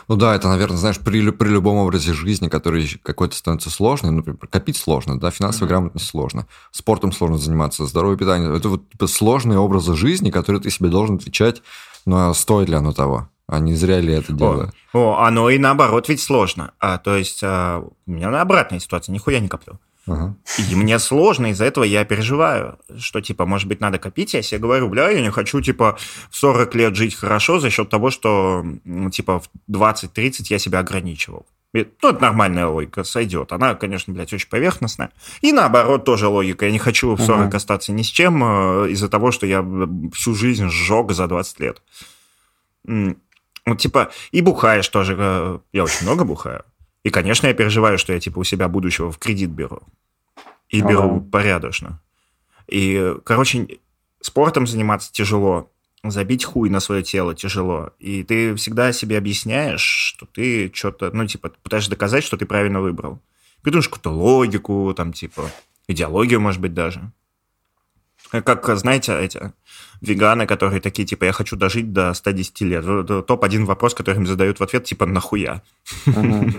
[0.07, 4.39] Ну да, это, наверное, знаешь, при, при любом образе жизни, который какой-то становится сложным, например,
[4.49, 8.55] копить сложно, да, финансовая грамотность сложно, спортом сложно заниматься, здоровое питание.
[8.55, 11.61] Это вот типа, сложные образы жизни, которые ты себе должен отвечать,
[12.05, 13.29] ну а стоит ли оно того?
[13.47, 14.71] А не зря ли это делаю?
[14.93, 16.71] О, оно и наоборот ведь сложно.
[16.79, 19.79] А, то есть а, у меня на обратная ситуация, нихуя не коплю.
[20.11, 20.35] Ага.
[20.71, 24.33] И мне сложно, из-за этого я переживаю, что, типа, может быть, надо копить.
[24.33, 25.97] Я себе говорю, бля, я не хочу, типа,
[26.29, 30.79] в 40 лет жить хорошо за счет того, что, м, типа, в 20-30 я себя
[30.79, 31.45] ограничивал.
[31.75, 33.51] И, Ну, это нормальная логика, сойдет.
[33.51, 35.11] Она, конечно, блядь, очень поверхностная.
[35.41, 36.65] И наоборот, тоже логика.
[36.65, 37.57] Я не хочу в 40 Мгм.
[37.57, 41.59] остаться ни с чем э, из-за того, что я э, всю жизнь сжег за 20
[41.59, 41.81] лет.
[43.65, 45.15] Вот, типа, и бухаешь тоже.
[45.19, 46.63] э, Я очень много бухаю.
[47.03, 49.81] И, конечно, я переживаю, что я, типа, у себя будущего в кредит беру.
[50.69, 52.01] И Ну беру порядочно.
[52.67, 53.79] И, короче,
[54.21, 55.71] спортом заниматься тяжело.
[56.03, 57.91] Забить хуй на свое тело тяжело.
[57.99, 62.79] И ты всегда себе объясняешь, что ты что-то, ну, типа, пытаешься доказать, что ты правильно
[62.79, 63.21] выбрал.
[63.61, 65.51] Придумаешь какую-то логику, там, типа,
[65.87, 67.11] идеологию, может быть, даже.
[68.29, 69.51] Как, знаете, эти
[70.01, 72.85] веганы, которые такие, типа, я хочу дожить до 110 лет.
[72.85, 75.61] Вот Топ-1 вопрос, который им задают в ответ, типа, нахуя?
[76.05, 76.51] Ну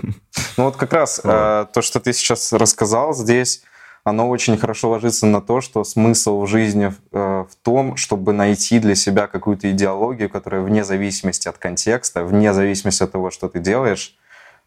[0.57, 3.63] вот как раз э, то, что ты сейчас рассказал здесь,
[4.03, 8.79] оно очень хорошо ложится на то, что смысл в жизни э, в том, чтобы найти
[8.79, 13.59] для себя какую-то идеологию, которая вне зависимости от контекста, вне зависимости от того, что ты
[13.59, 14.15] делаешь,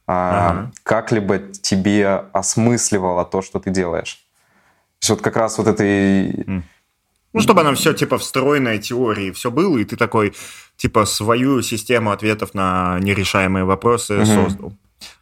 [0.07, 0.73] а, Ага.
[0.83, 4.25] как-либо тебе осмысливало то, что ты делаешь.
[4.99, 6.63] То есть вот как раз вот этой...
[7.35, 10.35] Ну, чтобы она все, типа, встроенная теории, все было, и ты такой,
[10.77, 14.27] типа, свою систему ответов на нерешаемые вопросы Мгм.
[14.27, 14.73] создал.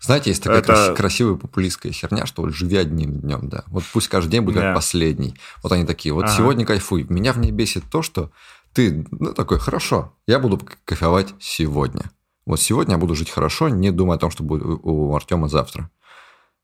[0.01, 3.64] Знаете, есть такая Это- краси- красивая популистская херня, что вот живи одним днем, да.
[3.66, 4.60] Вот пусть каждый день будет Да.
[4.60, 5.34] как последний.
[5.62, 6.34] Вот они такие, вот Ага.
[6.36, 7.05] сегодня кайфуй.
[7.09, 8.30] Меня в ней бесит то, что
[8.74, 12.10] ты, ну, такой, хорошо, я буду кайфовать сегодня.
[12.47, 15.48] Вот сегодня я буду жить хорошо, не думая о том, что будет у- у Артема
[15.48, 15.90] завтра.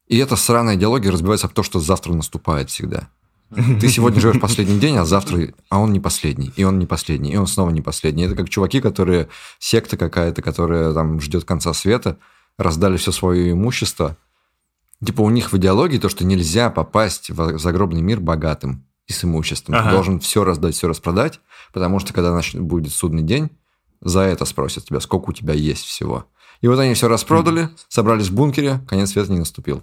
[0.06, 3.08] И эта сраная идеология разбивается об то, что завтра наступает всегда.
[3.50, 7.32] Ты сегодня живешь последний день, а завтра, а он не последний, и он не последний,
[7.32, 8.24] и он снова не последний.
[8.24, 12.18] Это как чуваки, которые, секта какая-то, которая там ждет конца света,
[12.58, 14.16] раздали все свое имущество.
[15.04, 19.24] Типа у них в идеологии то, что нельзя попасть в загробный мир богатым и с
[19.24, 19.74] имуществом.
[19.74, 19.90] Ты Ага.
[19.92, 21.40] должен все раздать, все распродать,
[21.72, 23.50] потому что когда будет судный день,
[24.00, 26.26] за это спросят тебя, сколько у тебя есть всего.
[26.60, 29.82] И вот они все распродали, собрались в бункере, конец света не наступил.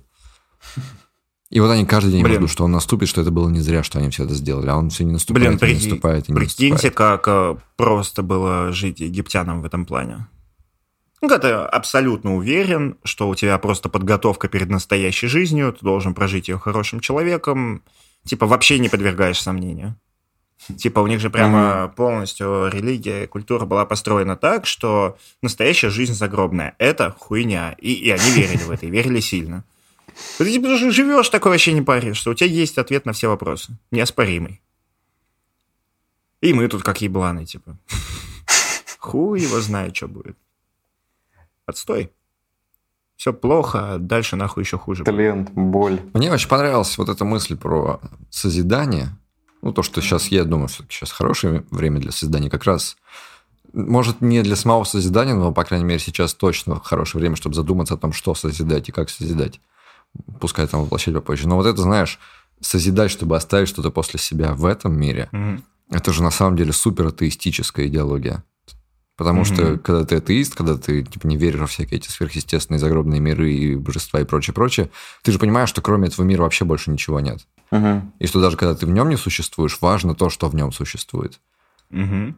[1.52, 2.38] И вот они каждый день Блин.
[2.38, 4.78] ждут, что он наступит, что это было не зря, что они все это сделали, а
[4.78, 7.22] он все не наступает, Блин, и не наступает, и не Прикиньте, наступает.
[7.22, 10.28] как э, просто было жить египтянам в этом плане.
[11.22, 16.14] Ну, когда ты абсолютно уверен, что у тебя просто подготовка перед настоящей жизнью, ты должен
[16.14, 17.84] прожить ее хорошим человеком,
[18.26, 19.96] типа вообще не подвергаешь сомнению.
[20.78, 26.76] Типа у них же прямо полностью религия, культура была построена так, что настоящая жизнь загробная.
[26.80, 27.76] Это хуйня.
[27.80, 29.64] И, и они верили в это, и верили сильно.
[30.38, 33.78] Ты типа, живешь такой вообще не паришь, что у тебя есть ответ на все вопросы.
[33.92, 34.62] Неоспоримый.
[36.42, 37.78] И мы тут как ебланы, типа.
[39.00, 40.38] Хуй его знает, что будет.
[41.66, 42.12] Отстой.
[43.16, 45.04] Все плохо, а дальше нахуй еще хуже.
[45.04, 45.16] будет.
[45.16, 46.02] Талент, боль.
[46.14, 48.00] Мне очень понравилась вот эта мысль про
[48.30, 49.18] созидание.
[49.62, 52.50] Ну, то, что сейчас, я думаю, что сейчас хорошее время для созидания.
[52.50, 52.98] Как раз,
[53.74, 57.96] может, не для самого созидания, но, по крайней мере, сейчас точно хорошее время, чтобы задуматься
[57.96, 59.60] о том, что созидать и как созидать.
[60.40, 61.48] Пускай там воплощать попозже.
[61.48, 62.20] Но вот это, знаешь,
[62.62, 65.64] созидать, чтобы оставить что-то после себя в этом мире, Мгм.
[65.92, 68.44] это же на самом деле супер атеистическая идеология.
[69.18, 69.46] Потому Мгм.
[69.46, 73.54] что, когда ты атеист, когда ты типа, не веришь во всякие эти сверхъестественные загробные миры
[73.54, 74.90] и божества и прочее, прочее,
[75.24, 77.48] ты же понимаешь, что кроме этого мира вообще больше ничего нет.
[77.72, 78.12] Мгм.
[78.20, 81.40] И что даже когда ты в нем не существуешь, важно то, что в нем существует.
[81.90, 82.38] Мгм.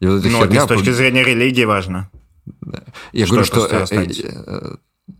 [0.00, 0.64] И вот эта Ну, это херня...
[0.64, 2.10] с точки зрения религии важно.
[3.12, 4.76] Я что говорю, что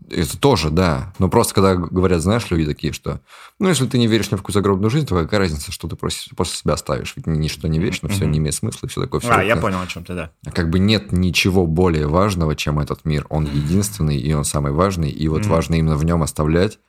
[0.09, 1.13] просто это тоже, да.
[1.19, 3.19] Но просто когда говорят, знаешь, люди такие, что,
[3.59, 5.95] ну, если ты не веришь ни в какую загробную жизнь, то какая разница, что ты
[5.95, 7.13] после, после себя оставишь?
[7.15, 8.31] Ведь ничто не вечно, все Мгм.
[8.31, 9.19] не имеет смысла и все такое.
[9.21, 10.31] всё А, я это- понял, о чем ты, да.
[10.45, 13.25] А Как бы нет ничего более важного, чем этот мир.
[13.29, 15.49] Он единственный, и он самый важный, и вот Мгм.
[15.49, 16.79] важно именно в нем оставлять.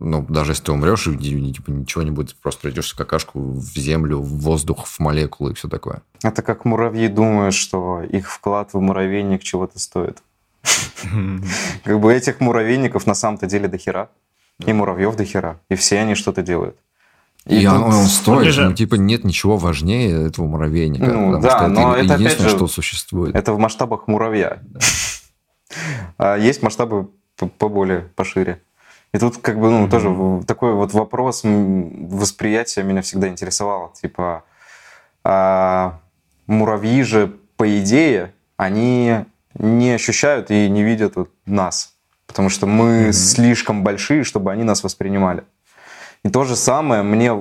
[0.00, 3.40] Ну, даже если ты умрешь, и и, типа, ничего не будет, просто придешь в какашку
[3.52, 6.02] в землю, в воздух, в молекулы и все такое.
[6.22, 10.18] Это как муравьи думают, что их вклад в муравейник чего-то стоит.
[11.84, 14.08] Как бы этих муравейников на самом-то деле до хера.
[14.66, 15.60] И муравьев до хера.
[15.68, 16.76] И все они что-то делают.
[17.46, 21.06] И, тут- он, он стоит, ну, типа, нет ничего важнее этого муравейника.
[21.06, 23.34] Ну, потому да, что это но это единственное, же- что существует.
[23.34, 24.58] Это в масштабах муравья.
[26.16, 27.08] А есть масштабы
[27.58, 28.62] поболее, пошире.
[29.12, 33.92] И тут как бы, ну, тоже в- такой вот вопрос восприятия меня всегда интересовал.
[33.92, 34.44] Типа,
[35.24, 36.00] а,
[36.46, 39.24] муравьи же, по идее, они
[39.58, 41.94] не ощущают и не видят вот нас.
[42.26, 45.44] Потому что мы слишком большие, чтобы они нас воспринимали.
[46.24, 47.32] И то же самое мне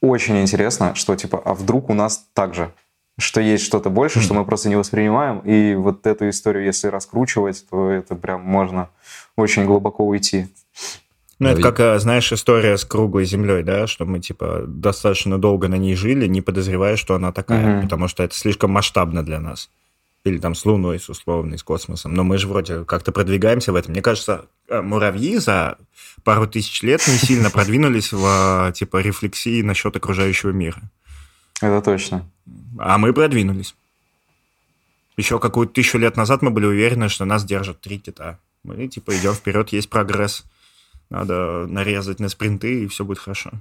[0.00, 2.72] очень интересно, что типа, а вдруг у нас так же?
[3.18, 5.38] Что есть что-то больше, что мы просто не воспринимаем.
[5.38, 8.90] И вот эту историю, если раскручивать, то это прям можно
[9.36, 10.48] очень глубоко уйти.
[11.38, 15.68] Ну, это как, э, знаешь, история с круглой землей, да, что мы, типа, достаточно долго
[15.68, 17.82] на ней жили, не подозревая, что она такая, Мгм.
[17.82, 19.70] потому что это слишком масштабно для нас.
[20.26, 22.12] Или там с Луной, с условной, с космосом.
[22.12, 23.92] Но мы же вроде как-то продвигаемся в этом.
[23.92, 25.78] Мне кажется, э, муравьи за
[26.24, 30.82] пару тысяч лет не сильно продвинулись в, э, типа, рефлексии насчет окружающего мира.
[31.62, 32.28] Это точно.
[32.76, 33.76] А мы продвинулись.
[35.16, 38.40] Еще какую-то тысячу лет назад мы были уверены, что нас держат три кита.
[38.64, 40.44] Мы, типа, идем вперед, есть прогресс.
[41.08, 43.52] Надо нарезать на спринты, и все будет хорошо.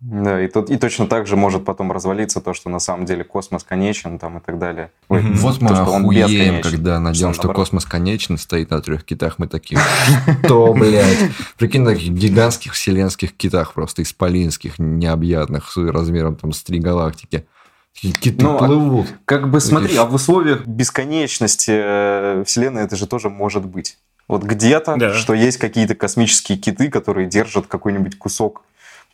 [0.00, 3.22] Да, и, тут, и точно так же может потом развалиться то, что на самом деле
[3.22, 4.90] космос конечен там, и так далее.
[5.10, 5.34] Ой, Мгм.
[5.34, 9.46] Вот мы то, охуеем, когда найдем, Что что космос конечен, стоит на трех китах, мы
[9.46, 9.78] такие,
[10.44, 11.18] что, блядь?
[11.58, 17.46] Прикинь, на таких гигантских вселенских китах просто, исполинских, необъятных, с размером там с три галактики.
[17.92, 19.06] Киты Ну, а- плывут.
[19.26, 23.98] Как бы смотри, а в условиях бесконечности э, Вселенной это же тоже может быть.
[24.28, 25.12] Вот где-то, Да.
[25.12, 28.62] что есть какие-то космические киты, которые держат какой-нибудь кусок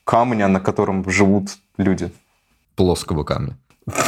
[0.06, 2.10] камня, на котором живут люди.
[2.76, 3.58] Плоского камня.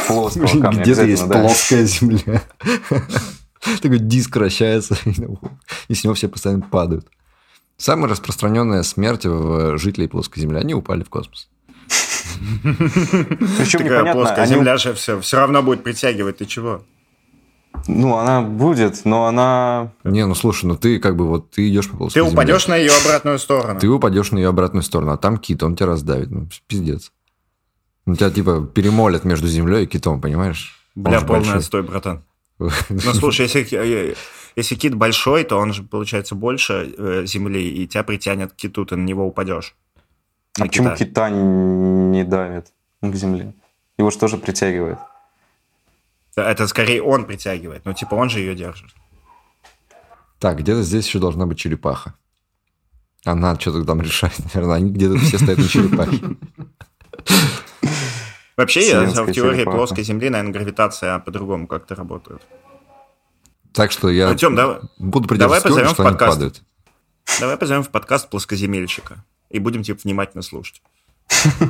[0.07, 1.41] Плоского камня Где-то есть да.
[1.41, 2.41] плоская земля.
[3.81, 4.97] Такой диск вращается,
[5.89, 7.07] и с него все постоянно падают.
[7.77, 11.49] Самая распространенная смерть в жителей плоской земли, они упали в космос.
[12.63, 16.37] Причем Такая непонятно, плоская земля же все, все равно будет притягивать.
[16.37, 16.83] Ты чего?
[17.87, 19.91] Ну она будет, но она...
[20.03, 22.33] Не, ну слушай, ну ты как бы вот ты идешь по Ты плоской земле.
[22.33, 23.79] упадешь на ее обратную сторону.
[23.79, 26.29] Ты упадешь на ее обратную сторону, а там кит, он тебя раздавит.
[26.31, 27.11] Ну, пиздец.
[28.05, 30.75] Ну, тебя типа перемолят между землей и китом, понимаешь?
[30.95, 31.59] Он Бля, же полный большой.
[31.59, 32.23] отстой, братан.
[32.59, 32.69] Ну,
[33.13, 34.15] слушай, если, э,
[34.55, 38.85] если кит большой, то он же, получается, больше э, земли, и тебя притянет к киту,
[38.85, 39.75] ты на него упадешь.
[40.57, 41.05] А На почему кита.
[41.05, 43.53] кита не давит к земле?
[43.97, 44.97] Его же тоже притягивает.
[46.41, 48.89] Это скорее он притягивает, ну, типа, он же ее держит.
[50.39, 52.15] Так, где-то здесь еще должна быть черепаха.
[53.25, 54.77] Она что-то там решает, наверное.
[54.77, 56.19] Они где-то все стоят на черепахе.
[58.55, 62.41] Вообще, я в теории плоской Земли, наверное, гравитация по-другому как-то работает.
[63.73, 66.33] Так что я Артем, давай, буду давай теории, позовем что в подкаст.
[66.33, 66.61] падают.
[67.39, 70.81] давай позовем в подкаст плоскоземельщика и будем, типа, внимательно слушать.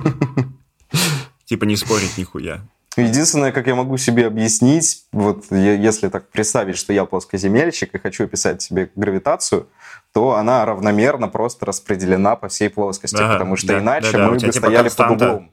[1.46, 2.62] Типа, не спорить нихуя.
[2.98, 8.26] Единственное, как я могу себе объяснить, вот если так представить, что я плоскоземельщик и хочу
[8.26, 9.70] описать себе гравитацию,
[10.12, 14.28] то она равномерно просто распределена по всей плоскости, Ага, потому что да, иначе да-да, у
[14.28, 15.52] мы бы типа стояли под углом.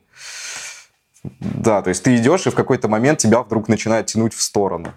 [1.41, 4.95] Да, то есть ты идешь, и в какой-то момент тебя вдруг начинает тянуть в сторону.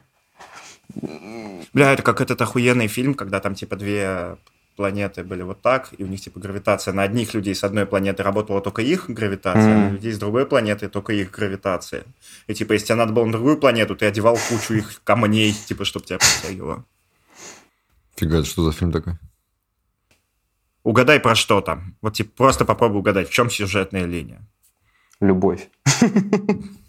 [1.74, 4.38] Бля, это как этот охуенный фильм, когда там, типа, две
[4.80, 6.94] планеты были вот так, и у них, типа, гравитация.
[6.94, 10.46] На одних людей с одной планеты работала только их гравитация, а на людей с другой
[10.46, 12.06] планеты только их гравитация.
[12.48, 15.84] И, типа, если тебе надо было на другую планету, ты одевал кучу их камней, типа,
[15.84, 16.86] чтобы тебя притягивало.
[18.16, 19.16] Фига, это что за фильм такой?
[20.84, 21.98] Угадай, про что там.
[22.02, 24.40] Вот, типа, просто попробуй угадать, в чем сюжетная линия.
[25.20, 25.68] Любовь.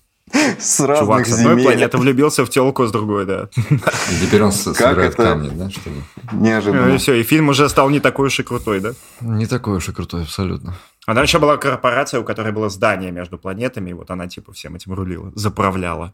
[0.59, 1.65] С Чувак разных с одной земель.
[1.65, 3.49] планеты влюбился в телку с другой, да.
[3.57, 5.97] И теперь он собирает камни, да, что ли?
[6.33, 6.99] Ну и Неожиданно.
[6.99, 8.93] все, и фильм уже стал не такой уж и крутой, да?
[9.21, 10.75] Не такой уж и крутой, абсолютно.
[11.07, 14.53] А там еще была корпорация, у которой было здание между планетами, и вот она типа
[14.53, 16.13] всем этим рулила, заправляла.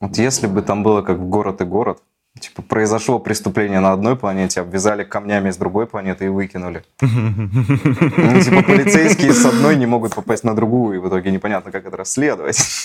[0.00, 1.98] Вот если бы там было как город и город,
[2.40, 6.82] типа произошло преступление на одной планете, обвязали камнями с другой планеты и выкинули.
[7.00, 11.86] Ну, типа полицейские с одной не могут попасть на другую, и в итоге непонятно, как
[11.86, 12.84] это расследовать.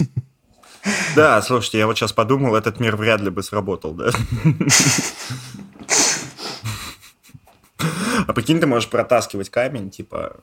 [1.15, 4.11] Да, слушайте, я вот сейчас подумал, этот мир вряд ли бы сработал, да?
[8.27, 10.41] А прикинь, ты можешь протаскивать камень, типа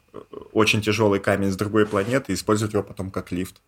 [0.53, 3.61] очень тяжелый камень с другой планеты, и использовать его потом как лифт.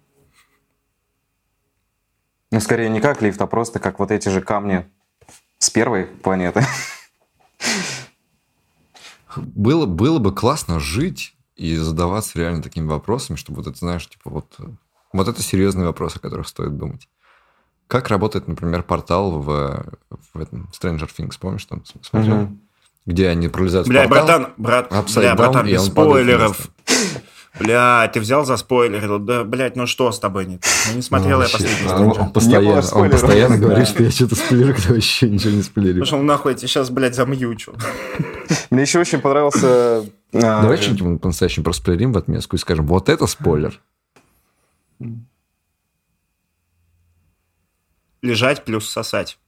[2.50, 4.90] Ну, скорее не как лифт, а просто как вот эти же камни
[5.58, 6.64] с первой планеты.
[9.36, 14.28] Было, было бы классно жить и задаваться реально такими вопросами, чтобы вот это, знаешь, типа
[14.28, 14.58] вот,
[15.12, 17.08] вот это серьезные вопросы, о которых стоит думать.
[17.86, 19.84] Как работает, например, портал в,
[20.32, 22.36] в этом Stranger Things, помнишь, там смотрел?
[22.36, 22.60] Мгм.
[23.06, 24.26] Где они пролезают Бля, в портал?
[24.26, 26.68] братан, брат, Upside бля, down, братан, и без спойлеров.
[27.58, 29.18] Бля, ты взял за спойлеры.
[29.18, 30.70] Да, блядь, ну что с тобой не так?
[30.88, 34.10] Ну, не смотрел я Вообще, последний а он, он постоянно, он постоянно говорит, что я
[34.10, 36.00] что-то спойлерю, когда вообще ничего не спойлерю.
[36.00, 37.74] Пошел нахуй, я тебе сейчас, блядь, замьючу.
[38.70, 40.04] Мне еще очень понравился...
[40.32, 43.80] а, Давай что-нибудь по-настоящему проспойлерим в отместку и скажем, вот это спойлер.
[48.22, 49.38] Лежать плюс сосать.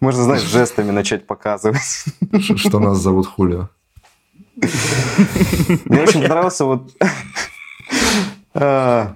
[0.00, 2.04] Можно, знаешь, жестами начать показывать.
[2.56, 3.68] Что нас зовут Хулио.
[5.84, 6.92] Мне очень понравился вот
[8.52, 9.14] а,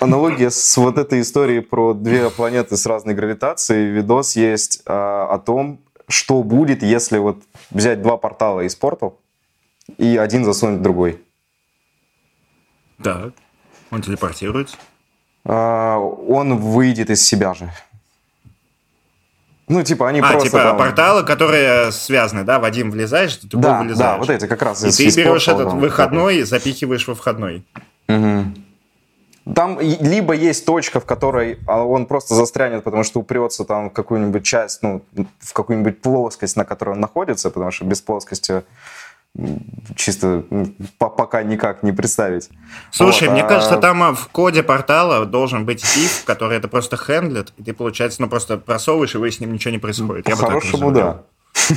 [0.00, 3.90] аналогия с вот этой историей про две планеты с разной гравитацией.
[3.90, 9.20] Видос есть а, о том, что будет, если вот взять два портала из портал
[9.96, 11.20] и один засунуть в другой.
[13.02, 13.32] Так.
[13.90, 14.76] Он телепортируется.
[15.44, 17.70] А, Он выйдет из себя же.
[19.68, 22.58] Ну, типа, они А, просто типа там- порталы, которые связаны, да?
[22.58, 23.98] В один влезаешь, в другой Да, вылезаешь.
[24.12, 25.74] да, вот эти как раз И ты берешь этот да.
[25.74, 27.64] выходной, запихиваешь во входной.
[28.08, 28.64] Мгм.
[29.54, 33.88] Там и- либо есть точка, в которой а, он просто застрянет, потому что упрется там
[33.90, 35.02] в какую-нибудь часть, ну,
[35.40, 38.62] в какую-нибудь плоскость, на которой он находится, потому что без плоскости
[39.96, 40.44] чисто
[40.98, 42.50] по- пока никак не представить.
[42.90, 46.68] Слушай, Вот, мне а- кажется, там а, в коде портала должен быть if, который это
[46.68, 50.24] просто хендлит, и ты, получается, ну просто просовываешь его, и с ним ничего не происходит.
[50.24, 51.22] По-хорошему, да.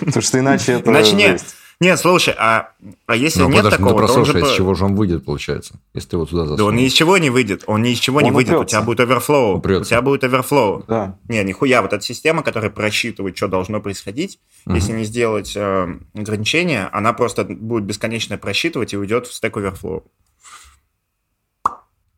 [0.00, 1.42] Потому что иначе это Иначе нет.
[1.80, 2.70] Нет, слушай, а,
[3.06, 4.40] а если Ну, нет подожди, ну, такого, ты то он же...
[4.40, 7.18] из чего же он выйдет, получается, если ты его туда Да он ни из чего
[7.18, 8.76] не выйдет, он ни из чего не Он выйдет, у упрется.
[8.76, 9.54] тебя будет overflow.
[9.54, 9.90] У Упрется.
[9.90, 10.84] тебя будет overflow.
[10.86, 11.18] Да.
[11.28, 16.88] Не, нихуя, вот эта система, которая просчитывает, что должно происходить, если не сделать э, ограничения,
[16.92, 20.04] она просто будет бесконечно просчитывать и уйдет в stack overflow.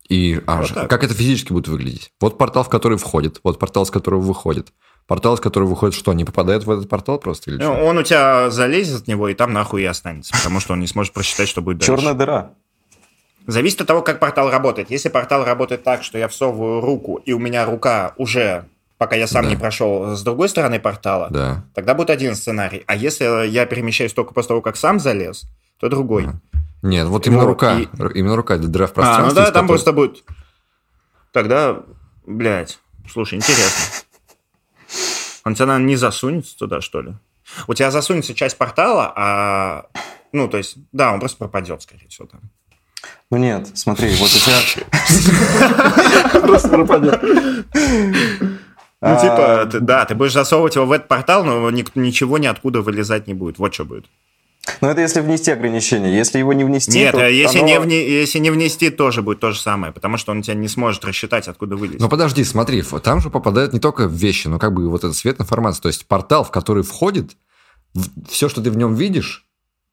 [0.09, 0.89] И а, Вот так.
[0.91, 2.13] как это физически будет выглядеть?
[2.21, 4.73] Вот портал, в который входит, вот портал, с которого выходит.
[5.07, 7.85] Портал, с которого выходит, что, не попадает в этот портал просто или Ну, что?
[7.85, 10.89] Он у тебя залезет в него, и там нахуй и останется, потому что он не
[10.89, 11.95] сможет просчитать, что будет дальше.
[11.95, 12.51] Черная дыра.
[13.47, 14.91] Зависит от того, как портал работает.
[14.91, 18.65] Если портал работает так, что я всовываю руку, и у меня рука уже,
[18.99, 19.51] пока я сам Да.
[19.51, 21.65] не прошел, с другой стороны портала, Да.
[21.73, 22.83] тогда будет один сценарий.
[22.89, 25.45] А если я перемещаюсь только после того, как сам залез,
[25.79, 26.27] то другой.
[26.83, 27.79] Нет, вот именно рука.
[27.79, 29.29] и- Именно рука, дыра в А, пространстве.
[29.29, 30.25] ну да, там которой- просто будет...
[31.33, 31.83] Тогда,
[32.27, 32.79] блядь,
[33.11, 34.06] слушай, интересно.
[35.47, 37.13] Он тебя, наверное, не засунется туда, что ли?
[37.69, 39.87] У тебя засунется часть портала, а...
[40.33, 42.41] Ну, то есть, да, он просто пропадет, скорее всего, там.
[43.31, 44.59] Ну нет, смотри, вот у тебя...
[46.41, 47.23] Просто пропадет.
[47.23, 47.63] Ну,
[49.01, 52.81] А, типа, ты- да, ты будешь засовывать его в этот портал, но ни- ничего ниоткуда
[52.81, 53.59] вылезать не будет.
[53.59, 54.07] Вот что будет.
[54.81, 56.15] Ну это если внести ограничение.
[56.15, 59.23] Если его не внести, Нет, то а если, оно- не вне- если не внести, тоже
[59.23, 62.01] будет то же самое, потому что он тебя не сможет рассчитать, откуда вылезет.
[62.01, 65.41] Ну подожди, смотри, там же попадают не только вещи, но как бы вот этот свет
[65.41, 65.81] информации.
[65.83, 67.37] То есть портал, в который входит,
[68.29, 69.47] все, что ты в нем видишь,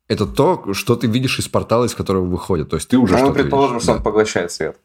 [0.07, 2.69] это то, что ты видишь из портала, из которого выходит.
[2.69, 3.83] То есть ты уже Ну, мы что-то предположим, видишь.
[3.83, 3.97] что Да.
[3.99, 4.77] он поглощает свет.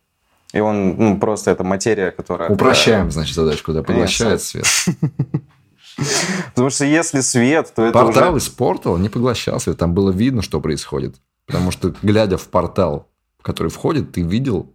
[0.52, 2.48] И он, ну, просто это материя, которая...
[2.51, 4.65] Упрощаем, значит, задачку, да, поглощает свет.
[6.54, 8.44] Потому что если свет, то это Портал уже...
[8.44, 11.16] из портала не поглощал свет, там было видно, что происходит.
[11.46, 13.08] Потому что, глядя в портал,
[13.38, 14.72] в который входит, ты видел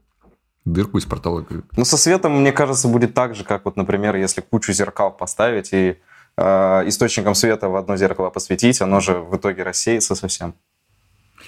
[0.65, 1.45] дырку из портала.
[1.75, 5.73] Ну, со светом, мне кажется, будет так же, как вот, например, если кучу зеркал поставить
[5.73, 5.97] и
[6.37, 10.55] э, источником света в одно зеркало посветить, оно же в итоге рассеется совсем.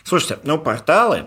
[0.03, 1.25] Слушайте, ну порталы,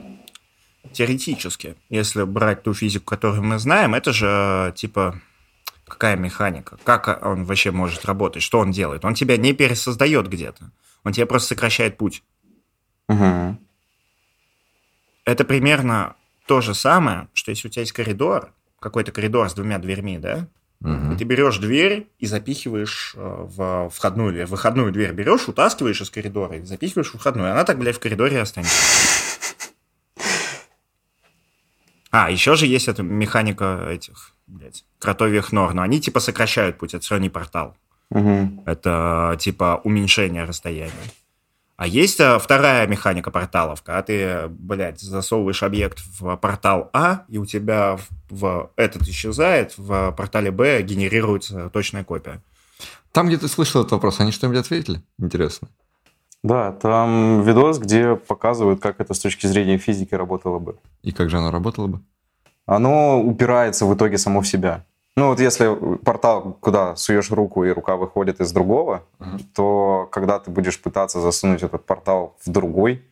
[0.93, 4.27] теоретически, если брать ту физику, которую мы знаем, это же
[4.71, 5.21] э, типа
[5.89, 9.05] какая механика, как он вообще может работать, что он делает.
[9.05, 10.71] Он тебя не пересоздает где-то,
[11.05, 12.23] он тебе просто сокращает путь.
[13.09, 13.59] Мгм.
[15.25, 16.17] Это примерно
[16.47, 20.49] то же самое, что если у тебя есть коридор, какой-то коридор с двумя дверьми, да,
[20.81, 21.15] Мгм.
[21.15, 25.13] И ты берешь дверь и запихиваешь э, в входную или выходную дверь.
[25.13, 27.51] Берешь, утаскиваешь из коридора и запихиваешь в входную.
[27.51, 28.77] Она так, блядь, в коридоре останется.
[32.11, 35.75] А, еще же есть эта механика этих, блядь, кротовьих нор.
[35.75, 37.77] Но они типа сокращают путь, это все не портал.
[38.11, 38.63] Мгм.
[38.65, 40.93] Это типа уменьшение расстояния.
[41.77, 47.39] А есть а, вторая механика порталов, когда ты, блядь, засовываешь объект в портал А, и
[47.39, 52.43] у тебя в, в этот исчезает, в портале Б генерируется точная копия.
[53.13, 55.03] Там, где ты слышал этот вопрос, они что-нибудь ответили?
[55.19, 55.69] Интересно.
[56.45, 60.77] Да, там видос, где показывают, как это с точки зрения физики работало бы.
[61.03, 62.01] И как же оно работало бы?
[62.67, 64.85] Оно упирается в итоге само в себя.
[65.17, 65.75] Ну вот если
[66.05, 69.03] портал, куда суешь руку и рука выходит из другого,
[69.55, 73.03] то когда ты будешь пытаться засунуть этот портал в другой,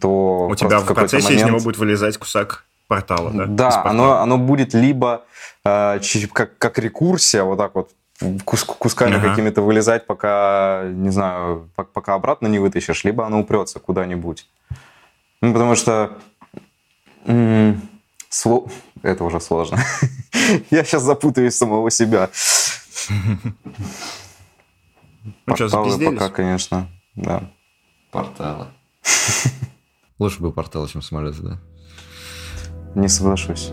[0.00, 3.44] то У тебя в какой-то процессе из момент- него будет вылезать кусок портала, да?
[3.44, 3.90] из Да, портала.
[3.90, 5.22] оно, оно будет либо
[5.64, 6.00] э,
[6.32, 7.90] как, как рекурсия, вот так вот
[8.44, 9.30] кус- кусками Ага.
[9.30, 14.48] какими-то вылезать, пока, не знаю, пок- пока обратно не вытащишь, либо оно упрется куда-нибудь.
[15.40, 16.18] Ну, потому что...
[18.30, 18.70] сло-
[19.02, 19.78] Это уже сложно.
[20.70, 22.30] Я сейчас запутаюсь самого себя.
[25.46, 27.50] Ну Порталы пока, конечно, да.
[28.10, 28.66] Порталы.
[30.18, 31.58] Лучше бы порталы, чем самолеты, да?
[32.94, 33.70] Не соглашусь.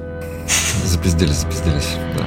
[0.84, 2.26] Запизделись, запизделись, да.